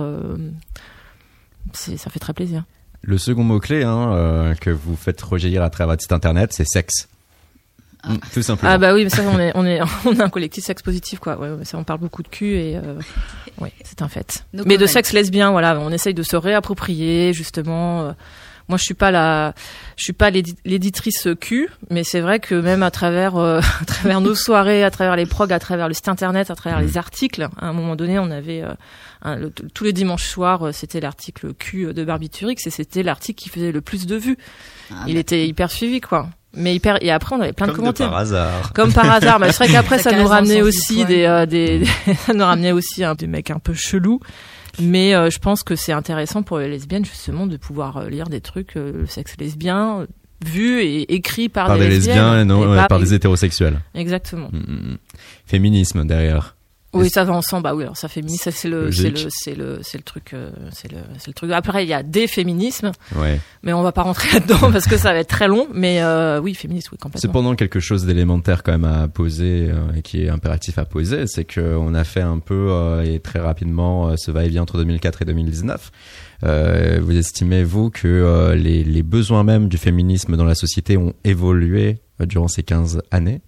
ça 1.73 2.09
fait 2.09 2.19
très 2.19 2.33
plaisir. 2.33 2.63
Le 3.01 3.17
second 3.17 3.43
mot-clé 3.43 3.83
hein, 3.83 4.13
euh, 4.13 4.55
que 4.55 4.69
vous 4.69 4.95
faites 4.95 5.21
rejaillir 5.21 5.61
à 5.63 5.69
travers 5.69 5.93
votre 5.93 6.01
site 6.01 6.13
internet, 6.13 6.53
c'est 6.53 6.67
sexe. 6.67 7.07
Ah. 8.03 8.11
Tout 8.33 8.41
simplement. 8.41 8.71
Ah 8.73 8.77
bah 8.77 8.93
oui, 8.93 9.03
mais 9.05 9.09
ça 9.09 9.23
on 9.23 9.39
est 9.39 9.51
on 9.55 9.65
est 9.65 9.79
on 10.05 10.19
a 10.19 10.25
un 10.25 10.29
collectif 10.29 10.63
sexe 10.63 10.81
positif 10.81 11.19
quoi. 11.19 11.37
Ouais, 11.37 11.63
ça 11.63 11.77
on 11.77 11.83
parle 11.83 11.99
beaucoup 11.99 12.21
de 12.21 12.27
cul 12.27 12.55
et 12.55 12.75
euh, 12.75 12.99
ouais, 13.59 13.71
c'est 13.83 14.01
un 14.01 14.09
fait. 14.09 14.45
mais 14.65 14.77
de 14.77 14.85
sexe 14.85 15.13
lesbien, 15.13 15.51
voilà, 15.51 15.79
on 15.79 15.89
essaye 15.89 16.13
de 16.13 16.23
se 16.23 16.35
réapproprier 16.35 17.33
justement. 17.33 18.01
Euh, 18.01 18.11
moi, 18.69 18.77
je 18.77 18.83
suis 18.83 18.93
pas 18.93 19.11
la, 19.11 19.53
je 19.97 20.05
suis 20.05 20.13
pas 20.13 20.29
l'éditrice 20.29 21.27
Q, 21.41 21.69
mais 21.89 22.05
c'est 22.05 22.21
vrai 22.21 22.39
que 22.39 22.55
même 22.55 22.81
à 22.81 22.91
travers, 22.91 23.35
euh, 23.35 23.59
à 23.81 23.85
travers 23.85 24.21
nos 24.21 24.35
soirées, 24.35 24.85
à 24.85 24.89
travers 24.89 25.17
les 25.17 25.25
progs, 25.25 25.51
à 25.51 25.59
travers 25.59 25.89
le 25.89 25.93
site 25.93 26.07
internet, 26.07 26.49
à 26.49 26.55
travers 26.55 26.79
les 26.79 26.97
articles, 26.97 27.49
à 27.57 27.67
un 27.67 27.73
moment 27.73 27.97
donné, 27.97 28.19
on 28.19 28.31
avait 28.31 28.63
euh, 29.25 29.49
tous 29.73 29.83
les 29.83 29.93
dimanches 29.93 30.27
soirs, 30.27 30.67
euh, 30.67 30.71
c'était 30.71 30.99
l'article 30.99 31.53
Q 31.53 31.93
de 31.93 32.03
Barbiturix 32.03 32.57
et 32.65 32.69
c'était 32.69 33.03
l'article 33.03 33.41
qui 33.41 33.49
faisait 33.49 33.71
le 33.71 33.81
plus 33.81 34.05
de 34.05 34.15
vues. 34.15 34.37
Ah, 34.91 35.05
Il 35.07 35.17
était 35.17 35.47
hyper 35.47 35.71
suivi, 35.71 36.01
quoi 36.01 36.27
mais 36.55 36.75
hyper 36.75 37.03
et 37.03 37.09
après 37.09 37.35
on 37.35 37.41
avait 37.41 37.51
plein 37.51 37.65
de 37.65 37.71
commentaires 37.71 38.05
comme 38.05 38.13
par 38.13 38.19
hasard 38.19 38.73
comme 38.73 38.93
par 38.93 39.09
hasard 39.11 39.39
mais 39.39 39.51
c'est 39.51 39.63
vrai 39.63 39.69
qu'après 39.73 39.97
ça, 40.03 40.11
nous 40.11 40.27
ramenait 40.27 40.61
aussi 40.61 41.03
des, 41.03 41.45
des, 41.49 41.83
ça 42.27 42.35
nous 42.35 42.43
ramenait 42.43 42.71
aussi 42.71 43.03
hein, 43.03 43.15
des 43.15 43.25
mecs 43.25 43.49
un 43.49 43.57
peu 43.57 43.73
chelous 43.73 44.19
mais 44.81 45.13
euh, 45.13 45.29
je 45.29 45.39
pense 45.39 45.63
que 45.63 45.75
c'est 45.75 45.91
intéressant 45.91 46.43
pour 46.43 46.57
les 46.57 46.67
lesbiennes 46.67 47.05
justement 47.05 47.45
de 47.45 47.57
pouvoir 47.57 47.97
euh, 47.97 48.09
lire 48.09 48.29
des 48.29 48.41
trucs 48.41 48.75
euh, 48.75 49.01
le 49.01 49.05
sexe 49.05 49.35
lesbien 49.37 50.07
vu 50.43 50.81
et 50.81 51.13
écrit 51.13 51.47
par, 51.47 51.67
par 51.67 51.77
des, 51.77 51.87
lesbiens 51.87 52.41
et 52.41 52.45
non 52.45 52.75
par, 52.87 52.99
des 52.99 53.13
hétérosexuels. 53.13 53.79
Exactement. 53.93 54.49
Mm, 54.51 54.57
mm, 54.57 54.91
mm. 54.91 54.97
Féminisme 55.45 56.05
derrière. 56.05 56.55
Oui, 56.93 57.09
ça 57.09 57.23
va 57.23 57.33
ensemble. 57.33 57.63
Bah 57.63 57.73
oui, 57.73 57.83
alors 57.83 57.97
ça 57.97 58.07
féministe, 58.07 58.49
c'est 58.51 58.69
le, 58.69 58.91
c'est 58.91 59.09
le, 59.09 59.17
c'est 59.29 59.55
le, 59.55 59.79
c'est 59.81 59.97
le 59.97 60.03
truc, 60.03 60.31
euh, 60.33 60.51
c'est 60.71 60.91
le, 60.91 60.99
c'est 61.17 61.27
le 61.27 61.33
truc. 61.33 61.51
Après, 61.51 61.83
il 61.83 61.89
y 61.89 61.93
a 61.93 62.03
des 62.03 62.27
féminismes. 62.27 62.91
Ouais. 63.15 63.39
Mais 63.63 63.73
on 63.73 63.81
va 63.81 63.91
pas 63.91 64.03
rentrer 64.03 64.31
là-dedans 64.33 64.71
parce 64.71 64.85
que 64.85 64.97
ça 64.97 65.11
va 65.11 65.19
être 65.19 65.29
très 65.29 65.47
long. 65.47 65.67
Mais 65.73 66.01
euh, 66.01 66.39
oui, 66.39 66.53
féministe, 66.53 66.89
oui, 66.91 66.97
complètement. 66.97 67.27
Cependant, 67.27 67.55
quelque 67.55 67.79
chose 67.79 68.05
d'élémentaire 68.05 68.63
quand 68.63 68.71
même 68.71 68.85
à 68.85 69.07
poser 69.07 69.69
euh, 69.69 69.95
et 69.95 70.01
qui 70.01 70.23
est 70.23 70.29
impératif 70.29 70.77
à 70.77 70.85
poser, 70.85 71.25
c'est 71.27 71.45
que 71.45 71.75
on 71.75 71.93
a 71.95 72.03
fait 72.03 72.21
un 72.21 72.39
peu 72.39 72.67
euh, 72.69 73.03
et 73.03 73.19
très 73.19 73.39
rapidement 73.39 74.15
ce 74.17 74.31
va-et-vient 74.31 74.61
entre 74.61 74.77
2004 74.77 75.23
et 75.23 75.25
2019. 75.25 75.91
vous 77.01 77.17
estimez 77.17 77.63
vous 77.63 77.89
que 77.89 78.53
les, 78.55 78.83
les 78.83 79.03
besoins 79.03 79.43
même 79.43 79.67
du 79.67 79.77
féminisme 79.77 80.37
dans 80.37 80.45
la 80.45 80.55
société 80.55 80.97
ont 80.97 81.13
évolué 81.23 81.99
durant 82.19 82.47
ces 82.47 82.63
15 82.63 83.01
années? 83.11 83.41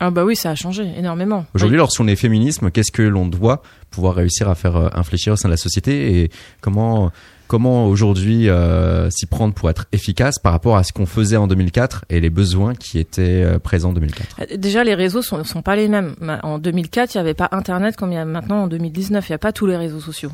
Ah 0.00 0.10
bah 0.10 0.24
oui, 0.24 0.34
ça 0.34 0.50
a 0.50 0.54
changé 0.54 0.92
énormément. 0.96 1.46
Aujourd'hui, 1.54 1.78
lorsqu'on 1.78 2.08
est 2.08 2.16
féminisme, 2.16 2.70
qu'est-ce 2.70 2.90
que 2.90 3.02
l'on 3.02 3.26
doit 3.26 3.62
pouvoir 3.90 4.14
réussir 4.16 4.48
à 4.48 4.54
faire 4.54 4.76
euh, 4.76 4.88
infléchir 4.92 5.34
au 5.34 5.36
sein 5.36 5.48
de 5.48 5.52
la 5.52 5.56
société 5.56 6.20
et 6.20 6.30
comment 6.60 7.12
comment 7.46 7.86
aujourd'hui 7.86 8.48
euh, 8.48 9.08
s'y 9.10 9.26
prendre 9.26 9.54
pour 9.54 9.70
être 9.70 9.86
efficace 9.92 10.38
par 10.38 10.52
rapport 10.52 10.76
à 10.76 10.82
ce 10.82 10.92
qu'on 10.92 11.06
faisait 11.06 11.36
en 11.36 11.46
2004 11.46 12.06
et 12.08 12.20
les 12.20 12.30
besoins 12.30 12.74
qui 12.74 12.98
étaient 12.98 13.42
euh, 13.44 13.58
présents 13.58 13.90
en 13.90 13.92
2004 13.92 14.56
Déjà, 14.56 14.82
les 14.82 14.94
réseaux 14.94 15.22
sont, 15.22 15.44
sont 15.44 15.62
pas 15.62 15.76
les 15.76 15.86
mêmes. 15.86 16.14
En 16.42 16.58
2004, 16.58 17.14
il 17.14 17.18
n'y 17.18 17.20
avait 17.20 17.34
pas 17.34 17.48
Internet 17.52 17.96
comme 17.96 18.10
il 18.12 18.16
y 18.16 18.18
a 18.18 18.24
maintenant 18.24 18.64
en 18.64 18.66
2019. 18.66 19.28
Il 19.28 19.32
n'y 19.32 19.34
a 19.34 19.38
pas 19.38 19.52
tous 19.52 19.66
les 19.66 19.76
réseaux 19.76 20.00
sociaux. 20.00 20.32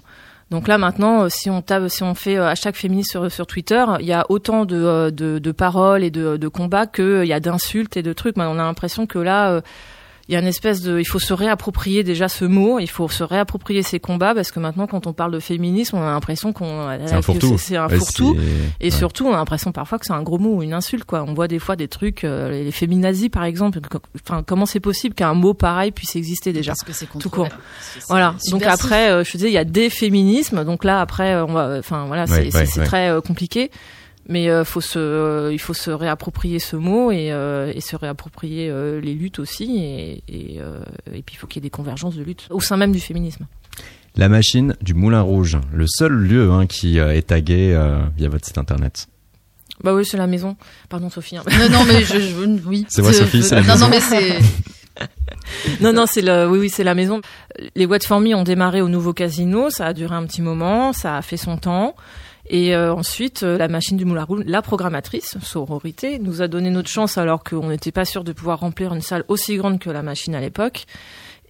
Donc 0.50 0.66
là 0.66 0.78
maintenant, 0.78 1.22
euh, 1.22 1.28
si 1.28 1.48
on 1.48 1.62
tape, 1.62 1.88
si 1.88 2.02
on 2.02 2.14
fait 2.14 2.36
hashtag 2.36 2.74
euh, 2.74 2.76
féministe 2.76 3.28
sur, 3.28 3.46
Twitter, 3.46 3.84
il 4.00 4.06
y 4.06 4.12
a 4.12 4.26
autant 4.28 4.64
de, 4.64 4.76
euh, 4.76 5.10
de, 5.10 5.38
de 5.38 5.52
paroles 5.52 6.02
et 6.02 6.10
de, 6.10 6.36
de 6.36 6.48
combats 6.48 6.86
qu'il 6.86 7.24
y 7.24 7.32
a 7.32 7.40
d'insultes 7.40 7.96
et 7.96 8.02
de 8.02 8.12
trucs. 8.12 8.36
On 8.36 8.58
a 8.58 8.62
l'impression 8.64 9.06
que 9.06 9.18
là, 9.18 9.62
il 10.30 10.34
y 10.34 10.36
a 10.36 10.38
une 10.38 10.46
espèce 10.46 10.80
de, 10.80 11.00
il 11.00 11.04
faut 11.04 11.18
se 11.18 11.34
réapproprier 11.34 12.04
déjà 12.04 12.28
ce 12.28 12.44
mot, 12.44 12.78
il 12.78 12.88
faut 12.88 13.08
se 13.08 13.24
réapproprier 13.24 13.82
ces 13.82 13.98
combats 13.98 14.32
parce 14.32 14.52
que 14.52 14.60
maintenant 14.60 14.86
quand 14.86 15.08
on 15.08 15.12
parle 15.12 15.32
de 15.32 15.40
féminisme, 15.40 15.96
on 15.96 16.02
a 16.02 16.12
l'impression 16.12 16.52
qu'on 16.52 16.88
c'est 17.04 17.14
un 17.14 17.20
fourre-tout, 17.20 17.58
c'est 17.58 17.76
un 17.76 17.88
fourre-tout, 17.88 18.36
et 18.80 18.92
surtout 18.92 19.26
on 19.26 19.32
a 19.32 19.38
l'impression 19.38 19.72
parfois 19.72 19.98
que 19.98 20.06
c'est 20.06 20.12
un 20.12 20.22
gros 20.22 20.38
mot 20.38 20.58
ou 20.58 20.62
une 20.62 20.72
insulte 20.72 21.02
quoi. 21.02 21.24
On 21.26 21.34
voit 21.34 21.48
des 21.48 21.58
fois 21.58 21.74
des 21.74 21.88
trucs, 21.88 22.22
euh, 22.22 22.62
les 22.62 22.70
féminazis 22.70 23.28
par 23.28 23.42
exemple. 23.42 23.80
Enfin, 24.24 24.44
comment 24.46 24.66
c'est 24.66 24.78
possible 24.78 25.16
qu'un 25.16 25.34
mot 25.34 25.52
pareil 25.52 25.90
puisse 25.90 26.14
exister 26.14 26.52
déjà? 26.52 26.74
Parce 26.74 26.84
que 26.84 26.92
c'est 26.92 27.08
tout 27.18 27.28
court. 27.28 27.48
Voilà. 28.08 28.36
Donc 28.52 28.62
après, 28.62 29.10
euh, 29.10 29.24
je 29.24 29.32
te 29.32 29.36
disais, 29.36 29.50
il 29.50 29.54
y 29.54 29.58
a 29.58 29.64
des 29.64 29.90
féminismes. 29.90 30.64
Donc 30.64 30.84
là 30.84 31.00
après, 31.00 31.34
on 31.42 31.52
va, 31.54 31.74
enfin 31.80 32.04
voilà, 32.06 32.28
c'est 32.28 32.84
très 32.84 33.08
euh, 33.10 33.20
compliqué 33.20 33.72
mais 34.30 34.48
euh, 34.48 34.64
faut 34.64 34.80
se, 34.80 34.98
euh, 34.98 35.52
il 35.52 35.58
faut 35.58 35.74
se 35.74 35.90
réapproprier 35.90 36.60
ce 36.60 36.76
mot 36.76 37.10
et, 37.10 37.32
euh, 37.32 37.72
et 37.74 37.80
se 37.80 37.96
réapproprier 37.96 38.72
les 39.02 39.14
luttes 39.14 39.40
aussi, 39.40 39.78
et, 39.78 40.22
et, 40.28 40.60
et 41.12 41.22
puis 41.22 41.34
il 41.34 41.36
faut 41.36 41.46
qu'il 41.46 41.62
y 41.62 41.66
ait 41.66 41.68
des 41.68 41.70
convergences 41.70 42.14
de 42.14 42.22
lutte 42.22 42.46
au 42.48 42.60
sein 42.60 42.76
même 42.76 42.92
du 42.92 43.00
féminisme. 43.00 43.46
La 44.16 44.28
machine 44.28 44.76
du 44.80 44.94
Moulin 44.94 45.20
Rouge, 45.20 45.58
le 45.72 45.86
seul 45.86 46.12
lieu 46.12 46.50
hein, 46.50 46.66
qui 46.66 46.98
est 46.98 47.28
tagué 47.28 47.78
via 48.16 48.28
votre 48.28 48.46
site 48.46 48.58
internet. 48.58 49.08
Bah 49.82 49.94
oui, 49.94 50.04
c'est 50.04 50.18
la 50.18 50.26
maison. 50.26 50.56
Pardon, 50.90 51.08
Sophie. 51.08 51.38
Hein. 51.38 51.42
Non, 51.58 51.70
non, 51.70 51.84
mais 51.86 52.02
je, 52.02 52.20
je 52.20 52.36
oui. 52.66 52.86
C'est 52.90 53.00
moi, 53.00 53.14
Sophie, 53.14 53.42
c'est 53.42 53.54
la 53.54 53.62
maison. 53.62 53.74
Non, 53.74 53.80
non, 53.80 53.88
mais 53.88 54.00
c'est. 54.00 54.38
non, 55.80 55.92
non, 55.94 56.04
c'est 56.06 56.20
le, 56.20 56.46
oui, 56.46 56.58
oui, 56.58 56.68
c'est 56.68 56.84
la 56.84 56.94
maison. 56.94 57.22
Les 57.74 57.86
What 57.86 58.00
For 58.04 58.20
Me 58.20 58.34
ont 58.34 58.42
démarré 58.42 58.82
au 58.82 58.90
nouveau 58.90 59.14
casino. 59.14 59.70
Ça 59.70 59.86
a 59.86 59.92
duré 59.94 60.14
un 60.14 60.26
petit 60.26 60.42
moment. 60.42 60.92
Ça 60.92 61.16
a 61.16 61.22
fait 61.22 61.38
son 61.38 61.56
temps. 61.56 61.94
Et 62.52 62.74
euh, 62.74 62.92
ensuite, 62.92 63.44
euh, 63.44 63.56
la 63.56 63.68
machine 63.68 63.96
du 63.96 64.04
Moulin 64.04 64.24
Rouge, 64.24 64.42
la 64.44 64.60
programmatrice, 64.60 65.38
Sororité, 65.40 66.18
nous 66.18 66.42
a 66.42 66.48
donné 66.48 66.70
notre 66.70 66.88
chance 66.88 67.16
alors 67.16 67.44
qu'on 67.44 67.68
n'était 67.68 67.92
pas 67.92 68.04
sûr 68.04 68.24
de 68.24 68.32
pouvoir 68.32 68.58
remplir 68.58 68.92
une 68.92 69.02
salle 69.02 69.22
aussi 69.28 69.56
grande 69.56 69.78
que 69.78 69.88
la 69.88 70.02
machine 70.02 70.34
à 70.34 70.40
l'époque. 70.40 70.84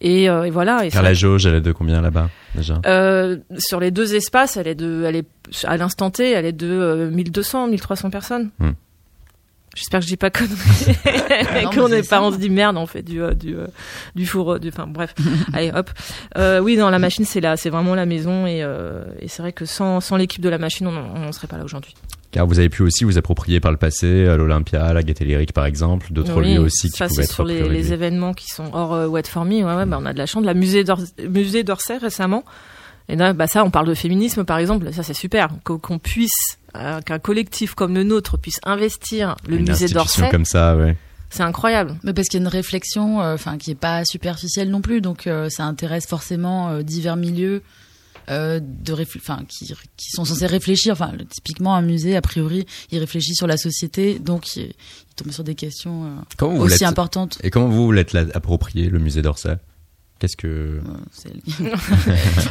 Et, 0.02 0.28
euh, 0.28 0.44
et, 0.44 0.50
voilà. 0.50 0.84
Et 0.84 0.90
Car 0.90 1.02
la 1.02 1.14
jauge, 1.14 1.46
elle 1.46 1.54
est 1.54 1.60
de 1.62 1.72
combien 1.72 2.02
là-bas 2.02 2.28
déjà? 2.54 2.82
Euh, 2.84 3.38
Sur 3.58 3.80
les 3.80 3.90
deux 3.90 4.14
espaces, 4.14 4.58
elle 4.58 4.68
est 4.68 4.74
de, 4.74 5.04
elle 5.06 5.16
est 5.16 5.28
à 5.64 5.78
l'instant 5.78 6.10
T, 6.10 6.30
elle 6.32 6.44
est 6.44 6.52
de 6.52 7.08
1200, 7.10 7.68
1300 7.68 8.10
personnes. 8.10 8.50
Hmm. 8.58 8.72
J'espère 9.76 10.00
que 10.00 10.06
je 10.06 10.10
dis 10.10 10.16
pas 10.16 10.30
conneries. 10.30 11.74
qu'on 11.74 11.88
n'est 11.88 12.02
pas, 12.02 12.20
on 12.22 12.32
se 12.32 12.38
dit 12.38 12.50
merde, 12.50 12.76
on 12.76 12.86
fait 12.86 13.02
du, 13.02 13.22
euh, 13.22 13.34
du, 13.34 13.56
euh, 13.56 13.66
du 14.16 14.26
four, 14.26 14.54
euh, 14.54 14.58
du, 14.58 14.68
enfin 14.68 14.88
bref. 14.88 15.14
Allez, 15.52 15.70
hop. 15.72 15.90
Euh, 16.36 16.58
oui, 16.58 16.76
non, 16.76 16.90
la 16.90 16.98
machine, 16.98 17.24
c'est 17.24 17.40
là, 17.40 17.56
c'est 17.56 17.70
vraiment 17.70 17.94
la 17.94 18.04
maison 18.04 18.46
et, 18.46 18.66
et 19.20 19.28
c'est 19.28 19.42
vrai 19.42 19.52
que 19.52 19.64
sans, 19.64 20.00
sans 20.00 20.16
l'équipe 20.16 20.42
de 20.42 20.48
la 20.48 20.58
machine, 20.58 20.86
on 20.88 20.92
n'en 20.92 21.32
serait 21.32 21.46
pas 21.46 21.56
là 21.56 21.64
aujourd'hui. 21.64 21.94
Car 22.32 22.46
vous 22.46 22.58
avez 22.58 22.68
pu 22.68 22.82
aussi 22.82 23.04
vous 23.04 23.18
approprier 23.18 23.58
par 23.60 23.72
le 23.72 23.76
passé 23.76 24.26
à 24.28 24.36
l'Olympia, 24.36 24.92
la 24.92 25.02
Gaîté 25.02 25.24
Lyrique 25.24 25.52
par 25.52 25.66
exemple, 25.66 26.12
d'autres 26.12 26.40
lieux 26.40 26.60
aussi 26.60 26.88
qui 26.88 27.02
pouvaient 27.02 27.24
être 27.24 27.32
sur 27.32 27.44
les, 27.44 27.68
les, 27.68 27.92
événements 27.92 28.34
qui 28.34 28.46
sont 28.46 28.70
hors 28.72 29.10
Wet 29.10 29.24
for 29.26 29.44
Me, 29.44 29.64
ouais, 29.64 29.74
ouais, 29.74 29.86
bah, 29.86 29.98
on 30.00 30.06
a 30.06 30.12
de 30.12 30.18
la 30.18 30.26
chance. 30.26 30.44
La 30.44 30.54
musée 30.54 30.84
d'Orsay 30.84 31.96
récemment. 31.96 32.44
Et 33.10 33.16
là, 33.16 33.32
bah 33.32 33.48
ça, 33.48 33.64
on 33.64 33.70
parle 33.70 33.88
de 33.88 33.94
féminisme 33.94 34.44
par 34.44 34.58
exemple, 34.58 34.92
ça 34.92 35.02
c'est 35.02 35.14
super, 35.14 35.48
qu'on 35.64 35.98
puisse 35.98 36.58
euh, 36.76 37.00
qu'un 37.00 37.18
collectif 37.18 37.74
comme 37.74 37.94
le 37.94 38.04
nôtre 38.04 38.38
puisse 38.38 38.60
investir 38.64 39.34
le 39.48 39.58
musée 39.58 39.88
d'Orsay. 39.88 40.30
comme 40.30 40.44
ça, 40.44 40.76
ouais. 40.76 40.96
c'est 41.28 41.42
incroyable. 41.42 41.96
Mais 42.04 42.12
parce 42.12 42.28
qu'il 42.28 42.38
y 42.38 42.42
a 42.42 42.46
une 42.46 42.48
réflexion, 42.48 43.20
euh, 43.20 43.34
enfin, 43.34 43.58
qui 43.58 43.72
est 43.72 43.74
pas 43.74 44.04
superficielle 44.04 44.70
non 44.70 44.80
plus, 44.80 45.00
donc 45.00 45.26
euh, 45.26 45.48
ça 45.50 45.64
intéresse 45.64 46.06
forcément 46.06 46.70
euh, 46.70 46.82
divers 46.82 47.16
milieux. 47.16 47.62
de 48.28 48.92
enfin 49.16 49.40
qui, 49.48 49.74
qui 49.96 50.10
sont 50.10 50.24
censés 50.24 50.46
réfléchir 50.46 50.92
enfin 50.92 51.10
typiquement 51.28 51.74
un 51.74 51.82
musée 51.82 52.14
a 52.14 52.20
priori 52.20 52.64
il 52.92 52.98
réfléchit 53.00 53.34
sur 53.34 53.48
la 53.48 53.56
société 53.56 54.20
donc 54.20 54.54
il, 54.54 54.72
tombe 55.16 55.32
sur 55.32 55.42
des 55.42 55.56
questions 55.56 56.24
aussi 56.40 56.84
importantes 56.84 57.38
et 57.42 57.50
comment 57.50 57.66
vous 57.66 57.90
l'êtes 57.90 58.14
approprié 58.14 58.88
le 58.88 59.00
musée 59.00 59.22
d'Orsay? 59.22 59.56
Qu'est-ce 60.20 60.36
que 60.36 60.82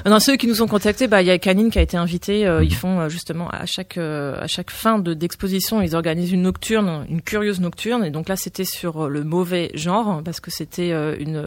Dans 0.04 0.20
ceux 0.20 0.38
qui 0.38 0.48
nous 0.48 0.64
ont 0.64 0.68
contactés, 0.68 1.08
bah 1.08 1.22
il 1.22 1.28
y 1.28 1.30
a 1.30 1.38
Canine 1.38 1.70
qui 1.70 1.78
a 1.78 1.84
été 1.84 1.98
invité. 1.98 2.48
Euh, 2.48 2.64
ils 2.64 2.72
mhm. 2.72 2.76
font 2.76 3.00
euh, 3.00 3.10
justement 3.10 3.48
à 3.48 3.68
chaque 3.68 4.00
euh, 4.00 4.42
à 4.42 4.48
chaque 4.48 4.72
fin 4.72 4.98
de 4.98 5.14
d'exposition, 5.14 5.80
ils 5.80 5.96
organisent 5.96 6.32
une 6.32 6.42
nocturne, 6.42 7.06
une 7.08 7.22
curieuse 7.22 7.60
nocturne. 7.60 8.04
Et 8.04 8.10
donc 8.10 8.28
là, 8.28 8.36
c'était 8.36 8.66
sur 8.66 9.08
le 9.08 9.24
mauvais 9.24 9.70
genre 9.76 10.24
parce 10.24 10.40
que 10.40 10.50
c'était 10.50 10.90
une 11.20 11.44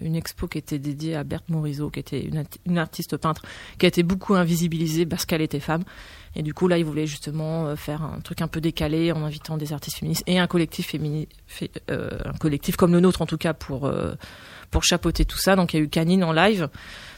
une 0.00 0.14
expo 0.14 0.46
qui 0.46 0.58
était 0.58 0.78
dédiée 0.78 1.16
à 1.16 1.24
Berthe 1.24 1.48
Morisot, 1.48 1.90
qui 1.90 1.98
était 1.98 2.20
une, 2.20 2.44
une 2.64 2.78
artiste 2.78 3.16
peintre 3.16 3.42
qui 3.80 3.86
a 3.86 3.88
été 3.88 4.04
beaucoup 4.04 4.36
invisibilisée 4.36 5.04
parce 5.04 5.26
qu'elle 5.26 5.42
était 5.42 5.58
femme. 5.58 5.82
Et 6.36 6.42
du 6.42 6.54
coup, 6.54 6.68
là, 6.68 6.78
ils 6.78 6.84
voulaient 6.84 7.06
justement 7.06 7.74
faire 7.74 8.02
un 8.02 8.20
truc 8.20 8.40
un 8.40 8.46
peu 8.46 8.60
décalé 8.60 9.10
en 9.10 9.24
invitant 9.24 9.56
des 9.56 9.72
artistes 9.72 9.98
féministes 9.98 10.22
et 10.28 10.38
un 10.38 10.46
collectif 10.46 10.90
féminin, 10.90 11.24
un 11.90 12.38
collectif 12.38 12.76
comme 12.76 12.92
le 12.92 13.00
nôtre 13.00 13.20
en 13.20 13.26
tout 13.26 13.38
cas 13.38 13.52
pour 13.52 13.90
pour 14.70 14.84
chapeauter 14.84 15.24
tout 15.24 15.38
ça. 15.38 15.56
Donc 15.56 15.74
il 15.74 15.78
y 15.78 15.80
a 15.80 15.82
eu 15.82 15.88
Canine 15.88 16.24
en 16.24 16.32
live 16.32 16.68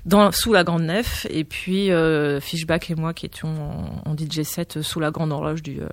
dans, 0.07 0.33
sous 0.33 0.53
la 0.53 0.65
grande 0.65 0.83
nef 0.83 1.27
et 1.31 1.45
puis 1.45 1.91
euh, 1.91 2.41
Fishback 2.41 2.91
et 2.91 2.95
moi 2.95 3.13
qui 3.13 3.27
étions 3.27 4.01
en, 4.05 4.17
DJ 4.17 4.43
set 4.43 4.83
sous 4.83 5.01
la 5.01 5.11
grande 5.11 5.33
horloge 5.33 5.63
du 5.63 5.81
euh, 5.81 5.89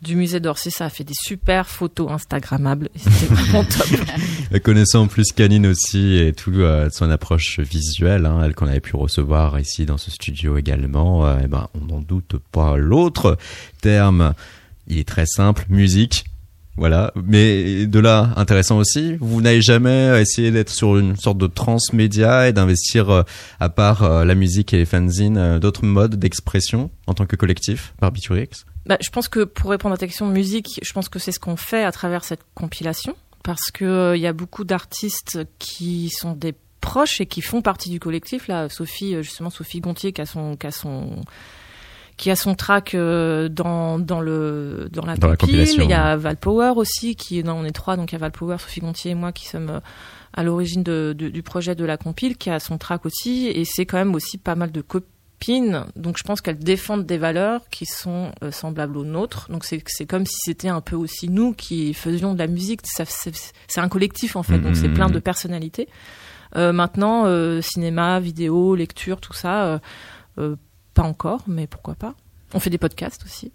du 0.00 0.14
musée 0.14 0.38
d'Orsay, 0.38 0.70
ça 0.70 0.84
a 0.84 0.90
fait 0.90 1.02
des 1.02 1.14
super 1.20 1.66
photos 1.66 2.12
instagrammables 2.12 2.88
c'était 2.94 3.26
vraiment 3.34 3.64
top. 3.64 4.62
Connaissant 4.62 5.02
en 5.02 5.06
plus 5.08 5.32
Canine 5.32 5.66
aussi 5.66 6.18
et 6.18 6.32
tout 6.32 6.52
euh, 6.54 6.88
son 6.90 7.10
approche 7.10 7.58
visuelle, 7.58 8.24
hein, 8.24 8.40
elle 8.44 8.54
qu'on 8.54 8.68
avait 8.68 8.78
pu 8.78 8.94
recevoir 8.94 9.58
ici 9.58 9.86
dans 9.86 9.98
ce 9.98 10.12
studio 10.12 10.56
également, 10.56 11.38
eh 11.40 11.48
ben 11.48 11.68
on 11.74 11.84
n'en 11.86 12.00
doute 12.00 12.36
pas. 12.52 12.76
L'autre 12.76 13.38
terme, 13.80 14.34
il 14.86 14.98
est 14.98 15.08
très 15.08 15.26
simple, 15.26 15.66
musique. 15.68 16.26
Voilà, 16.78 17.12
mais 17.16 17.86
de 17.86 17.98
là, 17.98 18.30
intéressant 18.36 18.78
aussi, 18.78 19.16
vous 19.20 19.40
n'avez 19.40 19.60
jamais 19.60 20.20
essayé 20.20 20.52
d'être 20.52 20.70
sur 20.70 20.96
une 20.96 21.16
sorte 21.16 21.36
de 21.36 21.48
transmédia 21.48 22.48
et 22.48 22.52
d'investir, 22.52 23.10
euh, 23.10 23.22
à 23.58 23.68
part 23.68 24.04
euh, 24.04 24.24
la 24.24 24.36
musique 24.36 24.72
et 24.72 24.76
les 24.76 24.84
fanzines, 24.84 25.38
euh, 25.38 25.58
d'autres 25.58 25.84
modes 25.84 26.14
d'expression 26.14 26.92
en 27.08 27.14
tant 27.14 27.26
que 27.26 27.34
collectif, 27.34 27.94
Barbiturix 28.00 28.64
bah, 28.86 28.96
Je 29.00 29.10
pense 29.10 29.26
que 29.26 29.42
pour 29.42 29.70
répondre 29.70 29.96
à 29.96 29.98
ta 29.98 30.06
question 30.06 30.28
musique, 30.28 30.78
je 30.80 30.92
pense 30.92 31.08
que 31.08 31.18
c'est 31.18 31.32
ce 31.32 31.40
qu'on 31.40 31.56
fait 31.56 31.82
à 31.82 31.90
travers 31.90 32.22
cette 32.22 32.42
compilation, 32.54 33.16
parce 33.42 33.72
qu'il 33.72 34.12
il 34.14 34.20
y 34.20 34.28
a 34.28 34.32
beaucoup 34.32 34.62
d'artistes 34.62 35.40
qui 35.58 36.10
sont 36.10 36.34
des 36.34 36.54
proches 36.80 37.20
et 37.20 37.26
qui 37.26 37.40
font 37.40 37.60
partie 37.60 37.90
du 37.90 37.98
collectif. 37.98 38.46
Là, 38.46 38.68
Sophie, 38.68 39.16
justement, 39.24 39.50
Sophie 39.50 39.80
Gontier, 39.80 40.12
qui 40.12 40.20
a 40.20 40.26
son, 40.26 40.54
qui 40.54 40.68
a 40.68 40.70
son 40.70 41.24
qui 42.18 42.30
a 42.30 42.36
son 42.36 42.54
track 42.54 42.94
euh, 42.94 43.48
dans 43.48 43.98
dans 43.98 44.20
le 44.20 44.88
dans 44.92 45.06
la, 45.06 45.16
dans 45.16 45.28
Il 45.84 45.90
y 45.90 45.94
a 45.94 46.16
Val 46.16 46.36
Power 46.36 46.72
aussi 46.76 47.16
qui 47.16 47.42
non, 47.42 47.54
on 47.54 47.64
est 47.64 47.72
trois 47.72 47.96
donc 47.96 48.10
il 48.10 48.16
y 48.16 48.16
a 48.16 48.18
Val 48.18 48.32
Power, 48.32 48.56
Sophie 48.58 48.80
Gontier 48.80 49.12
et 49.12 49.14
moi 49.14 49.32
qui 49.32 49.46
sommes 49.46 49.70
euh, 49.70 49.80
à 50.34 50.42
l'origine 50.42 50.82
de, 50.82 51.14
du 51.16 51.42
projet 51.42 51.74
de 51.74 51.84
la 51.84 51.96
compile 51.96 52.36
qui 52.36 52.50
a 52.50 52.60
son 52.60 52.76
track 52.76 53.06
aussi. 53.06 53.46
Et 53.46 53.64
c'est 53.64 53.86
quand 53.86 53.96
même 53.96 54.14
aussi 54.14 54.36
pas 54.36 54.56
mal 54.56 54.72
de 54.72 54.80
copines. 54.82 55.86
Donc 55.96 56.18
je 56.18 56.24
pense 56.24 56.40
qu'elles 56.40 56.58
défendent 56.58 57.06
des 57.06 57.18
valeurs 57.18 57.62
qui 57.70 57.86
sont 57.86 58.32
euh, 58.42 58.50
semblables 58.50 58.98
aux 58.98 59.04
nôtres. 59.04 59.48
Donc 59.48 59.64
c'est 59.64 59.80
c'est 59.86 60.06
comme 60.06 60.26
si 60.26 60.36
c'était 60.40 60.68
un 60.68 60.80
peu 60.80 60.96
aussi 60.96 61.28
nous 61.28 61.54
qui 61.54 61.94
faisions 61.94 62.34
de 62.34 62.38
la 62.38 62.48
musique. 62.48 62.80
C'est 62.84 63.80
un 63.80 63.88
collectif 63.88 64.34
en 64.34 64.42
fait. 64.42 64.58
Donc 64.58 64.76
c'est 64.76 64.90
plein 64.90 65.08
de 65.08 65.20
personnalités. 65.20 65.88
Maintenant 66.56 67.26
cinéma 67.62 68.18
vidéo 68.18 68.74
lecture 68.74 69.20
tout 69.20 69.34
ça 69.34 69.80
pas 70.98 71.04
encore, 71.04 71.42
mais 71.46 71.68
pourquoi 71.68 71.94
pas. 71.94 72.14
On 72.54 72.58
fait 72.58 72.70
des 72.70 72.78
podcasts 72.78 73.24
aussi. 73.24 73.52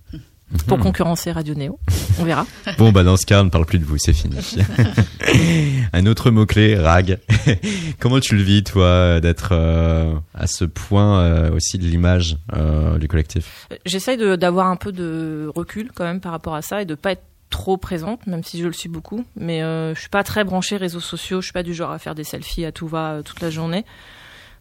Pour 0.65 0.79
concurrencer 0.79 1.29
Radio 1.29 1.55
Néo. 1.55 1.77
On 2.19 2.23
verra. 2.23 2.45
Bon, 2.77 2.93
bah, 2.93 3.03
dans 3.03 3.17
ce 3.17 3.25
cas, 3.25 3.41
on 3.41 3.43
ne 3.43 3.49
parle 3.49 3.65
plus 3.65 3.79
de 3.79 3.83
vous, 3.83 3.97
c'est 3.97 4.13
fini. 4.13 4.37
Un 5.93 6.05
autre 6.05 6.31
mot-clé, 6.31 6.77
rag. 6.77 7.19
Comment 7.99 8.21
tu 8.21 8.37
le 8.37 8.43
vis, 8.43 8.63
toi, 8.63 9.19
d'être 9.19 9.49
euh, 9.51 10.13
à 10.33 10.47
ce 10.47 10.63
point 10.63 11.19
euh, 11.19 11.51
aussi 11.51 11.77
de 11.77 11.83
l'image 11.83 12.37
euh, 12.53 12.97
du 12.97 13.09
collectif? 13.09 13.67
J'essaye 13.85 14.17
d'avoir 14.37 14.67
un 14.67 14.77
peu 14.77 14.93
de 14.93 15.51
recul 15.53 15.91
quand 15.93 16.05
même 16.05 16.21
par 16.21 16.31
rapport 16.31 16.55
à 16.55 16.61
ça 16.61 16.81
et 16.81 16.85
de 16.85 16.95
pas 16.95 17.11
être 17.11 17.23
trop 17.49 17.75
présente, 17.75 18.25
même 18.25 18.45
si 18.45 18.61
je 18.61 18.67
le 18.67 18.73
suis 18.73 18.89
beaucoup. 18.89 19.25
Mais 19.35 19.59
je 19.59 19.99
suis 19.99 20.09
pas 20.09 20.23
très 20.23 20.45
branchée 20.45 20.77
réseaux 20.77 21.01
sociaux. 21.01 21.41
Je 21.41 21.47
suis 21.47 21.53
pas 21.53 21.63
du 21.63 21.73
genre 21.73 21.91
à 21.91 21.99
faire 21.99 22.15
des 22.15 22.23
selfies 22.23 22.63
à 22.63 22.71
tout 22.71 22.87
va 22.87 23.19
toute 23.25 23.41
la 23.41 23.49
journée. 23.49 23.83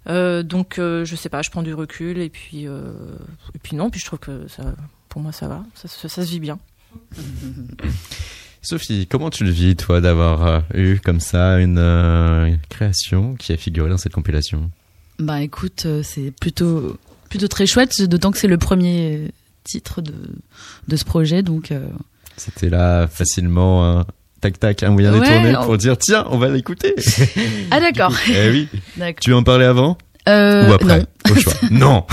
Euh, 0.08 0.42
donc 0.42 0.78
euh, 0.78 1.04
je 1.04 1.14
sais 1.14 1.28
pas, 1.28 1.42
je 1.42 1.50
prends 1.50 1.62
du 1.62 1.74
recul 1.74 2.18
et 2.18 2.28
puis 2.28 2.66
euh, 2.66 2.92
et 3.54 3.58
puis 3.58 3.76
non, 3.76 3.90
puis 3.90 4.00
je 4.00 4.06
trouve 4.06 4.18
que 4.18 4.48
ça, 4.48 4.74
pour 5.08 5.20
moi 5.20 5.32
ça 5.32 5.48
va, 5.48 5.62
ça, 5.74 6.08
se 6.08 6.20
vit 6.22 6.40
bien. 6.40 6.58
Sophie, 8.62 9.06
comment 9.08 9.30
tu 9.30 9.44
le 9.44 9.50
vis 9.50 9.76
toi 9.76 10.00
d'avoir 10.00 10.64
eu 10.74 10.98
comme 11.00 11.20
ça 11.20 11.58
une 11.58 12.58
création 12.68 13.34
qui 13.34 13.52
a 13.52 13.56
figuré 13.56 13.90
dans 13.90 13.96
cette 13.96 14.12
compilation? 14.12 14.70
Bah 15.18 15.42
écoute, 15.42 15.86
c'est 16.02 16.30
plutôt 16.30 16.96
plutôt 17.28 17.48
très 17.48 17.66
chouette, 17.66 18.02
d'autant 18.02 18.30
que 18.30 18.38
c'est 18.38 18.48
le 18.48 18.58
premier 18.58 19.32
titre 19.64 20.00
de 20.00 20.14
de 20.88 20.96
ce 20.96 21.04
projet, 21.04 21.42
donc. 21.42 21.72
C'était 22.36 22.70
là 22.70 23.06
facilement 23.08 24.04
tac 24.42 24.58
tac 24.58 24.82
un 24.82 24.90
moyen 24.90 25.12
de 25.12 25.18
tourner 25.18 25.54
pour 25.64 25.78
dire 25.78 25.96
tiens 25.96 26.26
on 26.30 26.36
va 26.36 26.48
l'écouter. 26.48 26.94
Ah 27.70 27.80
d'accord. 27.80 28.12
Eh 28.28 28.50
oui. 28.50 28.68
Tu 29.20 29.30
veux 29.30 29.36
en 29.36 29.42
parler 29.42 29.64
avant 29.64 29.96
euh, 30.28 30.68
ou 30.68 30.72
après 30.74 31.00
non. 31.00 31.06
au 31.30 31.34
choix. 31.34 31.52
Non. 31.70 32.06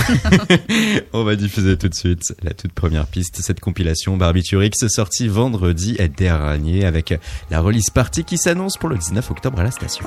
On 1.12 1.24
va 1.24 1.36
diffuser 1.36 1.76
tout 1.76 1.88
de 1.88 1.94
suite 1.94 2.22
la 2.42 2.52
toute 2.52 2.72
première 2.72 3.06
piste 3.06 3.40
cette 3.40 3.60
compilation 3.60 4.16
Barbiturix 4.16 4.72
sortie 4.88 5.28
vendredi 5.28 5.96
dernier 6.16 6.84
avec 6.84 7.14
la 7.50 7.60
release 7.60 7.90
party 7.90 8.24
qui 8.24 8.38
s'annonce 8.38 8.76
pour 8.76 8.88
le 8.88 8.96
19 8.96 9.30
octobre 9.30 9.60
à 9.60 9.64
la 9.64 9.70
station 9.70 10.06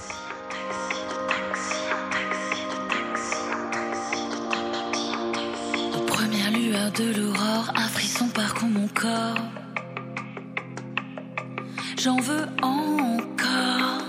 J'en 12.03 12.19
veux 12.19 12.45
encore 12.61 14.03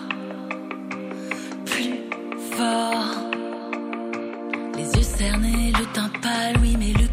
plus 1.64 1.94
fort. 2.56 3.14
Les 4.76 4.96
yeux 4.96 5.02
cernés, 5.04 5.70
le 5.70 5.86
teint 5.92 6.10
pâle, 6.20 6.56
oui, 6.60 6.74
mais 6.76 6.92
le 6.92 7.03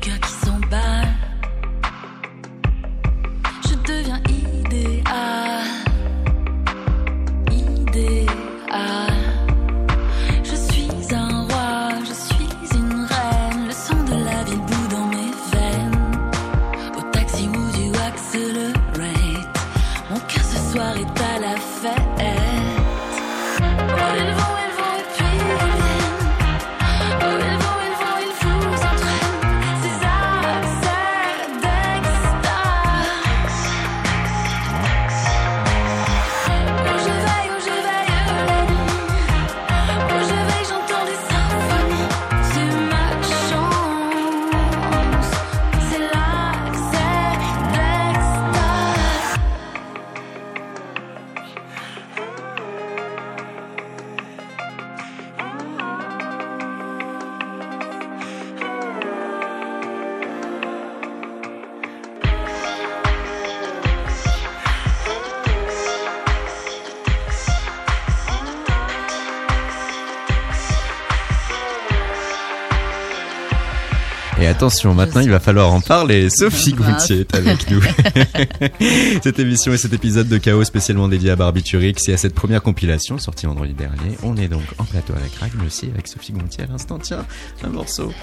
attention, 74.62 74.93
maintenant 74.93 75.21
il 75.21 75.32
va 75.32 75.39
falloir 75.39 75.74
en 75.74 75.82
parler. 75.82 76.30
Sophie 76.30 76.74
Goutier 76.74 77.21
est 77.21 77.34
avec 77.34 77.67
nous. 77.71 77.82
cette 79.24 79.39
émission 79.39 79.74
et 79.74 79.78
cet 79.78 79.91
épisode 79.91 80.28
de 80.28 80.38
Chaos 80.38 80.63
spécialement 80.65 81.08
dédié 81.08 81.32
à 81.32 81.36
Barbiturix 81.36 81.95
et 82.08 82.13
à 82.13 82.17
cette 82.17 82.36
première 82.36 82.62
compilation 82.62 83.17
sortie 83.17 83.47
vendredi 83.47 83.74
dernier. 83.74 84.15
On 84.21 84.38
est 84.38 84.47
donc 84.47 84.62
en 84.78 84.84
plateau 84.84 85.13
à 85.13 85.19
la 85.19 85.28
craque, 85.30 85.54
mais 85.60 85.65
aussi 85.65 85.88
avec 85.91 86.08
Sophie 86.08 86.34
Goutier 86.34 86.66
à 86.66 86.68
l'instant. 86.68 86.99
Tiens, 86.99 87.26
un 87.64 87.70
morceau 87.70 88.14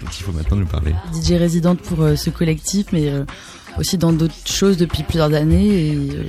dont 0.00 0.08
il 0.10 0.22
faut 0.24 0.32
maintenant 0.32 0.56
nous 0.56 0.66
parler. 0.66 0.92
DJ 1.14 1.34
résidente 1.34 1.78
pour 1.78 2.02
euh, 2.02 2.16
ce 2.16 2.30
collectif, 2.30 2.86
mais 2.92 3.08
euh, 3.08 3.24
aussi 3.78 3.96
dans 3.96 4.12
d'autres 4.12 4.34
choses 4.44 4.76
depuis 4.76 5.04
plusieurs 5.04 5.32
années. 5.34 5.68
Et, 5.68 5.94
euh, 5.94 6.24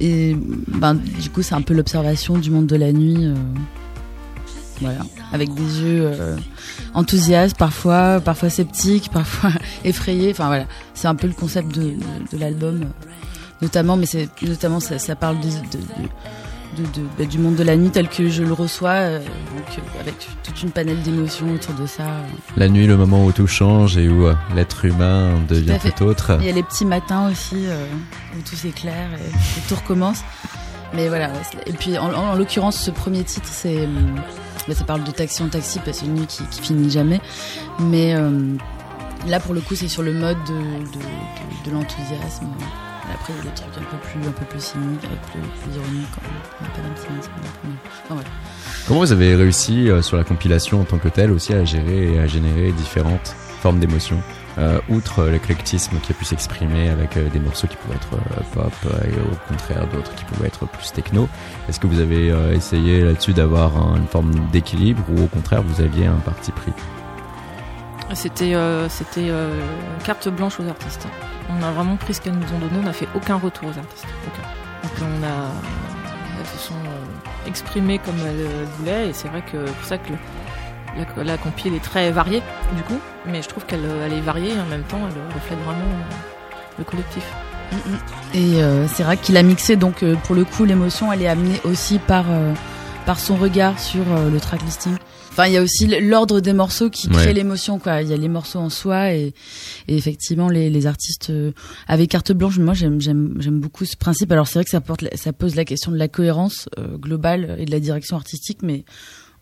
et 0.00 0.36
ben, 0.68 0.94
du 0.94 1.28
coup, 1.28 1.42
c'est 1.42 1.54
un 1.54 1.60
peu 1.60 1.74
l'observation 1.74 2.38
du 2.38 2.50
monde 2.50 2.66
de 2.66 2.76
la 2.76 2.92
nuit. 2.92 3.30
Voilà, 4.80 5.00
avec 5.32 5.52
des 5.54 5.80
yeux 5.80 6.10
enthousiastes 6.94 7.56
parfois, 7.56 8.20
parfois 8.20 8.50
sceptiques, 8.50 9.10
parfois 9.12 9.50
effrayés. 9.84 10.30
Enfin 10.30 10.46
voilà, 10.46 10.66
c'est 10.94 11.08
un 11.08 11.14
peu 11.14 11.26
le 11.26 11.34
concept 11.34 11.74
de, 11.74 11.94
de, 12.32 12.38
l'album, 12.38 12.86
notamment, 13.62 13.96
mais 13.96 14.06
c'est 14.06 14.28
notamment 14.42 14.80
ça, 14.80 14.98
ça 14.98 15.16
parle 15.16 15.38
de, 15.40 15.48
bah, 17.18 17.24
du 17.24 17.38
monde 17.38 17.56
de 17.56 17.64
la 17.64 17.76
nuit 17.76 17.90
tel 17.90 18.08
que 18.08 18.28
je 18.28 18.42
le 18.42 18.52
reçois, 18.52 18.90
euh, 18.90 19.18
donc, 19.18 19.78
euh, 19.78 20.00
avec 20.00 20.14
toute 20.44 20.62
une 20.62 20.70
panel 20.70 21.00
d'émotions 21.02 21.52
autour 21.52 21.74
de 21.74 21.86
ça. 21.86 22.04
La 22.56 22.68
nuit, 22.68 22.86
le 22.86 22.96
moment 22.96 23.24
où 23.24 23.32
tout 23.32 23.46
change 23.46 23.96
et 23.96 24.08
où 24.08 24.26
euh, 24.26 24.34
l'être 24.54 24.84
humain 24.84 25.34
devient 25.48 25.78
tout, 25.96 26.04
autre. 26.04 26.36
Il 26.40 26.46
y 26.46 26.50
a 26.50 26.52
les 26.52 26.62
petits 26.62 26.84
matins 26.84 27.30
aussi 27.30 27.66
où 28.36 28.40
tout 28.42 28.56
s'éclaire 28.56 29.08
et, 29.14 29.68
tout 29.68 29.74
recommence. 29.74 30.22
Mais 30.94 31.08
voilà. 31.08 31.30
Et 31.66 31.72
puis 31.72 31.98
en, 31.98 32.34
l'occurrence, 32.34 32.76
ce 32.76 32.90
premier 32.90 33.24
titre, 33.24 33.48
c'est 33.50 33.88
bah, 34.68 34.74
ça 34.74 34.84
parle 34.84 35.04
de 35.04 35.10
taxi 35.10 35.42
en 35.42 35.48
taxi, 35.48 35.78
parce 35.78 35.98
que 35.98 36.04
c'est 36.04 36.06
une 36.06 36.14
nuit 36.14 36.26
qui, 36.26 36.44
finit 36.60 36.90
jamais. 36.90 37.20
Mais 37.80 38.14
là, 39.26 39.40
pour 39.40 39.54
le 39.54 39.60
coup, 39.60 39.74
c'est 39.74 39.88
sur 39.88 40.02
le 40.02 40.12
mode 40.12 40.36
de, 40.46 41.70
l'enthousiasme. 41.72 42.46
Après, 43.12 43.32
il 43.32 43.36
y 43.36 43.40
a 43.40 43.50
des 43.50 43.54
trucs 43.54 43.76
un 43.76 43.90
peu 43.90 43.96
plus, 43.96 44.28
un 44.28 44.32
peu 44.32 44.44
plus 44.44 44.60
cyniques, 44.60 45.00
plus, 45.00 45.40
plus 45.40 45.76
ironiques, 45.76 46.08
Comment 48.86 49.00
vous 49.00 49.12
avez 49.12 49.34
réussi 49.34 49.88
euh, 49.88 50.02
sur 50.02 50.16
la 50.16 50.24
compilation 50.24 50.80
en 50.80 50.84
tant 50.84 50.98
que 50.98 51.08
telle 51.08 51.30
aussi 51.30 51.52
à 51.52 51.64
gérer 51.64 52.14
et 52.14 52.18
à 52.18 52.26
générer 52.26 52.72
différentes 52.72 53.36
formes 53.58 53.78
d'émotions 53.78 54.20
euh, 54.58 54.80
outre 54.88 55.24
l'éclectisme 55.24 55.98
qui 56.00 56.12
a 56.12 56.14
pu 56.14 56.24
s'exprimer 56.24 56.88
avec 56.88 57.16
euh, 57.16 57.28
des 57.28 57.38
morceaux 57.38 57.66
qui 57.66 57.76
pouvaient 57.76 57.96
être 57.96 58.16
pop 58.52 58.72
et 59.04 59.14
au 59.20 59.36
contraire 59.48 59.86
d'autres 59.88 60.14
qui 60.14 60.24
pouvaient 60.24 60.48
être 60.48 60.66
plus 60.66 60.92
techno, 60.92 61.28
est-ce 61.68 61.78
que 61.78 61.86
vous 61.86 62.00
avez 62.00 62.28
essayé 62.54 63.02
là-dessus 63.02 63.32
d'avoir 63.32 63.76
une 63.96 64.06
forme 64.06 64.32
d'équilibre 64.50 65.02
ou 65.10 65.24
au 65.24 65.26
contraire 65.26 65.62
vous 65.62 65.80
aviez 65.80 66.06
un 66.06 66.20
parti 66.24 66.50
pris? 66.52 66.72
C'était 68.14 68.54
c'était 68.88 69.30
carte 70.04 70.28
blanche 70.28 70.58
aux 70.60 70.68
artistes. 70.68 71.06
On 71.50 71.62
a 71.62 71.70
vraiment 71.72 71.96
pris 71.96 72.14
ce 72.14 72.20
qu'elles 72.20 72.34
nous 72.34 72.52
ont 72.54 72.58
donné, 72.58 72.78
on 72.80 72.84
n'a 72.84 72.92
fait 72.92 73.08
aucun 73.14 73.36
retour 73.36 73.68
aux 73.68 73.78
artistes. 73.78 74.06
Donc 74.82 74.92
on 75.00 75.24
a, 75.24 75.50
elles 76.38 76.46
se 76.46 76.68
sont 76.68 76.74
euh, 76.74 77.48
exprimées 77.48 77.98
comme 77.98 78.18
elles 78.26 78.66
voulaient 78.78 79.08
et 79.08 79.12
c'est 79.12 79.28
vrai 79.28 79.42
que 79.42 79.64
pour 79.64 79.84
ça 79.84 79.98
que 79.98 80.12
la, 80.96 81.24
la 81.24 81.36
compil 81.36 81.74
est 81.74 81.82
très 81.82 82.10
variée 82.10 82.42
du 82.76 82.82
coup, 82.82 82.98
mais 83.26 83.42
je 83.42 83.48
trouve 83.48 83.64
qu'elle 83.66 83.84
elle 84.04 84.12
est 84.12 84.20
variée 84.20 84.50
et 84.50 84.60
en 84.60 84.66
même 84.66 84.84
temps 84.84 85.00
elle 85.06 85.34
reflète 85.34 85.58
vraiment 85.60 85.84
le 86.78 86.84
collectif. 86.84 87.24
Et 88.34 88.62
euh, 88.62 88.86
c'est 88.88 89.02
vrai 89.02 89.16
qu'il 89.16 89.36
a 89.36 89.42
mixé, 89.42 89.76
donc 89.76 90.02
euh, 90.02 90.14
pour 90.24 90.34
le 90.34 90.44
coup 90.44 90.64
l'émotion 90.64 91.12
elle 91.12 91.22
est 91.22 91.28
amenée 91.28 91.60
aussi 91.64 91.98
par, 91.98 92.24
par 93.06 93.18
son 93.18 93.36
regard 93.36 93.78
sur 93.78 94.04
le 94.32 94.40
track 94.40 94.62
listing. 94.62 94.96
Enfin, 95.38 95.46
il 95.46 95.52
y 95.52 95.56
a 95.56 95.62
aussi 95.62 95.86
l'ordre 96.00 96.40
des 96.40 96.52
morceaux 96.52 96.90
qui 96.90 97.08
crée 97.08 97.32
l'émotion, 97.32 97.78
quoi. 97.78 98.02
Il 98.02 98.08
y 98.08 98.12
a 98.12 98.16
les 98.16 98.26
morceaux 98.28 98.58
en 98.58 98.70
soi 98.70 99.12
et, 99.12 99.34
effectivement 99.86 100.48
les, 100.48 100.68
les 100.68 100.86
artistes 100.88 101.30
euh, 101.30 101.52
avec 101.86 102.10
carte 102.10 102.32
blanche. 102.32 102.58
Moi, 102.58 102.74
j'aime 102.74 103.00
j'aime 103.00 103.36
j'aime 103.38 103.60
beaucoup 103.60 103.84
ce 103.84 103.96
principe. 103.96 104.32
Alors 104.32 104.48
c'est 104.48 104.54
vrai 104.54 104.64
que 104.64 104.70
ça 104.70 104.80
porte 104.80 105.04
ça 105.14 105.32
pose 105.32 105.54
la 105.54 105.64
question 105.64 105.92
de 105.92 105.96
la 105.96 106.08
cohérence 106.08 106.68
euh, 106.76 106.96
globale 106.96 107.54
et 107.60 107.66
de 107.66 107.70
la 107.70 107.78
direction 107.78 108.16
artistique, 108.16 108.64
mais 108.64 108.84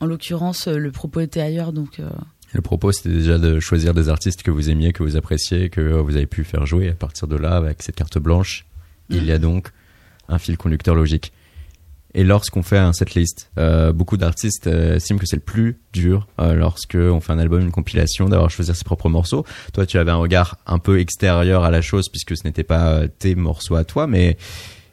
en 0.01 0.07
l'occurrence, 0.07 0.69
euh, 0.69 0.77
le 0.77 0.91
propos 0.91 1.21
était 1.21 1.41
ailleurs, 1.41 1.73
donc. 1.73 2.01
Le 2.53 2.61
propos, 2.63 2.93
c'était 2.93 3.11
déjà 3.11 3.39
de 3.39 3.61
choisir 3.61 3.93
des 3.93 4.09
artistes 4.09 4.43
que 4.43 4.51
vous 4.51 4.71
aimiez, 4.71 4.93
que 4.93 5.03
vous 5.03 5.17
appréciez, 5.17 5.69
que 5.69 5.81
vous 5.81 6.17
avez 6.17 6.27
pu 6.27 6.45
faire 6.45 6.65
jouer. 6.67 6.91
À 6.91 6.95
partir 6.95 7.29
de 7.29 7.37
là, 7.37 7.57
avec 7.57 7.83
cette 7.83 7.97
carte 7.97 8.19
blanche, 8.19 8.67
il 9.11 9.25
y 9.25 9.33
a 9.33 9.39
donc 9.39 9.71
un 10.29 10.39
fil 10.39 10.57
conducteur 10.57 10.95
logique. 10.95 11.33
Et 12.17 12.25
lorsqu'on 12.25 12.63
fait 12.63 12.79
un 12.79 12.95
setlist, 12.95 13.51
euh, 13.59 13.93
beaucoup 13.93 14.17
d'artistes 14.17 14.69
euh, 14.69 14.97
estiment 14.97 15.19
que 15.19 15.27
c'est 15.27 15.37
le 15.37 15.43
plus 15.43 15.79
dur 15.93 16.27
euh, 16.41 16.55
lorsque 16.55 16.97
on 16.97 17.21
fait 17.21 17.33
un 17.35 17.39
album, 17.39 17.61
une 17.61 17.71
compilation, 17.71 18.27
d'avoir 18.31 18.49
choisi 18.49 18.75
ses 18.75 18.85
propres 18.85 19.11
morceaux. 19.11 19.45
Toi, 19.75 19.85
tu 19.85 19.99
avais 19.99 20.13
un 20.13 20.17
regard 20.17 20.57
un 20.67 20.79
peu 20.79 20.99
extérieur 20.99 21.63
à 21.63 21.71
la 21.71 21.83
chose 21.83 22.09
puisque 22.09 22.35
ce 22.35 22.45
n'était 22.45 22.65
pas 22.65 22.89
euh, 22.89 23.09
tes 23.19 23.35
morceaux 23.35 23.75
à 23.75 23.85
toi, 23.85 24.07
mais 24.07 24.39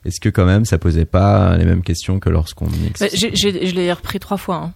est-ce 0.04 0.20
que 0.20 0.28
quand 0.28 0.44
même 0.44 0.66
ça 0.66 0.78
posait 0.78 1.06
pas 1.06 1.56
les 1.56 1.64
mêmes 1.64 1.82
questions 1.82 2.20
que 2.20 2.30
lorsqu'on 2.30 2.68
mixe 2.68 3.00
bah, 3.00 3.08
Je 3.14 3.74
l'ai 3.74 3.94
repris 3.94 4.20
trois 4.20 4.36
fois. 4.38 4.58
Hein. 4.58 4.74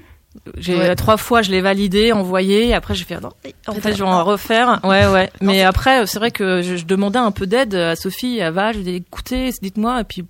J'ai 0.58 0.96
trois 0.96 1.18
fois, 1.18 1.42
je 1.42 1.52
l'ai 1.52 1.62
validé, 1.62 2.12
envoyé. 2.12 2.68
Et 2.68 2.74
après, 2.74 2.94
j'ai 2.94 3.06
fait 3.06 3.20
non. 3.20 3.32
En 3.68 3.74
fait, 3.74 3.94
je 3.94 4.04
vais 4.04 4.10
en 4.10 4.24
refaire. 4.24 4.80
Ouais, 4.84 5.08
ouais. 5.08 5.32
Mais 5.42 5.64
après, 5.64 6.06
c'est 6.06 6.20
vrai 6.20 6.32
que 6.32 6.62
je, 6.62 6.76
je, 6.76 6.86
demandais 6.86 7.20
un 7.20 7.32
peu 7.32 7.48
d'aide 7.48 7.74
à 7.76 7.96
Sophie 7.96 8.38
et 8.38 8.44
à 8.44 8.52
Val. 8.52 8.76
Je 8.76 8.80
lui 8.80 8.90
ai 8.90 8.92
dit 9.00 9.06
écoutez, 9.08 9.52
dites-moi. 9.62 10.02
Et 10.02 10.04
puis, 10.04 10.24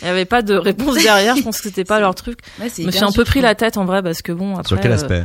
il 0.00 0.04
n'y 0.04 0.10
avait 0.10 0.24
pas 0.24 0.42
de 0.42 0.54
réponse 0.54 0.94
derrière. 0.96 1.36
je 1.36 1.42
pense 1.42 1.58
que 1.58 1.64
c'était 1.64 1.84
pas 1.84 2.00
leur 2.00 2.14
truc. 2.14 2.38
je 2.58 2.82
me 2.82 2.90
suis 2.90 3.04
un 3.04 3.12
peu 3.12 3.24
pris 3.24 3.40
la 3.40 3.54
tête 3.54 3.76
en 3.76 3.84
vrai 3.84 4.02
parce 4.02 4.22
que 4.22 4.32
bon. 4.32 4.52
Après, 4.52 4.68
Sur 4.68 4.80
quel 4.80 4.92
aspect 4.92 5.20
euh, 5.20 5.24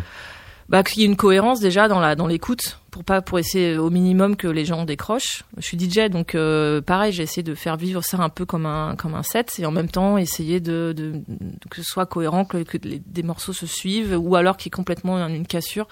bah, 0.74 0.82
qu'il 0.82 1.03
y 1.03 1.05
ait 1.05 1.07
une 1.07 1.15
cohérence 1.15 1.59
déjà 1.59 1.88
dans 1.88 1.99
la 1.99 2.15
dans 2.15 2.26
l'écoute 2.26 2.80
pour 2.89 3.03
pas 3.03 3.21
pour 3.21 3.38
essayer 3.38 3.78
au 3.78 3.91
minimum 3.91 4.36
que 4.36 4.47
les 4.47 4.65
gens 4.65 4.86
décrochent. 4.86 5.43
Je 5.57 5.61
suis 5.61 5.80
DJ 5.80 6.09
donc 6.09 6.34
euh, 6.34 6.82
pareil, 6.82 7.11
j'ai 7.11 7.21
essayé 7.21 7.43
de 7.43 7.53
faire 7.53 7.78
vivre 7.78 8.03
ça 8.03 8.17
un 8.17 8.30
peu 8.30 8.43
comme 8.43 8.65
un 8.65 8.95
comme 8.95 9.13
un 9.13 9.21
set 9.21 9.53
et 9.59 9.67
en 9.67 9.71
même 9.71 9.88
temps 9.88 10.17
essayer 10.17 10.59
de, 10.59 10.91
de, 10.97 11.21
que 11.69 11.78
ce 11.78 11.84
soit 11.84 12.07
cohérent 12.07 12.43
que, 12.43 12.63
que 12.63 12.80
des 12.80 13.21
morceaux 13.21 13.53
se 13.53 13.67
suivent 13.67 14.17
ou 14.19 14.36
alors 14.36 14.57
qu'il 14.57 14.65
y 14.65 14.69
ait 14.69 14.71
complètement 14.71 15.24
une 15.28 15.45
cassure. 15.45 15.88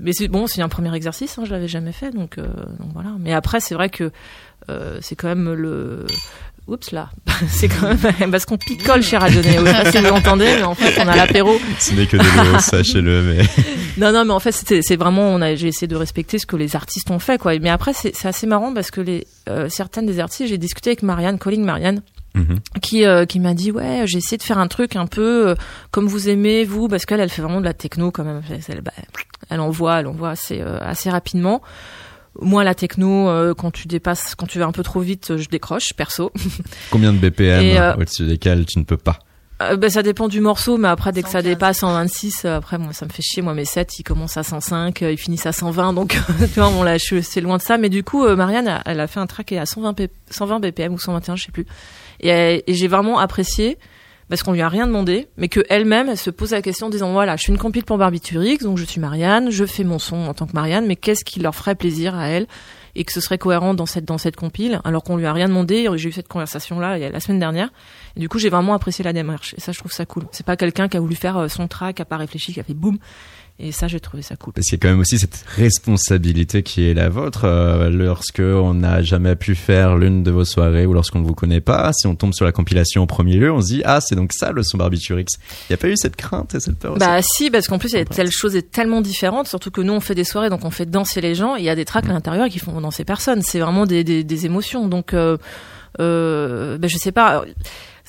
Mais 0.00 0.12
c'est 0.12 0.28
bon, 0.28 0.46
c'est 0.46 0.62
un 0.62 0.68
premier 0.68 0.94
exercice, 0.94 1.36
hein, 1.36 1.44
je 1.44 1.50
l'avais 1.50 1.66
jamais 1.66 1.90
fait 1.90 2.12
donc, 2.12 2.38
euh, 2.38 2.46
donc 2.78 2.92
voilà. 2.92 3.16
Mais 3.18 3.32
après 3.32 3.58
c'est 3.58 3.74
vrai 3.74 3.88
que 3.88 4.12
euh, 4.68 5.00
c'est 5.00 5.16
quand 5.16 5.26
même 5.26 5.52
le 5.52 6.06
Oups 6.70 6.92
là, 6.92 7.10
c'est 7.48 7.68
quand 7.68 7.88
même 7.88 8.30
parce 8.30 8.44
qu'on 8.44 8.56
picole 8.56 9.02
chez 9.02 9.16
Radio 9.16 9.42
Néo. 9.42 9.66
Je 9.66 9.72
sais 9.72 9.82
pas 9.82 9.92
si 9.92 9.98
vous 9.98 10.04
l'entendez, 10.04 10.56
mais 10.56 10.62
en 10.62 10.76
fait 10.76 11.02
on 11.02 11.08
a 11.08 11.16
l'apéro. 11.16 11.58
Ce 11.80 11.92
n'est 11.94 12.06
que 12.06 12.16
de 12.16 12.22
l'eau, 12.22 12.58
sachez-le. 12.60 13.22
Mais 13.22 13.42
non, 13.98 14.12
non, 14.12 14.24
mais 14.24 14.32
en 14.32 14.38
fait 14.38 14.52
c'est 14.52 14.96
vraiment, 14.96 15.22
on 15.22 15.40
a, 15.42 15.56
j'ai 15.56 15.66
essayé 15.66 15.88
de 15.88 15.96
respecter 15.96 16.38
ce 16.38 16.46
que 16.46 16.54
les 16.54 16.76
artistes 16.76 17.10
ont 17.10 17.18
fait, 17.18 17.38
quoi. 17.38 17.58
Mais 17.58 17.70
après 17.70 17.92
c'est, 17.92 18.14
assez 18.24 18.46
marrant 18.46 18.72
parce 18.72 18.92
que 18.92 19.00
les 19.00 19.26
euh, 19.48 19.68
certaines 19.68 20.06
des 20.06 20.20
artistes, 20.20 20.48
j'ai 20.48 20.58
discuté 20.58 20.90
avec 20.90 21.02
Marianne, 21.02 21.38
Calling 21.38 21.64
Marianne. 21.64 22.02
Qui 22.80 23.04
euh, 23.04 23.26
qui 23.26 23.40
m'a 23.40 23.54
dit 23.54 23.72
ouais 23.72 24.04
j'ai 24.04 24.18
essayé 24.18 24.36
de 24.36 24.44
faire 24.44 24.58
un 24.58 24.68
truc 24.68 24.94
un 24.94 25.08
peu 25.08 25.48
euh, 25.48 25.54
comme 25.90 26.06
vous 26.06 26.28
aimez 26.28 26.62
vous 26.62 26.86
parce 26.86 27.04
qu'elle 27.04 27.18
elle 27.18 27.28
fait 27.28 27.42
vraiment 27.42 27.58
de 27.58 27.64
la 27.64 27.74
techno 27.74 28.12
quand 28.12 28.22
même 28.22 28.40
elle, 28.68 28.82
bah, 28.82 28.92
elle 29.48 29.58
envoie 29.58 29.98
elle 29.98 30.06
envoie 30.06 30.30
assez 30.30 30.60
assez 30.60 31.10
rapidement 31.10 31.60
moi, 32.38 32.64
la 32.64 32.74
techno, 32.74 33.28
euh, 33.28 33.54
quand 33.54 33.70
tu 33.70 33.88
dépasses, 33.88 34.34
quand 34.34 34.46
tu 34.46 34.58
vas 34.58 34.66
un 34.66 34.72
peu 34.72 34.82
trop 34.82 35.00
vite, 35.00 35.36
je 35.36 35.48
décroche, 35.48 35.92
perso. 35.96 36.32
Combien 36.90 37.12
de 37.12 37.18
BPM 37.18 37.76
euh, 37.76 37.94
au-dessus 37.94 38.26
desquels 38.26 38.66
tu 38.66 38.78
ne 38.78 38.84
peux 38.84 38.96
pas 38.96 39.18
euh, 39.62 39.76
ben, 39.76 39.90
ça 39.90 40.02
dépend 40.02 40.28
du 40.28 40.40
morceau, 40.40 40.78
mais 40.78 40.88
après 40.88 41.12
dès 41.12 41.22
que 41.22 41.28
ça 41.28 41.42
dépasse 41.42 41.80
126, 41.80 42.46
après 42.46 42.78
moi 42.78 42.94
ça 42.94 43.04
me 43.04 43.10
fait 43.10 43.20
chier. 43.20 43.42
Moi 43.42 43.52
mes 43.52 43.66
sets 43.66 43.88
ils 43.98 44.02
commencent 44.02 44.38
à 44.38 44.42
105, 44.42 45.02
ils 45.02 45.18
finissent 45.18 45.44
à 45.44 45.52
120, 45.52 45.92
donc 45.92 46.16
tu 46.38 46.60
vois, 46.60 46.70
bon 46.70 46.82
là 46.82 46.96
c'est 46.98 47.42
loin 47.42 47.58
de 47.58 47.62
ça. 47.62 47.76
Mais 47.76 47.90
du 47.90 48.02
coup, 48.02 48.26
Marianne, 48.26 48.80
elle 48.86 49.00
a 49.00 49.06
fait 49.06 49.20
un 49.20 49.26
track 49.26 49.52
à 49.52 49.66
120, 49.66 50.08
120 50.30 50.60
BPM 50.60 50.94
ou 50.94 50.98
121, 50.98 51.36
je 51.36 51.44
sais 51.44 51.52
plus. 51.52 51.66
Et, 52.20 52.64
et 52.66 52.72
j'ai 52.72 52.88
vraiment 52.88 53.18
apprécié 53.18 53.76
parce 54.30 54.44
qu'on 54.44 54.52
lui 54.52 54.62
a 54.62 54.68
rien 54.68 54.86
demandé, 54.86 55.26
mais 55.36 55.48
que 55.48 55.60
elle-même, 55.68 56.08
elle 56.08 56.16
se 56.16 56.30
pose 56.30 56.52
la 56.52 56.62
question 56.62 56.86
en 56.86 56.90
disant 56.90 57.12
voilà, 57.12 57.34
je 57.36 57.42
suis 57.42 57.52
une 57.52 57.58
compile 57.58 57.84
pour 57.84 57.98
Barbiturix, 57.98 58.58
donc 58.58 58.78
je 58.78 58.84
suis 58.84 59.00
Marianne, 59.00 59.50
je 59.50 59.66
fais 59.66 59.82
mon 59.82 59.98
son 59.98 60.16
en 60.16 60.34
tant 60.34 60.46
que 60.46 60.52
Marianne, 60.52 60.86
mais 60.86 60.94
qu'est-ce 60.94 61.24
qui 61.24 61.40
leur 61.40 61.52
ferait 61.52 61.74
plaisir 61.74 62.14
à 62.14 62.28
elle 62.28 62.46
et 62.94 63.04
que 63.04 63.12
ce 63.12 63.20
serait 63.20 63.38
cohérent 63.38 63.74
dans 63.74 63.86
cette 63.86 64.04
dans 64.04 64.18
cette 64.18 64.36
compile, 64.36 64.80
alors 64.84 65.02
qu'on 65.02 65.16
lui 65.16 65.26
a 65.26 65.32
rien 65.32 65.48
demandé. 65.48 65.88
J'ai 65.96 66.08
eu 66.08 66.12
cette 66.12 66.28
conversation 66.28 66.78
là 66.78 66.96
la 66.96 67.20
semaine 67.20 67.40
dernière, 67.40 67.70
et 68.16 68.20
du 68.20 68.28
coup 68.28 68.38
j'ai 68.38 68.50
vraiment 68.50 68.74
apprécié 68.74 69.04
la 69.04 69.12
démarche 69.12 69.54
et 69.58 69.60
ça 69.60 69.72
je 69.72 69.78
trouve 69.80 69.92
ça 69.92 70.06
cool. 70.06 70.22
C'est 70.30 70.46
pas 70.46 70.56
quelqu'un 70.56 70.88
qui 70.88 70.96
a 70.96 71.00
voulu 71.00 71.16
faire 71.16 71.36
euh, 71.36 71.48
son 71.48 71.66
track, 71.66 71.96
qui 71.96 72.02
a 72.02 72.04
pas 72.04 72.16
réfléchi, 72.16 72.52
qui 72.52 72.60
a 72.60 72.64
fait 72.64 72.74
boum 72.74 72.98
et 73.62 73.72
ça, 73.72 73.88
j'ai 73.88 74.00
trouvé 74.00 74.22
ça 74.22 74.36
cool. 74.36 74.54
Parce 74.54 74.66
qu'il 74.66 74.74
y 74.74 74.80
a 74.80 74.82
quand 74.82 74.88
même 74.88 75.00
aussi 75.00 75.18
cette 75.18 75.44
responsabilité 75.56 76.62
qui 76.62 76.88
est 76.88 76.94
la 76.94 77.08
vôtre 77.10 77.42
euh, 77.44 77.90
lorsque 77.90 78.40
on 78.40 78.74
n'a 78.74 79.02
jamais 79.02 79.36
pu 79.36 79.54
faire 79.54 79.96
l'une 79.96 80.22
de 80.22 80.30
vos 80.30 80.44
soirées 80.44 80.86
ou 80.86 80.94
lorsqu'on 80.94 81.20
ne 81.20 81.26
vous 81.26 81.34
connaît 81.34 81.60
pas. 81.60 81.92
Si 81.92 82.06
on 82.06 82.14
tombe 82.14 82.32
sur 82.32 82.46
la 82.46 82.52
compilation 82.52 83.02
en 83.02 83.06
premier 83.06 83.36
lieu, 83.36 83.52
on 83.52 83.60
se 83.60 83.66
dit 83.66 83.82
ah 83.84 84.00
c'est 84.00 84.14
donc 84.14 84.32
ça 84.32 84.52
le 84.52 84.62
son 84.62 84.78
Barbiturix. 84.78 85.26
Il 85.68 85.72
n'y 85.72 85.74
a 85.74 85.76
pas 85.76 85.88
eu 85.88 85.96
cette 85.96 86.16
crainte 86.16 86.54
et 86.54 86.60
cette 86.60 86.78
peur 86.78 86.96
Bah 86.96 87.20
si, 87.22 87.50
parce 87.50 87.68
qu'en 87.68 87.78
plus 87.78 87.92
il 87.92 87.98
y 87.98 88.02
a 88.02 88.04
telle 88.04 88.30
chose 88.30 88.56
est 88.56 88.70
tellement 88.70 89.02
différente. 89.02 89.46
Surtout 89.46 89.70
que 89.70 89.82
nous 89.82 89.92
on 89.92 90.00
fait 90.00 90.14
des 90.14 90.24
soirées 90.24 90.48
donc 90.48 90.64
on 90.64 90.70
fait 90.70 90.86
danser 90.86 91.20
les 91.20 91.34
gens. 91.34 91.56
Il 91.56 91.64
y 91.64 91.70
a 91.70 91.76
des 91.76 91.84
tracks 91.84 92.06
à 92.06 92.12
l'intérieur 92.12 92.48
qui 92.48 92.58
font 92.58 92.80
danser 92.80 93.04
personne. 93.04 93.42
C'est 93.42 93.60
vraiment 93.60 93.84
des, 93.84 94.04
des, 94.04 94.24
des 94.24 94.46
émotions. 94.46 94.88
Donc 94.88 95.12
euh, 95.12 95.36
euh, 96.00 96.78
ben, 96.78 96.88
je 96.88 96.96
sais 96.96 97.12
pas 97.12 97.44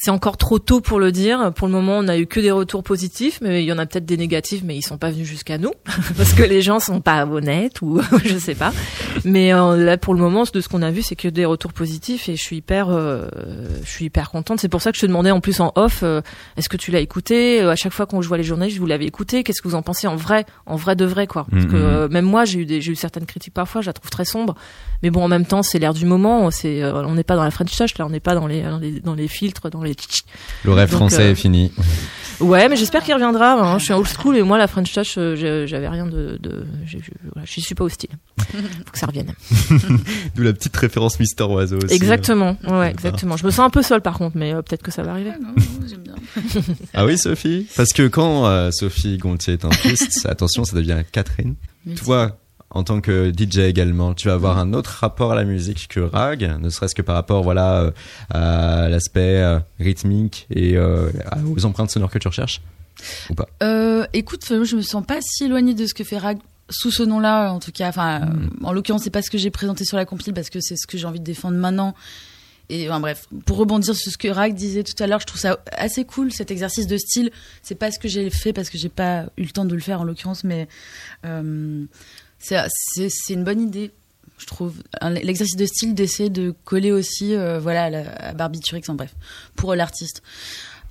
c'est 0.03 0.09
encore 0.09 0.37
trop 0.37 0.57
tôt 0.57 0.81
pour 0.81 0.99
le 0.99 1.11
dire. 1.11 1.53
Pour 1.53 1.67
le 1.67 1.73
moment, 1.73 1.99
on 1.99 2.07
a 2.07 2.17
eu 2.17 2.25
que 2.25 2.39
des 2.39 2.49
retours 2.49 2.81
positifs, 2.81 3.37
mais 3.39 3.63
il 3.63 3.67
y 3.67 3.71
en 3.71 3.77
a 3.77 3.85
peut-être 3.85 4.05
des 4.07 4.17
négatifs, 4.17 4.63
mais 4.65 4.75
ils 4.75 4.81
sont 4.81 4.97
pas 4.97 5.11
venus 5.11 5.27
jusqu'à 5.27 5.59
nous 5.59 5.73
parce 6.17 6.33
que 6.33 6.41
les 6.41 6.63
gens 6.63 6.79
sont 6.79 7.01
pas 7.01 7.27
honnêtes 7.27 7.83
ou 7.83 8.01
je 8.25 8.35
sais 8.39 8.55
pas. 8.55 8.73
Mais 9.25 9.53
euh, 9.53 9.77
là, 9.77 9.99
pour 9.99 10.15
le 10.15 10.19
moment, 10.19 10.43
de 10.51 10.59
ce 10.59 10.67
qu'on 10.67 10.81
a 10.81 10.89
vu, 10.89 11.03
c'est 11.03 11.15
que 11.15 11.27
des 11.27 11.45
retours 11.45 11.71
positifs 11.71 12.29
et 12.29 12.35
je 12.35 12.41
suis 12.41 12.57
hyper, 12.57 12.89
euh, 12.89 13.27
je 13.83 13.89
suis 13.91 14.05
hyper 14.05 14.31
contente. 14.31 14.59
C'est 14.59 14.69
pour 14.69 14.81
ça 14.81 14.91
que 14.91 14.97
je 14.97 15.01
te 15.01 15.05
demandais 15.05 15.29
en 15.29 15.39
plus 15.39 15.59
en 15.59 15.71
off, 15.75 15.99
euh, 16.01 16.21
est-ce 16.57 16.67
que 16.67 16.77
tu 16.77 16.89
l'as 16.89 16.99
écouté? 16.99 17.61
À 17.61 17.75
chaque 17.75 17.93
fois 17.93 18.07
qu'on 18.07 18.21
vois 18.21 18.37
les 18.37 18.43
journalistes, 18.43 18.79
vous 18.79 18.87
l'avez 18.87 19.05
écouté. 19.05 19.43
Qu'est-ce 19.43 19.61
que 19.61 19.67
vous 19.67 19.75
en 19.75 19.83
pensez 19.83 20.07
en 20.07 20.15
vrai, 20.15 20.47
en 20.65 20.77
vrai 20.77 20.95
de 20.95 21.05
vrai, 21.05 21.27
quoi? 21.27 21.45
Parce 21.51 21.65
que 21.65 22.07
mm-hmm. 22.07 22.11
même 22.11 22.25
moi, 22.25 22.45
j'ai 22.45 22.61
eu 22.61 22.65
des, 22.65 22.81
j'ai 22.81 22.93
eu 22.93 22.95
certaines 22.95 23.27
critiques 23.27 23.53
parfois. 23.53 23.81
Je 23.81 23.87
la 23.87 23.93
trouve 23.93 24.09
très 24.09 24.25
sombre, 24.25 24.55
mais 25.03 25.11
bon, 25.11 25.23
en 25.23 25.27
même 25.27 25.45
temps, 25.45 25.61
c'est 25.61 25.77
l'air 25.77 25.93
du 25.93 26.07
moment. 26.07 26.49
C'est, 26.49 26.83
on 26.83 27.13
n'est 27.13 27.23
pas 27.23 27.35
dans 27.35 27.43
la 27.43 27.51
French 27.51 27.77
Touch, 27.77 27.95
là, 27.99 28.07
on 28.07 28.09
n'est 28.09 28.19
pas 28.19 28.33
dans 28.33 28.47
les, 28.47 28.63
dans 28.63 28.79
les, 28.79 28.99
dans 28.99 29.13
les 29.13 29.27
filtres, 29.27 29.69
dans 29.69 29.83
les 29.83 29.90
le 30.63 30.73
rêve 30.73 30.89
français 30.89 31.27
euh, 31.27 31.31
est 31.31 31.35
fini. 31.35 31.71
Ouais, 32.39 32.67
mais 32.69 32.75
j'espère 32.75 33.03
qu'il 33.03 33.13
reviendra. 33.13 33.53
Hein. 33.53 33.77
Je 33.77 33.85
suis 33.85 33.93
un 33.93 33.97
old 33.97 34.07
school 34.07 34.35
et 34.35 34.41
moi, 34.41 34.57
la 34.57 34.67
French 34.67 34.91
Touch, 34.91 35.15
euh, 35.17 35.65
j'avais 35.67 35.87
rien 35.87 36.07
de. 36.07 36.37
de 36.41 36.65
je, 36.85 36.97
je, 37.43 37.61
suis 37.61 37.75
pas 37.75 37.83
hostile. 37.83 38.09
Faut 38.37 38.91
que 38.91 38.97
ça 38.97 39.05
revienne. 39.05 39.33
D'où 40.35 40.43
la 40.43 40.53
petite 40.53 40.75
référence 40.75 41.19
Mister 41.19 41.43
Oiseau 41.43 41.77
aussi. 41.77 41.93
Exactement. 41.93 42.57
Hein. 42.65 42.79
Ouais, 42.79 42.89
exactement. 42.89 43.37
Je 43.37 43.45
me 43.45 43.51
sens 43.51 43.65
un 43.65 43.69
peu 43.69 43.83
seule 43.83 44.01
par 44.01 44.17
contre, 44.17 44.37
mais 44.37 44.53
euh, 44.53 44.61
peut-être 44.61 44.81
que 44.81 44.91
ça 44.91 45.03
va 45.03 45.11
arriver. 45.11 45.33
Ah, 45.33 46.41
ah 46.95 47.05
oui, 47.05 47.17
Sophie? 47.17 47.67
Parce 47.75 47.93
que 47.93 48.07
quand 48.07 48.71
Sophie 48.71 49.17
Gontier 49.17 49.53
est 49.53 49.65
un 49.65 49.69
triste, 49.69 50.25
attention, 50.25 50.63
ça 50.65 50.75
devient 50.75 51.03
Catherine. 51.11 51.55
Toi, 51.95 52.37
en 52.71 52.83
tant 52.83 53.01
que 53.01 53.31
DJ 53.31 53.59
également, 53.59 54.13
tu 54.13 54.29
vas 54.29 54.33
avoir 54.33 54.57
un 54.57 54.73
autre 54.73 54.89
rapport 55.01 55.33
à 55.33 55.35
la 55.35 55.43
musique 55.43 55.89
que 55.89 55.99
Rag, 55.99 56.57
ne 56.59 56.69
serait-ce 56.69 56.95
que 56.95 57.01
par 57.01 57.15
rapport 57.15 57.43
voilà 57.43 57.81
euh, 57.81 57.91
à 58.29 58.89
l'aspect 58.89 59.41
euh, 59.41 59.59
rythmique 59.79 60.47
et 60.49 60.77
euh, 60.77 61.09
aux 61.53 61.65
empreintes 61.65 61.91
sonores 61.91 62.09
que 62.09 62.19
tu 62.19 62.27
recherches 62.27 62.61
ou 63.29 63.35
pas? 63.35 63.47
Écoute, 64.13 64.45
je 64.47 64.75
me 64.75 64.81
sens 64.81 65.05
pas 65.05 65.19
si 65.21 65.45
éloignée 65.45 65.73
de 65.73 65.85
ce 65.85 65.93
que 65.93 66.03
fait 66.03 66.17
Rag 66.17 66.37
sous 66.69 66.91
ce 66.91 67.03
nom-là, 67.03 67.51
en 67.51 67.59
tout 67.59 67.71
cas. 67.71 67.89
Enfin, 67.89 68.19
hmm. 68.21 68.63
en 68.63 68.71
l'occurrence, 68.71 69.03
c'est 69.03 69.09
pas 69.09 69.21
ce 69.21 69.29
que 69.29 69.37
j'ai 69.37 69.51
présenté 69.51 69.83
sur 69.83 69.97
la 69.97 70.05
compile 70.05 70.33
parce 70.33 70.49
que 70.49 70.61
c'est 70.61 70.77
ce 70.77 70.87
que 70.87 70.97
j'ai 70.97 71.05
envie 71.05 71.19
de 71.19 71.25
défendre 71.25 71.57
maintenant. 71.57 71.93
Et 72.69 72.89
enfin, 72.89 73.01
bref, 73.01 73.27
pour 73.45 73.57
rebondir 73.57 73.93
sur 73.93 74.11
ce 74.13 74.17
que 74.17 74.29
Rag 74.29 74.53
disait 74.53 74.83
tout 74.83 75.01
à 75.03 75.07
l'heure, 75.07 75.19
je 75.19 75.25
trouve 75.25 75.41
ça 75.41 75.59
assez 75.73 76.05
cool 76.05 76.31
cet 76.31 76.51
exercice 76.51 76.87
de 76.87 76.95
style. 76.95 77.31
C'est 77.63 77.75
pas 77.75 77.91
ce 77.91 77.99
que 77.99 78.07
j'ai 78.07 78.29
fait 78.29 78.53
parce 78.53 78.69
que 78.69 78.77
j'ai 78.77 78.87
pas 78.87 79.25
eu 79.35 79.43
le 79.43 79.49
temps 79.49 79.65
de 79.65 79.75
le 79.75 79.81
faire 79.81 79.99
en 79.99 80.05
l'occurrence, 80.05 80.45
mais 80.45 80.69
c'est 82.41 83.33
une 83.33 83.43
bonne 83.43 83.61
idée, 83.61 83.91
je 84.37 84.45
trouve. 84.47 84.75
L'exercice 85.01 85.55
de 85.55 85.65
style 85.65 85.93
d'essayer 85.93 86.29
de 86.29 86.53
coller 86.65 86.91
aussi 86.91 87.35
euh, 87.35 87.59
voilà, 87.59 87.85
à, 87.85 88.29
à 88.29 88.33
Barbie 88.33 88.59
en 88.87 88.95
bref, 88.95 89.13
pour 89.55 89.75
l'artiste. 89.75 90.21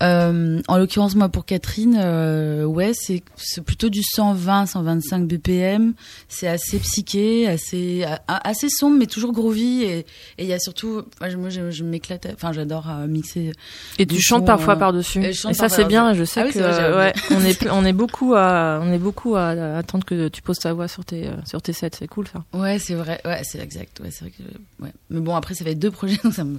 Euh, 0.02 0.60
en 0.66 0.78
l'occurrence, 0.78 1.14
moi, 1.14 1.28
pour 1.28 1.44
Catherine, 1.44 1.98
euh, 2.00 2.64
ouais, 2.64 2.92
c'est 2.94 3.22
plutôt 3.64 3.88
du 3.88 4.02
120, 4.02 4.66
125 4.66 5.26
BPM. 5.26 5.92
C'est 6.28 6.48
assez 6.48 6.78
psyché, 6.78 7.48
assez 7.48 8.04
assez 8.26 8.68
sombre, 8.68 8.96
mais 8.98 9.06
toujours 9.06 9.32
groovy. 9.32 9.84
Et 9.84 10.06
il 10.38 10.46
y 10.46 10.52
a 10.52 10.58
surtout, 10.58 11.02
moi, 11.20 11.50
je, 11.50 11.70
je 11.70 11.84
m'éclate. 11.84 12.26
Enfin, 12.32 12.52
j'adore 12.52 12.88
euh, 12.88 13.06
mixer. 13.06 13.52
Et 13.98 14.06
tu 14.06 14.20
chantes 14.20 14.46
parfois 14.46 14.76
par 14.76 14.92
dessus. 14.92 15.22
Et, 15.24 15.32
ça, 15.32 15.68
c'est 15.68 15.84
bien. 15.84 16.14
Je 16.14 16.24
sais 16.24 16.40
ah 16.40 16.50
que 16.50 16.96
ouais, 16.96 17.12
on 17.30 17.44
est 17.44 17.70
on 17.70 17.84
est 17.84 17.92
beaucoup 17.92 18.34
à 18.34 18.80
on 18.82 18.92
est 18.92 18.98
beaucoup 18.98 19.36
à, 19.36 19.50
attendre 19.76 20.04
que 20.04 20.28
tu 20.28 20.42
poses 20.42 20.58
ta 20.58 20.72
voix 20.72 20.88
sur 20.88 21.04
tes 21.04 21.30
sur 21.44 21.60
tes 21.60 21.72
sets. 21.72 21.90
C'est 21.98 22.08
cool 22.08 22.26
ça. 22.26 22.44
Ouais, 22.58 22.78
c'est 22.78 22.94
vrai. 22.94 23.20
Ouais, 23.24 23.42
c'est 23.42 23.60
exact. 23.60 24.00
Ouais, 24.00 24.10
c'est 24.10 24.24
vrai 24.24 24.30
que 24.30 24.84
ouais. 24.84 24.92
Mais 25.10 25.20
bon, 25.20 25.34
après, 25.34 25.54
ça 25.54 25.64
va 25.64 25.70
être 25.70 25.78
deux 25.78 25.90
projets, 25.90 26.18
donc 26.24 26.32
ça 26.32 26.44
me. 26.44 26.58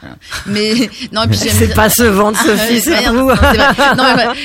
Voilà. 0.00 0.16
Mais 0.46 0.90
non, 1.12 1.22
puis 1.26 1.38
c'est 1.38 1.74
pas 1.74 1.88
se 1.88 2.02
vendre, 2.02 2.36
Sophie 2.44 2.81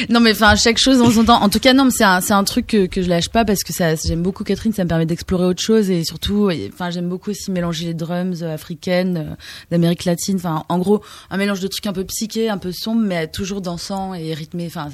non, 0.09 0.19
mais 0.19 0.31
enfin, 0.31 0.55
chaque 0.55 0.77
chose 0.77 1.01
en 1.01 1.11
son 1.11 1.25
temps. 1.25 1.41
En 1.41 1.49
tout 1.49 1.59
cas, 1.59 1.73
non, 1.73 1.85
mais 1.85 1.91
c'est 1.91 2.03
un, 2.03 2.21
c'est 2.21 2.33
un 2.33 2.43
truc 2.43 2.67
que, 2.67 2.85
que 2.85 3.01
je 3.01 3.09
lâche 3.09 3.29
pas 3.29 3.45
parce 3.45 3.63
que 3.63 3.73
ça, 3.73 3.95
j'aime 3.95 4.21
beaucoup 4.21 4.43
Catherine, 4.43 4.73
ça 4.73 4.83
me 4.83 4.89
permet 4.89 5.05
d'explorer 5.05 5.45
autre 5.45 5.61
chose 5.61 5.89
et 5.89 6.03
surtout, 6.03 6.49
enfin, 6.73 6.89
j'aime 6.89 7.09
beaucoup 7.09 7.31
aussi 7.31 7.51
mélanger 7.51 7.85
les 7.85 7.93
drums 7.93 8.43
euh, 8.43 8.53
africaines, 8.53 9.17
euh, 9.17 9.35
d'Amérique 9.71 10.05
latine. 10.05 10.35
Enfin, 10.38 10.63
en 10.69 10.79
gros, 10.79 11.01
un 11.29 11.38
mélange 11.38 11.59
de 11.59 11.67
trucs 11.67 11.88
un 11.88 11.93
peu 11.93 12.03
psyché, 12.05 12.49
un 12.49 12.57
peu 12.57 12.71
sombre, 12.71 13.01
mais 13.01 13.27
toujours 13.27 13.61
dansant 13.61 14.13
et 14.13 14.33
rythmé. 14.33 14.65
Enfin, 14.67 14.89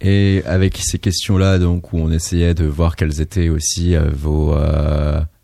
Et 0.00 0.42
avec 0.46 0.78
ces 0.78 0.98
questions-là, 0.98 1.58
donc, 1.58 1.92
où 1.92 1.98
on 1.98 2.10
essayait 2.10 2.54
de 2.54 2.64
voir 2.64 2.96
quelles 2.96 3.20
étaient 3.20 3.48
aussi 3.48 3.94
euh, 3.94 4.10
vos, 4.12 4.54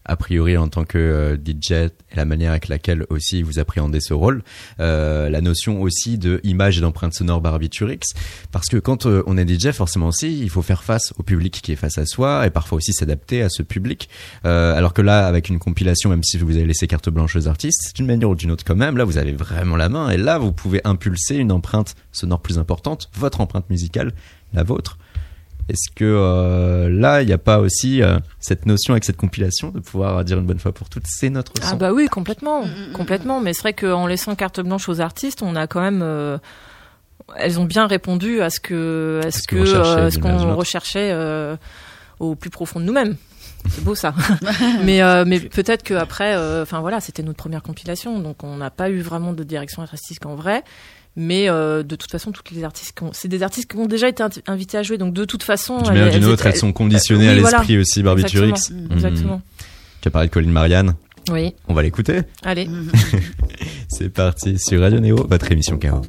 a 0.04 0.16
priori 0.16 0.56
en 0.56 0.68
tant 0.68 0.84
que 0.84 0.98
euh, 0.98 1.36
DJ 1.36 1.72
et 2.14 2.16
la 2.16 2.24
manière 2.24 2.50
avec 2.50 2.68
laquelle 2.68 3.04
aussi 3.10 3.42
vous 3.42 3.58
appréhendez 3.58 4.00
ce 4.00 4.14
rôle, 4.14 4.42
euh, 4.80 5.28
la 5.28 5.40
notion 5.40 5.82
aussi 5.82 6.18
de 6.18 6.40
image 6.44 6.78
et 6.78 6.80
d'empreinte 6.80 7.14
sonore 7.14 7.40
barbiturix, 7.40 8.00
parce 8.52 8.68
que 8.68 8.76
quand 8.76 9.06
euh, 9.06 9.22
on 9.26 9.36
est 9.36 9.48
DJ, 9.48 9.72
forcément 9.72 10.08
aussi, 10.08 10.40
il 10.40 10.50
faut 10.50 10.62
faire 10.62 10.84
face 10.84 11.12
au 11.18 11.22
public 11.22 11.60
qui 11.62 11.72
est 11.72 11.76
face 11.76 11.98
à 11.98 12.06
soi 12.06 12.46
et 12.46 12.50
parfois 12.50 12.76
aussi 12.76 12.92
s'adapter 12.92 13.42
à 13.42 13.48
ce 13.48 13.62
public. 13.62 14.08
Euh, 14.44 14.76
alors 14.76 14.94
que 14.94 15.02
là, 15.02 15.26
avec 15.26 15.48
une 15.48 15.58
compilation, 15.58 16.10
même 16.10 16.22
si 16.22 16.38
vous 16.38 16.56
avez 16.56 16.66
laissé 16.66 16.86
carte 16.86 17.08
blanche 17.08 17.36
aux 17.36 17.48
artistes, 17.48 17.94
d'une 17.96 18.06
manière 18.06 18.30
ou 18.30 18.34
d'une 18.34 18.50
autre 18.50 18.64
quand 18.64 18.76
même, 18.76 18.96
là 18.96 19.04
vous 19.04 19.18
avez 19.18 19.32
vraiment 19.32 19.76
la 19.76 19.88
main 19.88 20.10
et 20.10 20.16
là 20.16 20.38
vous 20.38 20.52
pouvez 20.52 20.80
impulser 20.84 21.36
une 21.36 21.52
empreinte 21.52 21.94
sonore 22.12 22.40
plus 22.40 22.58
importante, 22.58 23.10
votre 23.14 23.40
empreinte 23.40 23.68
musicale, 23.70 24.12
la 24.52 24.62
vôtre. 24.62 24.98
Est-ce 25.68 25.90
que 25.94 26.04
euh, 26.04 26.90
là, 26.90 27.22
il 27.22 27.26
n'y 27.26 27.32
a 27.32 27.38
pas 27.38 27.58
aussi 27.58 28.02
euh, 28.02 28.18
cette 28.38 28.66
notion 28.66 28.92
avec 28.92 29.04
cette 29.04 29.16
compilation 29.16 29.70
de 29.70 29.80
pouvoir 29.80 30.22
dire 30.24 30.38
une 30.38 30.46
bonne 30.46 30.58
fois 30.58 30.72
pour 30.72 30.90
toutes, 30.90 31.06
c'est 31.06 31.30
notre 31.30 31.52
son 31.60 31.68
Ah 31.72 31.76
bah 31.76 31.92
oui, 31.92 32.06
complètement, 32.06 32.64
mm, 32.64 32.68
mm, 32.68 32.90
mm, 32.90 32.92
complètement. 32.92 33.40
Mais 33.40 33.54
c'est 33.54 33.62
vrai 33.62 33.72
qu'en 33.72 34.06
laissant 34.06 34.34
carte 34.34 34.60
blanche 34.60 34.88
aux 34.88 35.00
artistes, 35.00 35.42
on 35.42 35.56
a 35.56 35.66
quand 35.66 35.80
même, 35.80 36.02
euh, 36.02 36.36
elles 37.36 37.58
ont 37.58 37.64
bien 37.64 37.86
répondu 37.86 38.42
à 38.42 38.50
ce 38.50 38.60
que, 38.60 39.22
à 39.24 39.30
ce, 39.30 39.42
que, 39.48 39.64
ce 39.64 40.18
qu'on 40.18 40.54
recherchait 40.54 41.16
au 42.20 42.34
plus 42.34 42.50
profond 42.50 42.78
de 42.78 42.84
nous-mêmes. 42.84 43.16
C'est 43.70 43.82
beau 43.82 43.94
ça. 43.94 44.14
mais 44.84 45.00
mais 45.24 45.40
peut-être 45.40 45.82
que 45.82 45.94
après, 45.94 46.36
enfin 46.60 46.80
voilà, 46.80 47.00
c'était 47.00 47.22
notre 47.22 47.38
première 47.38 47.62
compilation, 47.62 48.18
donc 48.18 48.44
on 48.44 48.56
n'a 48.56 48.70
pas 48.70 48.90
eu 48.90 49.00
vraiment 49.00 49.32
de 49.32 49.42
direction 49.44 49.80
artistique 49.80 50.26
en 50.26 50.34
vrai. 50.34 50.62
Mais 51.16 51.48
euh, 51.48 51.82
de 51.82 51.94
toute 51.96 52.10
façon, 52.10 52.32
toutes 52.32 52.50
les 52.50 52.64
artistes, 52.64 52.98
c'est 53.12 53.28
des 53.28 53.42
artistes 53.42 53.70
qui 53.70 53.76
ont 53.76 53.86
déjà 53.86 54.08
été 54.08 54.24
invités 54.46 54.78
à 54.78 54.82
jouer, 54.82 54.98
donc 54.98 55.14
de 55.14 55.24
toute 55.24 55.42
façon, 55.42 55.78
d'une 55.78 55.92
manière 55.92 56.12
d'une 56.12 56.24
autre, 56.24 56.46
elles 56.46 56.56
sont 56.56 56.72
conditionnées 56.72 57.28
à 57.28 57.34
l'esprit 57.34 57.78
aussi, 57.78 58.02
Barbiturix. 58.02 58.72
Exactement. 58.90 59.36
Mmh. 59.36 59.64
Tu 60.00 60.08
as 60.08 60.10
parlé 60.10 60.28
de 60.28 60.32
Colline 60.32 60.50
Marianne. 60.50 60.94
Oui. 61.30 61.54
On 61.68 61.74
va 61.74 61.82
l'écouter. 61.82 62.20
Allez. 62.42 62.68
c'est 63.88 64.10
parti 64.10 64.58
sur 64.58 64.80
Radio 64.80 65.00
Néo, 65.00 65.26
votre 65.28 65.50
émission 65.50 65.78
Chaos. 65.78 66.02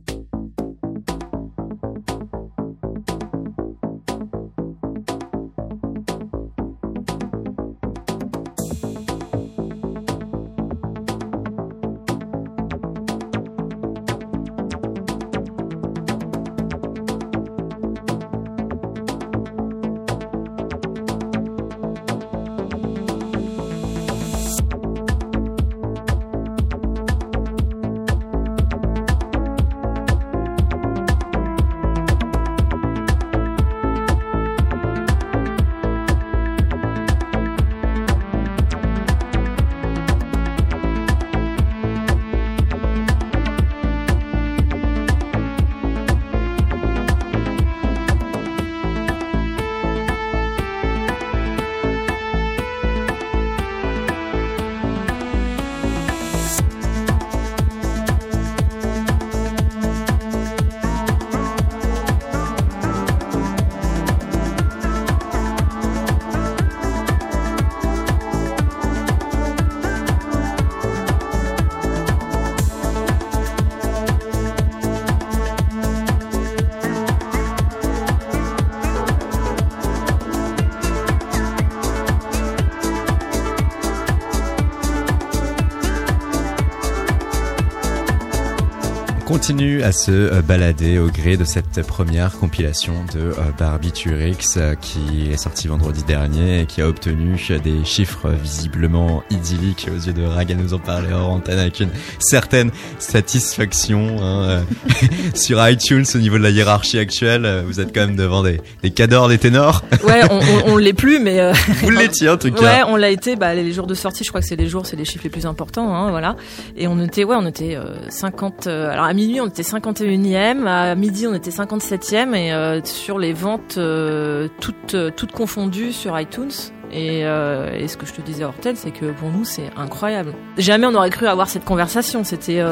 Continue 89.47 89.83
à 89.83 89.91
se 89.91 90.11
euh, 90.11 90.41
balader 90.41 90.97
au 90.97 91.05
gré 91.05 91.37
de 91.37 91.43
cette 91.43 91.85
première 91.85 92.31
compilation 92.31 92.93
de 93.13 93.19
euh, 93.19 93.33
Barbiturix 93.59 94.37
euh, 94.57 94.73
qui 94.73 95.29
est 95.31 95.37
sortie 95.37 95.67
vendredi 95.67 96.03
dernier 96.03 96.61
et 96.61 96.65
qui 96.65 96.81
a 96.81 96.87
obtenu 96.87 97.39
des 97.63 97.85
chiffres 97.85 98.31
visiblement 98.31 99.21
idylliques 99.29 99.87
aux 99.95 99.99
yeux 99.99 100.13
de 100.13 100.23
Raga 100.23 100.55
nous 100.55 100.73
en 100.73 100.79
parlait 100.79 101.13
hors 101.13 101.29
antenne 101.29 101.59
avec 101.59 101.79
une 101.79 101.91
certaine 102.17 102.71
satisfaction 102.97 104.17
hein, 104.19 104.63
sur 105.35 105.69
iTunes 105.69 106.05
au 106.15 106.17
niveau 106.17 106.39
de 106.39 106.43
la 106.43 106.49
hiérarchie 106.49 106.97
actuelle. 106.97 107.65
Vous 107.67 107.79
êtes 107.79 107.93
quand 107.93 108.07
même 108.07 108.15
devant 108.15 108.41
des, 108.41 108.59
des 108.81 108.89
cadors, 108.89 109.29
des 109.29 109.37
ténors. 109.37 109.83
Ouais, 110.03 110.21
on, 110.31 110.39
on, 110.39 110.73
on 110.73 110.77
l'est 110.77 110.93
plus, 110.93 111.19
mais 111.19 111.51
vous 111.83 111.91
l'étiez 111.91 112.29
en 112.29 112.37
tout 112.37 112.51
cas. 112.51 112.61
Ouais, 112.61 112.83
on 112.87 112.95
l'a 112.95 113.09
été. 113.09 113.35
Bah, 113.35 113.53
les 113.53 113.71
jours 113.73 113.85
de 113.85 113.93
sortie, 113.93 114.23
je 114.23 114.29
crois 114.29 114.41
que 114.41 114.47
c'est 114.47 114.55
les 114.55 114.67
jours, 114.67 114.87
c'est 114.87 114.95
les 114.95 115.05
chiffres 115.05 115.23
les 115.23 115.29
plus 115.29 115.45
importants, 115.45 115.93
hein, 115.93 116.09
voilà. 116.09 116.35
Et 116.75 116.87
on 116.87 116.99
était, 116.99 117.23
ouais, 117.23 117.35
on 117.37 117.45
était 117.45 117.77
50. 118.09 118.65
alors 118.65 119.13
minuit, 119.13 119.34
on 119.41 119.47
était 119.47 119.63
51e, 119.63 120.65
à 120.67 120.95
midi, 120.95 121.27
on 121.27 121.33
était 121.33 121.51
57e, 121.51 122.35
et 122.35 122.53
euh, 122.53 122.83
sur 122.83 123.19
les 123.19 123.33
ventes 123.33 123.75
euh, 123.77 124.47
toutes, 124.59 124.93
euh, 124.93 125.11
toutes 125.15 125.31
confondues 125.31 125.91
sur 125.91 126.19
iTunes. 126.19 126.51
Et, 126.91 127.23
ce 127.23 127.97
que 127.97 128.05
je 128.05 128.13
te 128.13 128.21
disais, 128.21 128.45
Hortel, 128.45 128.77
c'est 128.77 128.91
que 128.91 129.11
pour 129.11 129.29
nous, 129.29 129.43
c'est 129.43 129.69
incroyable. 129.75 130.33
Jamais 130.57 130.87
on 130.87 130.93
aurait 130.93 131.09
cru 131.09 131.27
avoir 131.27 131.49
cette 131.49 131.65
conversation. 131.65 132.23
C'était, 132.23 132.63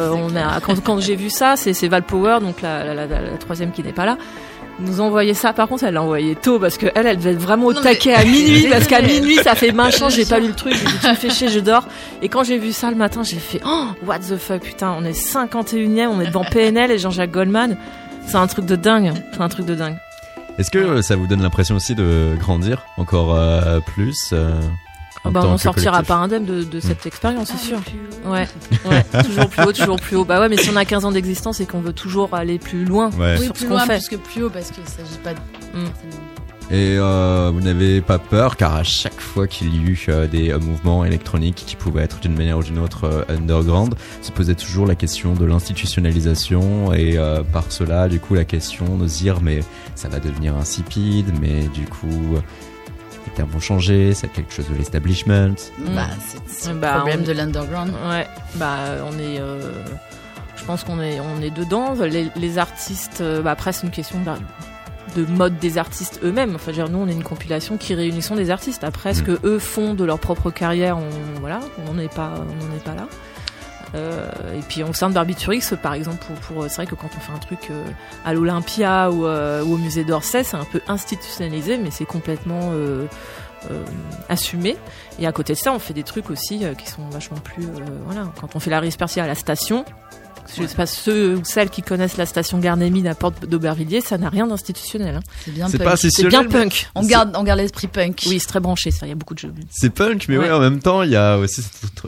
quand, 0.86 0.99
j'ai 1.01 1.18
vu 1.18 1.30
ça, 1.30 1.55
c'est 1.57 1.88
Val 1.89 2.03
Power, 2.03 2.38
donc 2.39 2.61
la 2.61 3.07
troisième 3.39 3.72
qui 3.72 3.84
n'est 3.84 3.91
pas 3.91 4.05
là 4.05 4.18
nous 4.80 5.01
envoyer 5.01 5.34
ça. 5.34 5.53
Par 5.53 5.67
contre, 5.67 5.84
elle 5.84 5.93
l'a 5.93 6.03
envoyé 6.03 6.36
tôt 6.36 6.59
parce 6.59 6.78
que 6.78 6.88
elle, 6.95 7.07
elle 7.07 7.17
devait 7.17 7.32
être 7.32 7.39
vraiment 7.39 7.67
au 7.67 7.74
taquet 7.74 8.13
à 8.13 8.24
minuit 8.24 8.67
parce 8.71 8.88
qu'à 8.88 9.01
minuit, 9.01 9.36
ça 9.38 9.55
fait 9.55 9.71
machin, 9.71 10.09
j'ai 10.09 10.26
pas 10.26 10.39
lu 10.39 10.47
le 10.47 10.53
truc, 10.53 10.74
j'ai 10.74 10.86
dit 10.86 10.99
tu 11.01 11.07
me 11.07 11.15
fais 11.15 11.30
chier, 11.30 11.49
je 11.49 11.59
dors. 11.59 11.88
Et 12.21 12.30
quand 12.30 12.43
j'ai 12.43 12.57
vu 12.57 12.71
ça 12.71 12.89
le 12.89 12.97
matin, 12.97 13.24
j'ai 13.24 13.38
fait 13.38 13.61
oh 13.65 13.88
what 14.05 14.19
the 14.19 14.38
fuck 14.38 14.61
putain, 14.61 14.95
on 14.97 15.05
est 15.05 15.11
51e, 15.11 16.07
on 16.07 16.21
est 16.21 16.28
devant 16.28 16.43
PNL 16.43 16.91
et 16.91 16.97
Jean-Jacques 16.97 17.32
Goldman. 17.32 17.78
C'est 18.26 18.38
un 18.38 18.47
truc 18.47 18.65
de 18.65 18.76
dingue, 18.76 19.13
c'est 19.34 19.41
un 19.41 19.49
truc 19.49 19.65
de 19.65 19.76
dingue. 19.76 19.97
Est-ce 20.57 20.69
que 20.69 21.01
ça 21.01 21.15
vous 21.15 21.28
donne 21.28 21.41
l'impression 21.41 21.76
aussi 21.76 21.95
de 21.95 22.36
grandir 22.39 22.86
encore 22.97 23.36
euh, 23.36 23.80
plus 23.80 24.30
euh, 24.34 24.59
bah, 25.32 25.43
on 25.45 25.57
sortira 25.57 26.03
pas 26.03 26.15
indemne 26.15 26.45
de, 26.45 26.63
de 26.63 26.80
cette 26.80 27.05
expérience, 27.05 27.51
c'est 27.51 27.65
sûr. 27.65 27.80
Ouais, 28.26 28.47
ouais, 28.86 29.05
toujours 29.24 29.47
plus 29.47 29.63
haut, 29.63 29.74
toujours 29.74 29.99
plus 29.99 30.15
haut. 30.17 30.26
Bah 30.26 30.39
ouais, 30.39 30.49
mais 30.49 30.57
si 30.57 30.69
on 30.69 30.76
a 30.76 30.86
15 30.86 31.05
ans 31.05 31.11
d'existence 31.11 31.59
et 31.59 31.65
qu'on 31.65 31.82
veut 31.82 31.93
toujours 31.93 32.34
aller 32.34 32.59
plus 32.59 32.86
loin 32.86 33.09
ouais. 33.11 33.38
sur 33.38 33.55
ce 33.55 33.65
qu'on 33.65 33.80
fait. 33.80 33.97
plus 33.97 34.09
que 34.09 34.15
plus 34.15 34.43
haut 34.43 34.49
parce 34.49 34.71
qu'il 34.71 34.86
s'agit 34.86 35.17
pas 35.24 35.34
de... 35.34 35.39
Mm. 35.80 35.91
Et 36.71 36.97
euh, 36.97 37.51
vous 37.53 37.59
n'avez 37.59 38.01
pas 38.01 38.17
peur 38.19 38.55
car 38.55 38.74
à 38.74 38.84
chaque 38.84 39.19
fois 39.19 39.47
qu'il 39.47 39.76
y 39.76 39.86
a 39.86 39.91
eu 39.91 40.05
euh, 40.09 40.28
des 40.28 40.51
euh, 40.51 40.59
mouvements 40.59 41.03
électroniques 41.03 41.63
qui 41.67 41.76
pouvaient 41.76 42.03
être 42.03 42.19
d'une 42.21 42.36
manière 42.36 42.57
ou 42.57 42.63
d'une 42.63 42.80
autre 42.80 43.03
euh, 43.03 43.24
underground, 43.28 43.95
se 44.21 44.32
posait 44.32 44.55
toujours 44.55 44.88
la 44.88 44.95
question 44.95 45.34
de 45.34 45.45
l'institutionnalisation 45.45 46.93
et 46.93 47.17
euh, 47.17 47.43
par 47.43 47.71
cela 47.71 48.07
du 48.07 48.19
coup 48.19 48.34
la 48.34 48.45
question 48.45 48.97
de 48.97 49.07
se 49.07 49.19
dire 49.19 49.41
mais 49.41 49.59
ça 49.95 50.07
va 50.07 50.19
devenir 50.19 50.55
insipide 50.55 51.28
mais 51.41 51.67
du 51.67 51.86
coup 51.86 52.38
les 53.26 53.34
termes 53.34 53.49
vont 53.49 53.59
changer, 53.59 54.13
c'est 54.13 54.28
quelque 54.28 54.53
chose 54.53 54.69
de 54.69 54.76
l'establishment. 54.76 55.55
Bah, 55.95 56.07
c'est 56.47 56.74
le 56.74 56.80
bah, 56.80 56.95
problème 56.95 57.24
de 57.24 57.32
l'underground. 57.32 57.93
Ouais, 58.09 58.28
bah 58.55 58.78
on 59.05 59.17
est. 59.19 59.39
Euh, 59.39 59.71
je 60.55 60.63
pense 60.65 60.84
qu'on 60.84 60.99
est, 61.01 61.19
on 61.19 61.41
est 61.41 61.49
dedans. 61.49 61.95
Les, 62.01 62.30
les 62.36 62.57
artistes, 62.57 63.21
euh, 63.21 63.41
bah, 63.41 63.51
après 63.51 63.74
c'est 63.74 63.86
une 63.86 63.91
question 63.91 64.19
de, 64.21 65.21
de, 65.21 65.26
mode 65.30 65.57
des 65.59 65.78
artistes 65.78 66.19
eux-mêmes. 66.24 66.55
Enfin, 66.55 66.71
dire, 66.71 66.89
nous 66.89 66.99
on 66.99 67.07
est 67.07 67.13
une 67.13 67.24
compilation 67.24 67.78
qui 67.78 67.93
réunissons 67.95 68.36
des 68.36 68.49
artistes. 68.49 68.84
Après, 68.84 69.13
ce 69.13 69.21
mm. 69.21 69.26
que 69.26 69.39
eux 69.43 69.59
font 69.59 69.93
de 69.93 70.03
leur 70.03 70.19
propre 70.19 70.51
carrière, 70.51 70.97
on, 70.97 71.39
voilà, 71.39 71.59
on 71.89 71.93
n'est 71.95 72.07
pas, 72.07 72.34
on 72.38 72.65
n'en 72.65 72.76
est 72.76 72.84
pas 72.84 72.95
là. 72.95 73.07
Euh, 73.96 74.30
et 74.58 74.62
puis 74.62 74.84
au 74.84 74.94
sein 74.94 75.10
de 75.10 75.14
Barbiturix, 75.14 75.74
par 75.82 75.94
exemple, 75.94 76.24
c'est 76.68 76.76
vrai 76.76 76.86
que 76.88 76.96
quand 76.96 77.10
on 77.16 77.20
fait 77.20 77.32
un 77.32 77.39
truc 77.39 77.70
euh, 77.70 77.84
à 78.26 78.34
l'Olympia 78.34 79.12
ou, 79.12 79.26
euh, 79.26 79.64
ou, 79.64 79.76
au 79.76 79.78
musée 79.78 80.04
d'Orsay, 80.04 80.44
c'est 80.44 80.58
un 80.58 80.66
peu 80.66 80.82
institutionnalisé, 80.88 81.78
mais 81.78 81.91
c'est 81.91 82.06
complètement 82.06 82.72
assumé. 84.30 84.78
Et 85.20 85.28
à 85.28 85.32
côté 85.32 85.54
de 85.54 85.58
ça, 85.58 85.74
on 85.74 85.80
fait 85.80 85.94
des 85.94 86.04
trucs 86.04 86.30
aussi 86.30 86.64
qui 86.78 86.89
sont 86.89 87.08
vachement 87.10 87.38
plus, 87.38 87.68
voilà. 88.06 88.28
Quand 88.39 88.56
on 88.56 88.60
fait 88.60 88.72
la 88.72 88.80
rispercie 88.80 89.20
à 89.20 89.28
la 89.28 89.36
station, 89.36 89.86
je 90.56 90.68
sais 90.68 90.76
pas 90.76 90.86
ceux 90.86 91.36
ou 91.36 91.44
celles 91.44 91.70
qui 91.70 91.82
connaissent 91.82 92.18
la 92.18 92.26
station 92.26 92.60
Garnémine 92.60 93.08
à 93.08 93.16
Porte 93.16 93.46
d'Aubervilliers, 93.46 94.02
ça 94.02 94.18
n'a 94.18 94.30
rien 94.30 94.48
d'institutionnel. 94.48 95.16
Hein. 95.16 95.22
C'est 95.46 95.52
bien 95.52 95.70
punk. 95.70 95.98
C'est 95.98 96.28
bien 96.28 96.44
punk. 96.44 96.88
On 96.96 97.06
garde, 97.06 97.36
on 97.36 97.44
garde 97.44 97.60
l'esprit 97.60 97.88
punk. 97.88 98.24
Oui, 98.28 98.39
c'est 98.39 98.48
très 98.48 98.60
branché. 98.60 98.91
Ça, 98.91 99.06
il 99.06 99.10
y 99.10 99.12
a 99.12 99.16
beaucoup 99.16 99.34
de 99.34 99.39
jeux. 99.39 99.54
C'est 99.72 99.89
punk, 99.89 100.26
mais 100.30 100.38
ouais. 100.38 100.52
en 100.52 100.60
même 100.60 100.80
temps, 100.80 101.04
il 101.04 101.12
y 101.12 101.16
a 101.16 101.38
aussi 101.38 101.62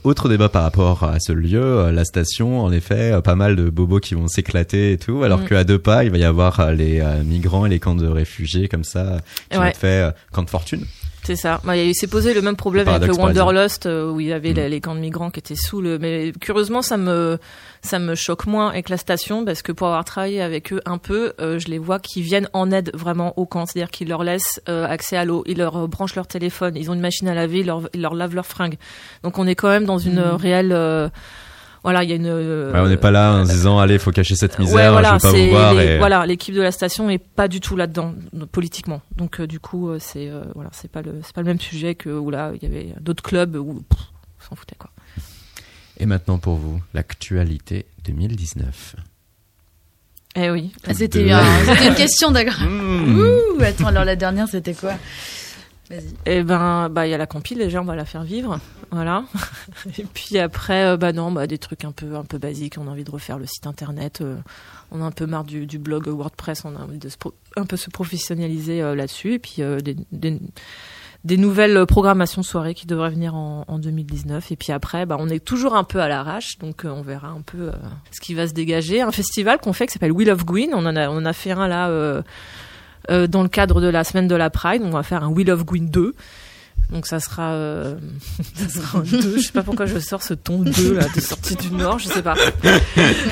autre 0.04 0.30
débat 0.30 0.50
par 0.50 0.64
rapport 0.64 1.04
à 1.04 1.20
ce 1.20 1.32
lieu, 1.32 1.62
euh, 1.62 1.92
la 1.92 2.06
station. 2.06 2.62
En 2.64 2.72
effet, 2.72 3.14
euh, 3.14 3.22
pas 3.22 3.36
mal 3.36 3.56
de 3.56 3.70
bobos 3.70 4.00
qui 4.00 4.16
vont 4.16 4.28
s'éclater 4.28 4.94
et 4.94 4.98
tout, 4.98 5.24
alors 5.24 5.40
mm. 5.40 5.48
qu'à 5.48 5.64
deux 5.64 5.80
pas, 5.80 6.04
il 6.04 6.12
va 6.12 6.18
y 6.18 6.24
avoir 6.24 6.60
euh, 6.60 6.74
les 6.74 7.04
migrants 7.24 7.66
et 7.66 7.70
les 7.70 7.80
camps 7.80 7.96
de 7.96 8.08
réfugiés 8.08 8.68
comme 8.68 8.84
ça, 8.84 9.20
qui 9.50 9.58
vont 9.58 9.64
être 9.66 9.78
faits 9.78 10.16
camp 10.32 10.44
de 10.44 10.50
fortune. 10.50 10.86
C'est 11.24 11.36
ça. 11.36 11.60
Bah, 11.64 11.76
il 11.76 11.96
s'est 11.96 12.08
posé 12.08 12.36
le 12.36 12.42
même 12.44 12.56
problème 12.56 12.88
avec 12.88 13.08
le 13.08 13.16
Wanderlust 13.16 13.88
où 13.88 14.20
il 14.20 14.28
y 14.28 14.34
avait 14.34 14.54
mm. 14.54 14.70
les 14.70 14.82
camps 14.82 14.96
de 14.96 15.00
migrants 15.00 15.32
qui 15.32 15.40
étaient 15.40 15.56
sous 15.56 15.82
le. 15.82 15.98
Mais 15.98 16.32
curieusement, 16.40 16.82
ça 16.82 16.98
me 16.98 17.40
ça 17.86 18.00
me 18.00 18.16
choque 18.16 18.46
moins 18.48 18.70
avec 18.70 18.90
la 18.90 18.98
station 18.98 19.46
parce 19.46 19.62
que 19.62 19.72
pour 19.72 19.88
avoir 19.88 20.04
travaillé 20.04 20.42
avec 20.42 20.74
eux 20.74 20.82
un 20.86 20.98
peu, 20.98 21.34
euh, 21.40 21.60
je 21.60 21.68
les 21.68 21.78
vois 21.78 22.00
qui 22.00 22.22
viennent 22.22 22.50
en 22.54 22.72
aide 22.72 22.92
vraiment 22.94 23.38
aux 23.38 23.46
camps, 23.46 23.66
c'est-à-dire 23.66 23.92
qu'ils 23.92 24.10
leur 24.10 24.24
laissent 24.24 24.62
euh, 24.68 24.86
accès 24.86 25.16
à 25.16 25.26
l'eau, 25.26 25.44
ils 25.48 25.58
leur 25.58 25.88
branchent 25.88 26.16
leur 26.16 26.28
téléphone, 26.28 26.76
ils 26.76 26.90
ont 26.92 26.94
une 26.94 27.02
machine 27.02 27.28
à 27.28 27.34
laver, 27.34 27.60
ils 27.60 27.66
leur, 27.66 27.90
ils 27.94 28.02
leur 28.02 28.16
lavent 28.16 28.36
leurs 28.36 28.46
fringues. 28.46 28.78
Donc 29.24 29.40
on 29.40 29.48
est 29.48 29.56
quand 29.56 29.70
même 29.70 29.86
dans 29.86 29.98
une 29.98 30.20
mmh. 30.20 30.36
réelle 30.36 30.72
euh, 30.74 31.10
voilà, 31.84 32.04
il 32.04 32.10
y 32.10 32.14
a 32.14 32.16
une. 32.16 32.26
Ouais, 32.26 32.80
on 32.80 32.88
n'est 32.88 32.98
pas 32.98 33.12
là 33.12 33.34
en 33.34 33.44
disant 33.44 33.78
allez, 33.78 34.00
faut 34.00 34.10
cacher 34.10 34.36
cette 34.36 34.58
misère, 34.58 34.92
voilà, 34.92 35.20
je 35.20 35.28
vais 35.28 35.32
pas 35.32 35.46
vous 35.46 35.50
voir. 35.52 35.80
et... 35.80 35.98
Voilà, 36.00 36.26
l'équipe 36.26 36.56
de 36.56 36.62
la 36.62 36.72
station 36.72 37.12
est 37.12 37.20
pas 37.20 37.48
du 37.48 37.60
tout 37.60 37.76
là-dedans 37.76 38.16
politiquement. 38.52 39.02
Donc 39.16 39.40
du 39.40 39.60
coup, 39.60 39.92
c'est 40.00 40.32
voilà, 40.56 40.72
c'est 40.74 40.90
pas 40.90 41.04
le 41.04 41.20
c'est 41.22 41.36
pas 41.36 41.42
le 41.42 41.48
même 41.48 41.60
sujet 41.60 41.94
que 41.94 42.10
où 42.10 42.32
là 42.32 42.54
il 42.56 42.64
y 42.64 42.66
avait 42.66 42.96
d'autres 43.02 43.22
clubs 43.22 43.56
où 43.56 43.84
on 43.88 44.44
s'en 44.44 44.56
foutait 44.56 44.76
quoi. 44.80 44.90
Et 45.98 46.06
maintenant 46.06 46.38
pour 46.38 46.56
vous, 46.56 46.82
l'actualité 46.94 47.86
2019. 48.06 48.96
Eh 50.38 50.50
oui. 50.50 50.72
Ah, 50.86 50.94
c'était 50.94 51.30
une 51.30 51.96
question 51.96 52.32
d'accord. 52.32 52.62
Mmh. 52.62 53.62
Attends, 53.62 53.88
alors 53.88 54.04
la 54.04 54.16
dernière 54.16 54.48
c'était 54.50 54.74
quoi? 54.74 54.96
Vas-y. 55.90 56.14
Eh 56.26 56.44
ben, 56.44 56.90
bah 56.90 57.06
il 57.06 57.12
y 57.12 57.14
a 57.14 57.18
la 57.18 57.28
compile 57.28 57.60
déjà, 57.60 57.80
on 57.80 57.86
va 57.86 57.96
la 57.96 58.06
faire 58.06 58.24
vivre, 58.24 58.60
voilà. 58.92 59.24
Et 60.00 60.04
puis 60.04 60.40
après, 60.40 60.84
euh, 60.84 60.98
bah 60.98 61.14
non, 61.14 61.32
bah 61.32 61.46
des 61.46 61.60
trucs 61.60 61.86
un 61.86 61.92
peu 61.92 62.16
un 62.16 62.24
peu 62.24 62.40
basiques. 62.40 62.78
On 62.80 62.88
a 62.88 62.92
envie 62.92 63.04
de 63.04 63.12
refaire 63.12 63.38
le 63.38 63.46
site 63.46 63.68
internet. 63.68 64.22
Euh, 64.22 64.36
on 64.92 65.02
a 65.02 65.06
un 65.06 65.12
peu 65.12 65.28
marre 65.28 65.44
du, 65.44 65.68
du, 65.68 65.78
blog 65.78 66.08
WordPress. 66.08 66.66
On 66.66 66.76
a 66.76 66.80
envie 66.80 66.98
de 66.98 67.10
un 67.56 67.66
peu 67.66 67.78
se 67.78 67.92
professionnaliser 67.92 68.82
euh, 68.82 68.96
là-dessus. 68.96 69.34
Et 69.34 69.40
puis 69.40 69.58
des, 69.84 69.96
des 70.12 70.40
des 71.26 71.38
nouvelles 71.38 71.88
programmations 71.88 72.44
soirées 72.44 72.76
qui 72.76 72.86
devraient 72.86 73.10
venir 73.10 73.34
en, 73.34 73.66
en 73.68 73.80
2019. 73.80 74.52
Et 74.52 74.56
puis 74.56 74.72
après, 74.72 75.08
bah, 75.08 75.18
on 75.20 75.28
est 75.28 75.44
toujours 75.44 75.76
un 75.76 75.84
peu 75.84 76.00
à 76.00 76.08
l'arrache, 76.08 76.60
donc 76.60 76.86
euh, 76.86 76.90
on 76.90 77.02
verra 77.02 77.30
un 77.30 77.42
peu 77.42 77.70
euh, 77.70 77.72
ce 78.12 78.22
qui 78.22 78.36
va 78.36 78.48
se 78.48 78.54
dégager. 78.54 79.02
Un 79.02 79.12
festival 79.12 79.58
qu'on 79.58 79.74
fait 79.74 79.88
qui 79.88 79.94
s'appelle 79.94 80.12
Wheel 80.12 80.30
of 80.30 80.46
Gwyn. 80.46 80.70
On 80.74 80.86
en 80.86 81.26
a 81.26 81.34
fait 81.34 81.52
un 81.52 81.68
là 81.68 81.90
euh, 81.90 82.22
dans 83.28 83.42
le 83.42 83.50
cadre 83.50 83.82
de 83.82 83.88
la 83.88 84.04
semaine 84.04 84.28
de 84.28 84.36
la 84.36 84.52
Pride. 84.52 84.84
On 84.86 84.92
va 84.92 85.02
faire 85.02 85.24
un 85.24 85.30
Wheel 85.30 85.50
of 85.50 85.66
Gwyn 85.66 85.90
2. 85.90 86.14
Donc 86.92 87.08
ça 87.08 87.20
sera, 87.20 87.54
euh, 87.54 87.96
ça 88.56 88.70
sera 88.70 89.00
un 89.00 89.02
2. 89.02 89.38
Je 89.38 89.42
sais 89.42 89.52
pas 89.52 89.64
pourquoi 89.64 89.86
je 89.86 90.00
sors 90.00 90.24
ce 90.24 90.34
ton 90.34 90.60
2 90.60 90.94
là, 90.94 91.08
de 91.14 91.20
sortie 91.20 91.56
du 91.56 91.72
Nord, 91.72 92.00
je 92.00 92.08
sais 92.08 92.24
pas. 92.24 92.36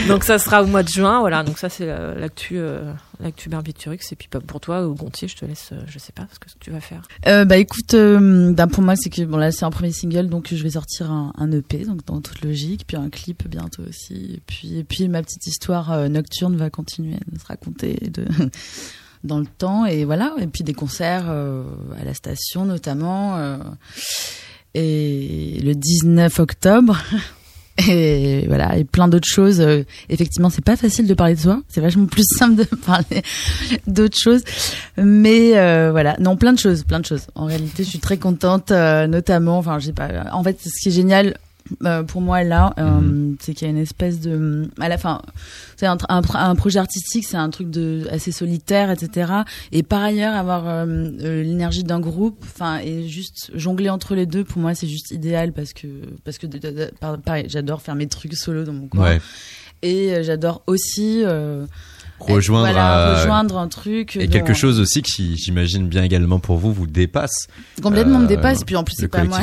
Donc 0.08 0.24
ça 0.24 0.40
sera 0.40 0.64
au 0.64 0.68
mois 0.68 0.84
de 0.84 0.90
juin, 0.90 1.20
voilà. 1.20 1.44
Donc 1.44 1.58
ça 1.58 1.70
c'est 1.70 1.88
l'actu, 1.88 2.58
euh, 2.58 2.92
l'actu 3.20 3.50
Barbiturix. 3.50 4.00
Et 4.12 4.16
puis 4.16 4.28
pour 4.28 4.60
toi, 4.60 4.88
ou 4.88 4.94
Gontier, 4.94 5.28
je 5.28 5.36
te 5.36 5.46
laisse, 5.46 5.70
euh, 5.72 5.82
je 5.88 6.00
sais 6.00 6.12
pas 6.12 6.28
ce 6.32 6.40
que 6.40 6.48
tu 6.60 6.72
vas 6.72 6.82
faire. 6.82 7.04
Euh, 7.28 7.46
bah 7.46 7.58
écoute, 7.58 7.94
euh, 7.94 8.52
bah, 8.52 8.68
pour 8.68 8.84
moi 8.84 8.96
c'est 8.96 9.10
que 9.10 9.24
bon 9.24 9.38
là 9.38 9.52
c'est 9.52 9.66
un 9.66 9.72
premier 9.72 9.92
single, 9.92 10.28
donc 10.28 10.54
je 10.54 10.62
vais 10.62 10.72
sortir 10.72 11.12
un, 11.12 11.52
EP, 11.52 11.86
donc 11.86 12.06
dans 12.06 12.22
toute 12.22 12.44
logique, 12.44 12.86
puis 12.88 12.98
un 12.98 13.10
clip 13.10 13.48
bientôt 13.48 13.84
aussi. 13.88 14.36
Et 14.36 14.42
puis 14.46 14.84
puis 14.84 15.08
ma 15.08 15.22
petite 15.22 15.46
histoire 15.48 15.92
euh, 15.92 16.08
nocturne 16.08 16.56
va 16.56 16.70
continuer 16.70 17.16
à 17.16 17.40
se 17.40 17.46
raconter 17.46 18.00
dans 19.24 19.40
le 19.40 19.46
temps 19.46 19.86
et 19.86 20.06
voilà. 20.06 20.34
Et 20.40 20.48
puis 20.48 20.64
des 20.64 20.74
concerts 20.74 21.26
euh, 21.28 21.64
à 22.00 22.04
la 22.04 22.14
station 22.14 22.66
notamment 22.66 23.38
euh, 23.38 23.58
et 24.74 25.60
le 25.64 25.74
19 25.74 26.40
octobre. 26.40 27.02
Et 27.90 28.46
voilà 28.46 28.78
et 28.78 28.84
plein 28.84 29.08
d'autres 29.08 29.28
choses. 29.28 29.60
Euh, 29.60 29.84
effectivement 30.08 30.52
c'est 30.52 30.64
pas 30.64 30.76
facile 30.76 31.08
de 31.08 31.14
parler 31.16 31.34
de 31.34 31.40
soi. 31.40 31.60
C'est 31.68 31.82
vachement 31.82 32.06
plus 32.06 32.24
simple 32.38 32.58
de 32.58 32.76
parler 32.76 33.24
d'autres 33.88 34.16
choses. 34.16 34.44
Mais 34.96 35.54
voilà. 35.90 36.16
Non 36.20 36.38
plein 36.38 36.54
de 36.54 36.60
choses 36.60 36.84
plein 36.84 37.00
de 37.00 37.06
choses. 37.08 37.26
En 37.34 37.46
réalité 37.46 37.84
je 37.84 37.90
suis 37.90 38.00
très 38.00 38.18
contente 38.18 38.70
notamment 38.70 39.58
enfin 39.58 39.80
j'ai 39.80 39.92
pas. 39.92 40.08
En 40.34 40.44
fait 40.44 40.60
ce 40.62 40.84
qui 40.84 40.90
est 40.90 40.92
génial 40.92 41.36
euh, 41.84 42.04
pour 42.04 42.22
moi 42.22 42.44
là, 42.44 42.74
euh, 42.78 43.00
mm-hmm. 43.00 43.36
c'est 43.40 43.54
qu'il 43.54 43.68
y 43.68 43.70
a 43.70 43.74
une 43.74 43.82
espèce 43.82 44.20
de, 44.20 44.70
à 44.80 44.90
la 44.90 44.98
fin, 44.98 45.22
c'est 45.76 45.86
un, 45.86 45.98
un, 46.10 46.22
un, 46.34 46.56
projet 46.56 46.80
artistique, 46.80 47.26
c'est 47.26 47.38
un 47.38 47.50
truc 47.50 47.70
de 47.70 48.08
assez 48.12 48.32
solitaire, 48.32 48.92
etc. 48.92 49.32
Et 49.72 49.84
par 49.84 50.02
ailleurs, 50.04 50.36
avoir 50.36 50.68
euh, 50.68 50.86
euh 50.86 51.44
l'énergie 51.44 51.84
d'un 51.84 52.00
groupe, 52.00 52.44
enfin, 52.44 52.80
et 52.80 53.08
juste 53.08 53.52
jongler 53.56 53.90
entre 53.90 54.16
les 54.16 54.26
deux, 54.26 54.44
pour 54.44 54.62
moi, 54.62 54.76
c'est 54.76 54.88
juste 54.88 55.12
idéal 55.12 55.54
parce 55.54 55.74
que 55.74 55.88
parce 56.24 56.38
que 56.38 56.48
pareil, 57.26 57.46
j'adore 57.48 57.82
faire 57.82 57.96
mes 57.96 58.08
trucs 58.08 58.34
solo 58.36 58.64
dans 58.64 58.74
mon 58.74 58.88
coin. 58.88 59.04
Ouais. 59.04 59.22
Et 59.82 60.24
j'adore 60.24 60.64
aussi 60.66 61.24
rejoindre, 62.26 63.20
rejoindre 63.20 63.58
un 63.58 63.68
truc. 63.68 64.16
Et 64.16 64.28
quelque 64.28 64.54
chose 64.54 64.80
aussi 64.80 65.02
qui, 65.02 65.38
j'imagine 65.38 65.88
bien 65.88 66.04
également 66.04 66.40
pour 66.40 66.58
vous, 66.58 66.74
vous 66.74 66.88
dépasse. 66.88 67.48
Complètement 67.82 68.20
me 68.20 68.28
dépasse. 68.28 68.64
Puis 68.64 68.76
en 68.76 68.84
plus, 68.84 68.96
c'est 68.98 69.08
pas 69.08 69.24
moi. 69.24 69.40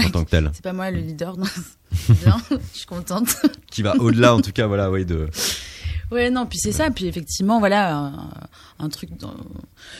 C'est 0.53 0.63
pas 0.63 0.73
moi 0.73 0.91
le 0.91 0.99
leader. 0.99 1.37
bien, 2.09 2.41
je 2.51 2.79
suis 2.79 2.87
contente. 2.87 3.29
qui 3.71 3.83
va 3.83 3.97
au-delà, 3.97 4.35
en 4.35 4.41
tout 4.41 4.53
cas, 4.53 4.67
voilà, 4.67 4.91
oui, 4.91 5.05
de. 5.05 5.29
Ouais, 6.11 6.29
non, 6.31 6.47
puis 6.47 6.59
c'est 6.59 6.73
ça. 6.73 6.91
Puis 6.91 7.07
effectivement, 7.07 7.61
voilà, 7.61 8.13
un, 8.79 8.89
truc, 8.89 9.11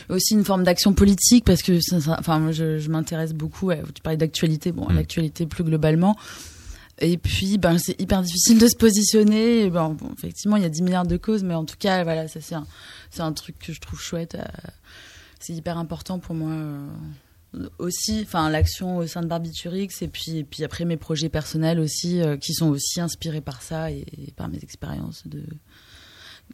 aussi 0.09 0.33
une 0.33 0.43
forme 0.43 0.63
d'action 0.63 0.93
politique 0.93 1.45
parce 1.45 1.61
que, 1.61 1.79
ça, 1.79 2.17
enfin, 2.19 2.51
je, 2.51 2.79
je 2.79 2.89
m'intéresse 2.89 3.33
beaucoup. 3.33 3.71
tu 3.71 4.01
parlais 4.01 4.17
d'actualité, 4.17 4.71
bon, 4.71 4.89
mm. 4.89 4.95
l'actualité 4.95 5.45
plus 5.45 5.63
globalement. 5.63 6.17
Et 7.01 7.17
puis, 7.17 7.57
ben, 7.57 7.77
c'est 7.79 7.99
hyper 7.99 8.21
difficile 8.21 8.59
de 8.59 8.67
se 8.67 8.75
positionner. 8.75 9.69
bon, 9.69 9.97
effectivement, 10.17 10.55
il 10.55 10.63
y 10.63 10.65
a 10.65 10.69
10 10.69 10.83
milliards 10.83 11.07
de 11.07 11.17
causes, 11.17 11.43
mais 11.43 11.55
en 11.55 11.65
tout 11.65 11.75
cas, 11.77 12.03
voilà, 12.03 12.27
ça 12.27 12.41
c'est 12.41 12.55
un, 12.55 12.67
c'est 13.09 13.23
un 13.23 13.33
truc 13.33 13.57
que 13.57 13.73
je 13.73 13.81
trouve 13.81 13.99
chouette. 13.99 14.35
Euh, 14.35 14.45
c'est 15.39 15.53
hyper 15.53 15.79
important 15.79 16.19
pour 16.19 16.35
moi 16.35 16.51
euh, 16.51 17.67
aussi. 17.79 18.21
Enfin, 18.23 18.51
l'action 18.51 18.97
au 18.97 19.07
sein 19.07 19.21
de 19.21 19.27
Barbiturix, 19.27 19.89
et 20.01 20.07
puis, 20.07 20.37
et 20.37 20.43
puis 20.43 20.63
après 20.63 20.85
mes 20.85 20.97
projets 20.97 21.29
personnels 21.29 21.79
aussi, 21.79 22.21
euh, 22.21 22.37
qui 22.37 22.53
sont 22.53 22.69
aussi 22.69 23.01
inspirés 23.01 23.41
par 23.41 23.63
ça 23.63 23.89
et 23.89 24.05
par 24.35 24.47
mes 24.47 24.59
expériences 24.59 25.25
de 25.25 25.43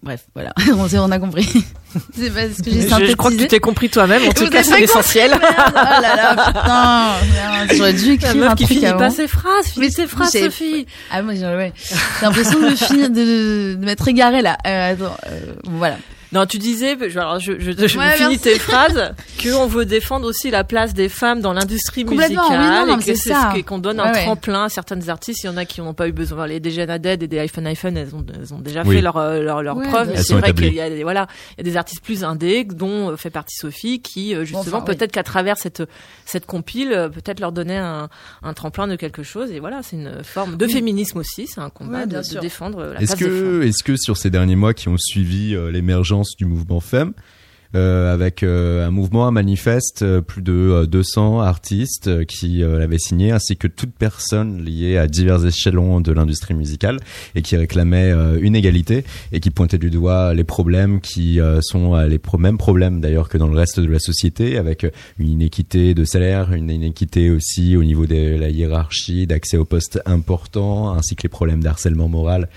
Bref, 0.03 0.25
voilà, 0.33 0.53
on 0.73 1.11
a 1.11 1.19
compris. 1.19 1.45
c'est 2.13 2.33
pas 2.33 2.49
ce 2.49 2.61
que 2.61 2.71
j'ai 2.71 2.87
synthétisé. 2.87 3.11
Je, 3.11 3.15
crois 3.15 3.31
que 3.31 3.37
tu 3.37 3.47
t'es 3.47 3.59
compris 3.59 3.89
toi-même, 3.89 4.27
en 4.27 4.31
tout 4.33 4.49
cas, 4.49 4.63
c'est 4.63 4.79
l'essentiel. 4.79 5.31
oh 5.33 5.39
là 5.41 6.15
là, 6.15 6.35
putain, 6.47 7.75
j'aurais 7.75 7.93
dû 7.93 8.11
écrire 8.11 8.33
La 8.33 8.39
meuf 8.39 8.51
un 8.51 8.55
qui 8.55 8.65
truc 8.65 8.77
finit 8.79 8.91
pas 8.93 9.09
ses 9.09 9.27
phrases, 9.27 9.67
finit 9.67 9.91
ses 9.91 10.07
phrases, 10.07 10.31
Sophie. 10.31 10.85
Ah, 11.11 11.21
moi, 11.21 11.33
j'ai 11.35 11.45
ouais. 11.45 11.73
l'impression 12.21 12.59
de 12.59 12.75
finir, 12.75 13.09
de, 13.09 13.75
de 13.75 13.85
m'être 13.85 14.07
égarée, 14.07 14.41
là. 14.41 14.57
Euh, 14.67 14.93
attends, 14.93 15.17
euh, 15.31 15.53
voilà. 15.63 15.97
Non, 16.33 16.45
tu 16.45 16.57
disais, 16.57 16.97
alors 17.15 17.39
je, 17.39 17.53
je, 17.57 17.71
je 17.71 17.99
finis 18.17 18.37
tes 18.37 18.59
phrases, 18.59 19.13
qu'on 19.41 19.67
veut 19.67 19.85
défendre 19.85 20.27
aussi 20.27 20.51
la 20.51 20.63
place 20.63 20.93
des 20.93 21.07
femmes 21.07 21.39
dans 21.39 21.53
l'industrie 21.53 22.03
musicale 22.03 22.89
et 22.89 23.03
que 23.03 23.15
c'est 23.15 23.63
qu'on 23.63 23.79
donne 23.79 23.99
un 23.99 24.11
tremplin 24.11 24.65
à 24.65 24.69
certaines 24.69 25.09
artistes. 25.09 25.43
Il 25.43 25.47
y 25.47 25.49
en 25.49 25.57
a 25.57 25.65
qui 25.65 25.81
n'ont 25.81 25.93
pas 25.93 26.07
eu 26.07 26.11
besoin. 26.11 26.47
Les 26.47 26.59
DGNA 26.59 26.99
Dead 26.99 27.23
et 27.23 27.27
des 27.27 27.39
iPhone 27.39 27.67
iPhone, 27.67 27.95
elles 27.95 28.15
ont, 28.15 28.25
elles 28.33 28.53
ont 28.53 28.59
déjà 28.59 28.83
fait 28.83 29.01
leur 29.01 29.17
euh, 29.17 29.41
leur, 29.41 29.63
leur 29.63 29.79
preuve. 29.79 30.15
C'est 30.21 30.33
vrai 30.33 30.53
qu'il 30.53 30.73
y 30.73 30.81
a 30.81 30.89
des, 30.89 31.03
voilà, 31.03 31.27
il 31.57 31.65
y 31.65 31.69
a 31.69 31.71
des 31.71 31.77
artistes 31.77 32.03
plus 32.03 32.23
indés 32.23 32.65
dont 32.65 33.11
euh, 33.11 33.15
fait 33.15 33.29
partie 33.29 33.55
Sophie 33.55 34.01
qui 34.01 34.35
euh, 34.35 34.43
justement 34.43 34.81
peut-être 34.81 35.11
qu'à 35.11 35.23
travers 35.23 35.57
cette 35.57 35.83
cette 36.25 36.45
compile, 36.45 37.09
peut-être 37.13 37.39
leur 37.39 37.53
donner 37.53 37.77
un, 37.77 38.09
un 38.43 38.53
tremplin 38.53 38.87
de 38.87 38.95
quelque 38.95 39.23
chose. 39.23 39.51
Et 39.51 39.59
voilà, 39.59 39.81
c'est 39.81 39.95
une 39.95 40.23
forme 40.23 40.57
de 40.57 40.67
féminisme 40.67 41.19
aussi. 41.19 41.47
C'est 41.47 41.61
un 41.61 41.69
combat 41.69 42.05
de, 42.05 42.17
de, 42.17 42.39
défendre 42.39 42.83
la 42.83 42.95
place 42.95 43.15
que, 43.15 43.23
des 43.23 43.29
femmes. 43.29 43.63
Est-ce 43.63 43.83
que 43.83 43.95
sur 43.95 44.17
ces 44.17 44.29
derniers 44.29 44.57
mois 44.57 44.73
qui 44.73 44.89
ont 44.89 44.97
suivi 44.97 45.55
l'émergence 45.71 46.16
du 46.37 46.45
mouvement 46.45 46.79
FEM. 46.79 47.13
Euh, 47.75 48.13
avec 48.13 48.43
euh, 48.43 48.87
un 48.87 48.91
mouvement, 48.91 49.27
un 49.27 49.31
manifeste, 49.31 50.01
euh, 50.01 50.21
plus 50.21 50.41
de 50.41 50.85
200 50.89 51.41
artistes 51.41 52.25
qui 52.25 52.59
l'avaient 52.59 52.97
signé, 52.97 53.31
ainsi 53.31 53.57
que 53.57 53.67
toute 53.67 53.91
personne 53.91 54.63
liée 54.63 54.97
à 54.97 55.07
divers 55.07 55.45
échelons 55.45 55.99
de 55.99 56.11
l'industrie 56.11 56.53
musicale 56.53 56.99
et 57.35 57.41
qui 57.41 57.57
réclamait 57.57 58.11
une 58.41 58.55
égalité 58.55 59.03
et 59.31 59.39
qui 59.39 59.51
pointait 59.51 59.77
du 59.77 59.89
doigt 59.89 60.33
les 60.33 60.43
problèmes 60.43 61.01
qui 61.01 61.39
sont 61.61 61.95
les 61.95 62.19
mêmes 62.37 62.57
problèmes 62.57 63.01
d'ailleurs 63.01 63.29
que 63.29 63.37
dans 63.37 63.47
le 63.47 63.57
reste 63.57 63.79
de 63.79 63.87
la 63.87 63.99
société, 63.99 64.57
avec 64.57 64.85
une 65.19 65.29
inéquité 65.29 65.93
de 65.93 66.03
salaire, 66.05 66.53
une 66.53 66.69
inéquité 66.69 67.29
aussi 67.31 67.75
au 67.75 67.83
niveau 67.83 68.05
de 68.05 68.37
la 68.37 68.49
hiérarchie, 68.49 69.27
d'accès 69.27 69.57
aux 69.57 69.65
postes 69.65 70.01
importants, 70.05 70.93
ainsi 70.93 71.15
que 71.15 71.23
les 71.23 71.29
problèmes 71.29 71.63
d'harcèlement 71.63 72.07
moral 72.07 72.49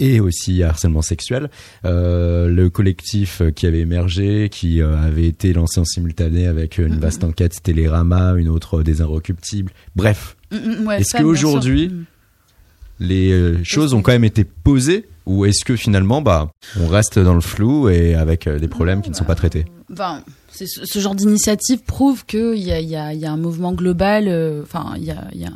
et 0.00 0.20
aussi 0.20 0.62
harcèlement 0.62 1.02
sexuel. 1.02 1.50
Euh, 1.84 2.48
le 2.48 2.70
collectif 2.70 3.42
qui 3.54 3.66
avait 3.66 3.80
émergé, 3.80 4.48
qui 4.50 4.80
euh, 4.80 4.96
avait 4.96 5.26
été 5.26 5.52
lancé 5.52 5.80
en 5.80 5.84
simultané 5.84 6.46
avec 6.46 6.78
une 6.78 6.98
vaste 6.98 7.24
enquête 7.24 7.62
Télérama, 7.62 8.34
une 8.34 8.48
autre 8.48 8.82
des 8.82 9.00
Inrecuptibles. 9.00 9.72
Bref, 9.96 10.36
est-ce 10.50 11.16
qu'aujourd'hui 11.16 11.88
mm. 11.88 12.04
les 13.00 13.32
euh, 13.32 13.64
choses 13.64 13.94
ont 13.94 14.02
quand 14.02 14.12
même 14.12 14.24
été 14.24 14.44
posées 14.44 15.06
ou 15.26 15.46
est-ce 15.46 15.64
que 15.64 15.74
finalement 15.74 16.20
bah 16.20 16.50
on 16.78 16.86
reste 16.86 17.18
dans 17.18 17.32
le 17.32 17.40
flou 17.40 17.88
et 17.88 18.14
avec 18.14 18.46
des 18.46 18.68
problèmes 18.68 19.00
qui 19.00 19.08
ne 19.08 19.14
sont 19.14 19.24
pas 19.24 19.34
traités? 19.34 19.64
ben, 19.88 20.22
ce 20.54 20.98
genre 20.98 21.14
d'initiative 21.14 21.80
prouve 21.80 22.24
qu'il 22.26 22.54
y 22.56 22.70
a, 22.70 22.80
y, 22.80 22.94
a, 22.94 23.12
y 23.12 23.26
a 23.26 23.32
un 23.32 23.36
mouvement 23.36 23.72
global. 23.72 24.28
Euh, 24.28 24.62
enfin, 24.62 24.94
il 24.96 25.04
y 25.04 25.10
a, 25.10 25.28
y, 25.34 25.44
a, 25.44 25.52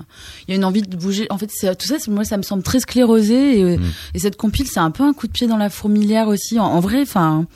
y 0.49 0.53
a 0.53 0.55
une 0.55 0.65
envie 0.65 0.83
de 0.83 0.97
bouger. 0.97 1.27
En 1.31 1.39
fait, 1.39 1.47
tout 1.47 1.87
ça, 1.87 1.97
moi, 2.09 2.25
ça 2.25 2.37
me 2.37 2.43
semble 2.43 2.63
très 2.63 2.81
sclérosé. 2.81 3.61
Et, 3.61 3.79
mm. 3.79 3.83
et 4.15 4.19
cette 4.19 4.37
compile, 4.37 4.67
c'est 4.67 4.81
un 4.81 4.91
peu 4.91 5.05
un 5.05 5.13
coup 5.13 5.27
de 5.27 5.33
pied 5.33 5.47
dans 5.47 5.57
la 5.57 5.71
fourmilière 5.71 6.29
aussi. 6.29 6.59
En, 6.59 6.67
en 6.67 6.81
vrai, 6.81 7.03
enfin, 7.03 7.47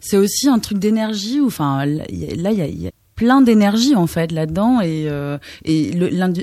c'est 0.00 0.16
aussi 0.16 0.48
un 0.48 0.58
truc 0.58 0.78
d'énergie. 0.78 1.40
Enfin, 1.40 1.86
là, 1.86 2.04
il 2.10 2.82
y 2.82 2.86
a, 2.86 2.90
plein 3.22 3.40
d'énergie 3.40 3.94
en 3.94 4.08
fait 4.08 4.32
là-dedans. 4.32 4.80
Et 4.80 5.06
euh, 5.06 5.38
et 5.64 5.92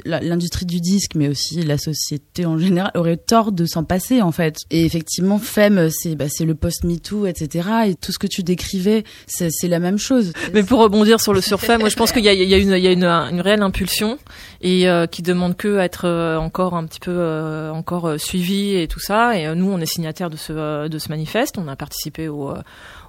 l'industrie 0.06 0.66
du 0.66 0.80
disque 0.80 1.12
mais 1.16 1.28
aussi 1.28 1.62
la 1.62 1.78
société 1.78 2.46
en 2.46 2.58
général 2.58 2.92
aurait 2.96 3.18
tort 3.18 3.52
de 3.52 3.66
s'en 3.66 3.84
passer 3.84 4.22
en 4.22 4.32
fait. 4.32 4.60
Et 4.72 4.86
effectivement 4.86 5.40
Femme 5.40 5.90
c'est 5.92 6.16
bah, 6.16 6.30
c'est 6.30 6.46
le 6.46 6.56
post 6.56 6.86
MeToo 6.86 7.26
etc 7.26 7.70
et 7.88 7.96
tout 7.96 8.14
ce 8.14 8.18
que 8.18 8.28
tu 8.28 8.44
décrivais 8.44 9.04
c'est 9.28 9.68
la 9.68 9.80
même 9.80 9.98
chose. 9.98 10.32
Mais 10.54 10.64
pour 10.64 10.80
rebondir 10.80 11.20
sur 11.20 11.34
le 11.34 11.42
sur 11.42 11.60
Femme 11.60 11.82
moi 11.82 11.90
je 11.90 11.98
pense 11.98 12.12
qu'il 12.14 12.24
y 12.24 12.30
a 12.30 12.34
il 12.34 12.48
y 12.48 12.54
a 12.54 12.58
une 12.58 12.72
il 12.72 12.84
y 12.84 12.88
a 12.88 12.92
une, 12.94 13.04
une 13.04 13.42
réelle 13.42 13.62
impulsion 13.62 14.18
et 14.62 14.88
euh, 14.88 15.06
qui 15.06 15.22
demande 15.22 15.58
que 15.58 15.80
à 15.80 15.84
être 15.84 16.06
euh, 16.06 16.38
encore 16.38 16.76
un 16.76 16.86
petit 16.86 17.02
peu 17.02 17.12
euh, 17.12 17.72
encore 17.72 18.18
suivi 18.18 18.76
et 18.76 18.88
tout 18.88 19.02
ça. 19.02 19.38
Et 19.38 19.54
nous 19.54 19.70
on 19.70 19.80
est 19.80 19.86
signataire 19.86 20.30
de 20.30 20.38
ce 20.38 20.88
de 20.88 20.98
ce 20.98 21.10
manifeste. 21.10 21.58
On 21.58 21.68
a 21.68 21.76
participé 21.76 22.30
au 22.30 22.54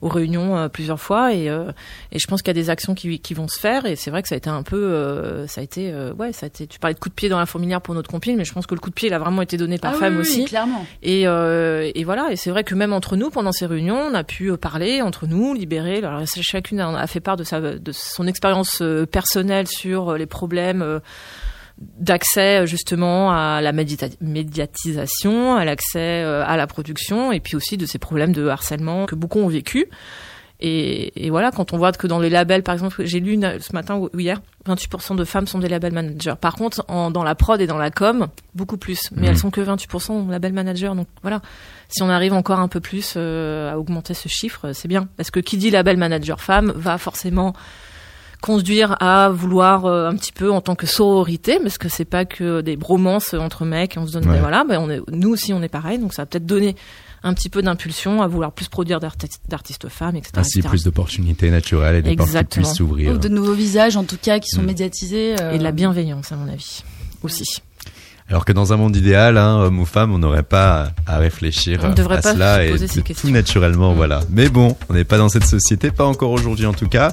aux 0.03 0.09
réunions 0.09 0.57
euh, 0.57 0.69
plusieurs 0.69 1.01
fois 1.01 1.35
et, 1.35 1.49
euh, 1.49 1.73
et 2.13 2.19
je 2.19 2.27
pense 2.27 2.43
qu'il 2.43 2.49
y 2.49 2.59
a 2.59 2.63
des 2.63 2.71
actions 2.71 2.95
qui, 2.95 3.21
qui 3.21 3.35
vont 3.35 3.49
se 3.49 3.59
faire 3.59 3.87
et 3.87 3.97
c'est 3.97 4.11
vrai 4.11 4.23
que 4.23 4.29
ça 4.29 4.35
a 4.35 4.39
été 4.39 4.51
un 4.51 4.63
peu 4.63 4.77
euh, 4.77 5.47
ça 5.47 5.61
a 5.61 5.65
été 5.65 5.93
ouais 6.19 6.33
ça 6.33 6.47
a 6.47 6.49
été 6.49 6.67
tu 6.67 6.79
parlais 6.79 6.95
de 6.95 6.99
coup 6.99 7.09
de 7.09 7.15
pied 7.15 7.29
dans 7.29 7.39
la 7.39 7.47
fourmilière 7.47 7.81
pour 7.81 7.95
notre 7.95 8.11
compil 8.11 8.37
mais 8.37 8.45
je 8.45 8.53
pense 8.53 8.67
que 8.67 8.75
le 8.75 8.81
coup 8.81 8.91
de 8.91 8.95
pied 8.95 9.09
il 9.09 9.15
a 9.15 9.19
vraiment 9.19 9.43
été 9.43 9.57
donné 9.57 9.79
par 9.79 9.93
ah 9.95 9.99
femme 9.99 10.15
oui, 10.15 10.21
aussi. 10.21 10.45
clairement. 10.45 10.87
Et 11.03 11.23
et 11.23 12.05
voilà 12.05 12.29
et 12.31 12.37
c'est 12.37 12.51
vrai 12.51 12.65
que 12.65 12.75
même 12.75 12.93
entre 12.93 13.17
nous 13.17 13.31
pendant 13.31 13.53
ces 13.53 13.67
réunions 13.67 13.99
on 13.99 14.15
a 14.15 14.25
pu 14.25 14.57
parler 14.57 15.03
entre 15.03 15.27
nous 15.27 15.55
libérer 15.55 15.99
alors 15.99 16.23
chacune 16.27 16.81
a 16.81 17.07
fait 17.07 17.21
part 17.21 17.37
de 17.37 17.45
sa 17.45 17.61
de 17.61 17.93
son 17.93 18.27
expérience 18.27 18.83
personnelle 19.11 19.67
sur 19.67 20.17
les 20.17 20.27
problèmes 20.27 21.01
d'accès 21.81 22.67
justement 22.67 23.33
à 23.33 23.61
la 23.63 23.73
médiatisation, 23.73 25.57
à 25.57 25.65
l'accès 25.65 26.23
euh, 26.23 26.45
à 26.45 26.57
la 26.57 26.67
production, 26.67 27.33
et 27.33 27.41
puis 27.41 27.57
aussi 27.57 27.77
de 27.77 27.87
ces 27.87 27.99
problèmes 27.99 28.33
de 28.33 28.47
harcèlement 28.47 29.07
que 29.07 29.15
beaucoup 29.15 29.39
ont 29.39 29.49
vécu. 29.49 29.89
Et, 30.63 31.27
et, 31.27 31.31
voilà, 31.31 31.51
quand 31.51 31.73
on 31.73 31.79
voit 31.79 31.93
que 31.93 32.07
dans 32.07 32.19
les 32.19 32.29
labels, 32.29 32.63
par 32.63 32.75
exemple, 32.75 33.03
j'ai 33.07 33.19
lu 33.19 33.41
ce 33.61 33.73
matin 33.73 33.97
ou 33.97 34.11
hier, 34.19 34.43
28% 34.69 35.17
de 35.17 35.25
femmes 35.25 35.47
sont 35.47 35.59
des 35.59 35.69
label 35.69 35.95
managers. 35.95 36.35
Par 36.39 36.55
contre, 36.55 36.85
en, 36.89 37.11
dans 37.11 37.25
la 37.25 37.35
prod 37.35 37.59
et 37.63 37.67
dans 37.67 37.79
la 37.79 37.91
com, 37.91 38.27
beaucoup 38.55 38.77
plus. 38.77 39.11
Mais 39.13 39.27
elles 39.27 39.35
mmh. 39.35 39.37
sont 39.37 39.51
que 39.51 39.63
28% 39.63 40.29
label 40.29 40.53
managers. 40.53 40.93
Donc 40.95 41.07
voilà, 41.23 41.41
si 41.89 42.03
on 42.03 42.11
arrive 42.11 42.35
encore 42.35 42.61
un 42.61 42.69
peu 42.69 42.81
plus 42.81 43.15
euh, 43.17 43.73
à 43.73 43.79
augmenter 43.79 44.13
ce 44.13 44.29
chiffre, 44.29 44.73
c'est 44.73 44.89
bien. 44.89 45.09
Parce 45.17 45.31
que 45.31 45.41
qui 45.41 45.57
dit 45.57 45.71
label 45.71 45.97
manager 45.97 46.43
femme 46.43 46.75
va 46.77 46.99
forcément 46.99 47.55
conduire 48.41 48.97
à 49.01 49.29
vouloir 49.31 49.87
euh, 49.87 50.09
un 50.09 50.17
petit 50.17 50.33
peu 50.33 50.51
en 50.51 50.61
tant 50.61 50.75
que 50.75 50.87
sororité, 50.87 51.59
parce 51.61 51.79
que 51.79 51.89
c'est 51.89 52.05
pas 52.05 52.25
que 52.25 52.61
des 52.61 52.77
bromances 52.77 53.35
entre 53.35 53.65
mecs, 53.65 53.97
on 53.97 54.07
se 54.07 54.13
donne, 54.13 54.25
voilà, 54.25 54.65
ben 54.65 54.79
on 54.81 54.91
est, 54.91 55.01
nous 55.11 55.31
aussi 55.31 55.53
on 55.53 55.63
est 55.63 55.69
pareil, 55.69 55.99
donc 55.99 56.15
ça 56.15 56.23
va 56.23 56.27
peut-être 56.27 56.47
donner 56.47 56.77
un 57.23 57.35
petit 57.35 57.51
peu 57.51 57.61
d'impulsion 57.63 58.23
à 58.23 58.27
vouloir 58.27 58.53
plus 58.53 58.69
produire 58.69 58.99
d'artistes 58.99 59.89
femmes, 59.89 60.17
etc. 60.17 60.33
Ainsi 60.37 60.63
plus 60.63 60.85
d'opportunités 60.85 61.51
naturelles 61.51 61.97
et 61.97 62.03
des 62.03 62.17
portes 62.17 62.31
qui 62.31 62.45
puissent 62.45 62.75
s'ouvrir. 62.75 63.19
De 63.19 63.29
nouveaux 63.29 63.53
visages, 63.53 63.97
en 63.97 64.05
tout 64.05 64.17
cas, 64.21 64.39
qui 64.39 64.49
sont 64.49 64.63
mm. 64.63 64.67
médiatisés. 64.67 65.35
Et 65.53 65.59
de 65.59 65.63
la 65.63 65.73
bienveillance, 65.73 66.33
à 66.33 66.37
mon 66.37 66.49
avis, 66.49 66.83
aussi. 67.23 67.45
Alors 68.31 68.45
que 68.45 68.53
dans 68.53 68.73
un 68.73 68.77
monde 68.77 68.95
idéal, 68.95 69.37
hein, 69.37 69.57
homme 69.57 69.81
ou 69.81 69.85
femme, 69.85 70.15
on 70.15 70.19
n'aurait 70.19 70.45
pas 70.45 70.93
à 71.05 71.19
réfléchir 71.19 71.85
à 71.85 72.23
cela 72.23 72.65
et 72.65 72.77
tout 73.21 73.29
naturellement, 73.29 73.93
mm. 73.93 73.97
voilà. 73.97 74.21
Mais 74.31 74.49
bon, 74.49 74.77
on 74.89 74.95
n'est 74.95 75.05
pas 75.05 75.19
dans 75.19 75.29
cette 75.29 75.45
société, 75.45 75.91
pas 75.91 76.07
encore 76.07 76.31
aujourd'hui 76.31 76.67
en 76.67 76.73
tout 76.73 76.89
cas. 76.89 77.13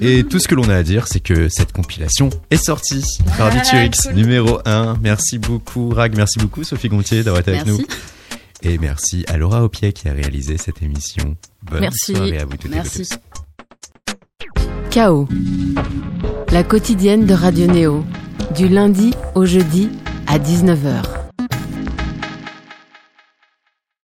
Et 0.00 0.24
tout 0.24 0.38
ce 0.38 0.48
que 0.48 0.54
l'on 0.54 0.70
a 0.70 0.74
à 0.74 0.82
dire, 0.82 1.06
c'est 1.06 1.20
que 1.20 1.50
cette 1.50 1.72
compilation 1.72 2.30
est 2.50 2.56
sortie 2.56 3.04
par 3.36 3.50
Biturix 3.50 3.90
numéro 4.14 4.58
1. 4.64 4.96
Merci 5.02 5.38
beaucoup 5.38 5.90
Rag, 5.90 6.16
merci 6.16 6.38
beaucoup 6.38 6.64
Sophie 6.64 6.88
Gontier 6.88 7.22
d'avoir 7.22 7.42
été 7.42 7.52
avec 7.52 7.66
nous. 7.66 7.84
Et 8.62 8.78
merci 8.78 9.26
à 9.28 9.36
Laura 9.36 9.62
Aupier 9.62 9.92
qui 9.92 10.08
a 10.08 10.14
réalisé 10.14 10.56
cette 10.56 10.80
émission. 10.80 11.36
Bonne 11.62 11.80
merci. 11.80 12.14
soirée 12.14 12.38
à 12.38 12.46
vous 12.46 12.56
toutes 12.56 12.70
merci. 12.70 13.02
et 13.02 13.04
tous. 13.04 13.18
Chaos. 14.88 15.28
La 16.50 16.62
quotidienne 16.62 17.26
de 17.26 17.34
Radio 17.34 17.66
Néo. 17.66 18.02
Du 18.56 18.68
lundi 18.68 19.12
au 19.34 19.44
jeudi 19.44 19.90
à 20.34 20.38
19h. 20.40 21.23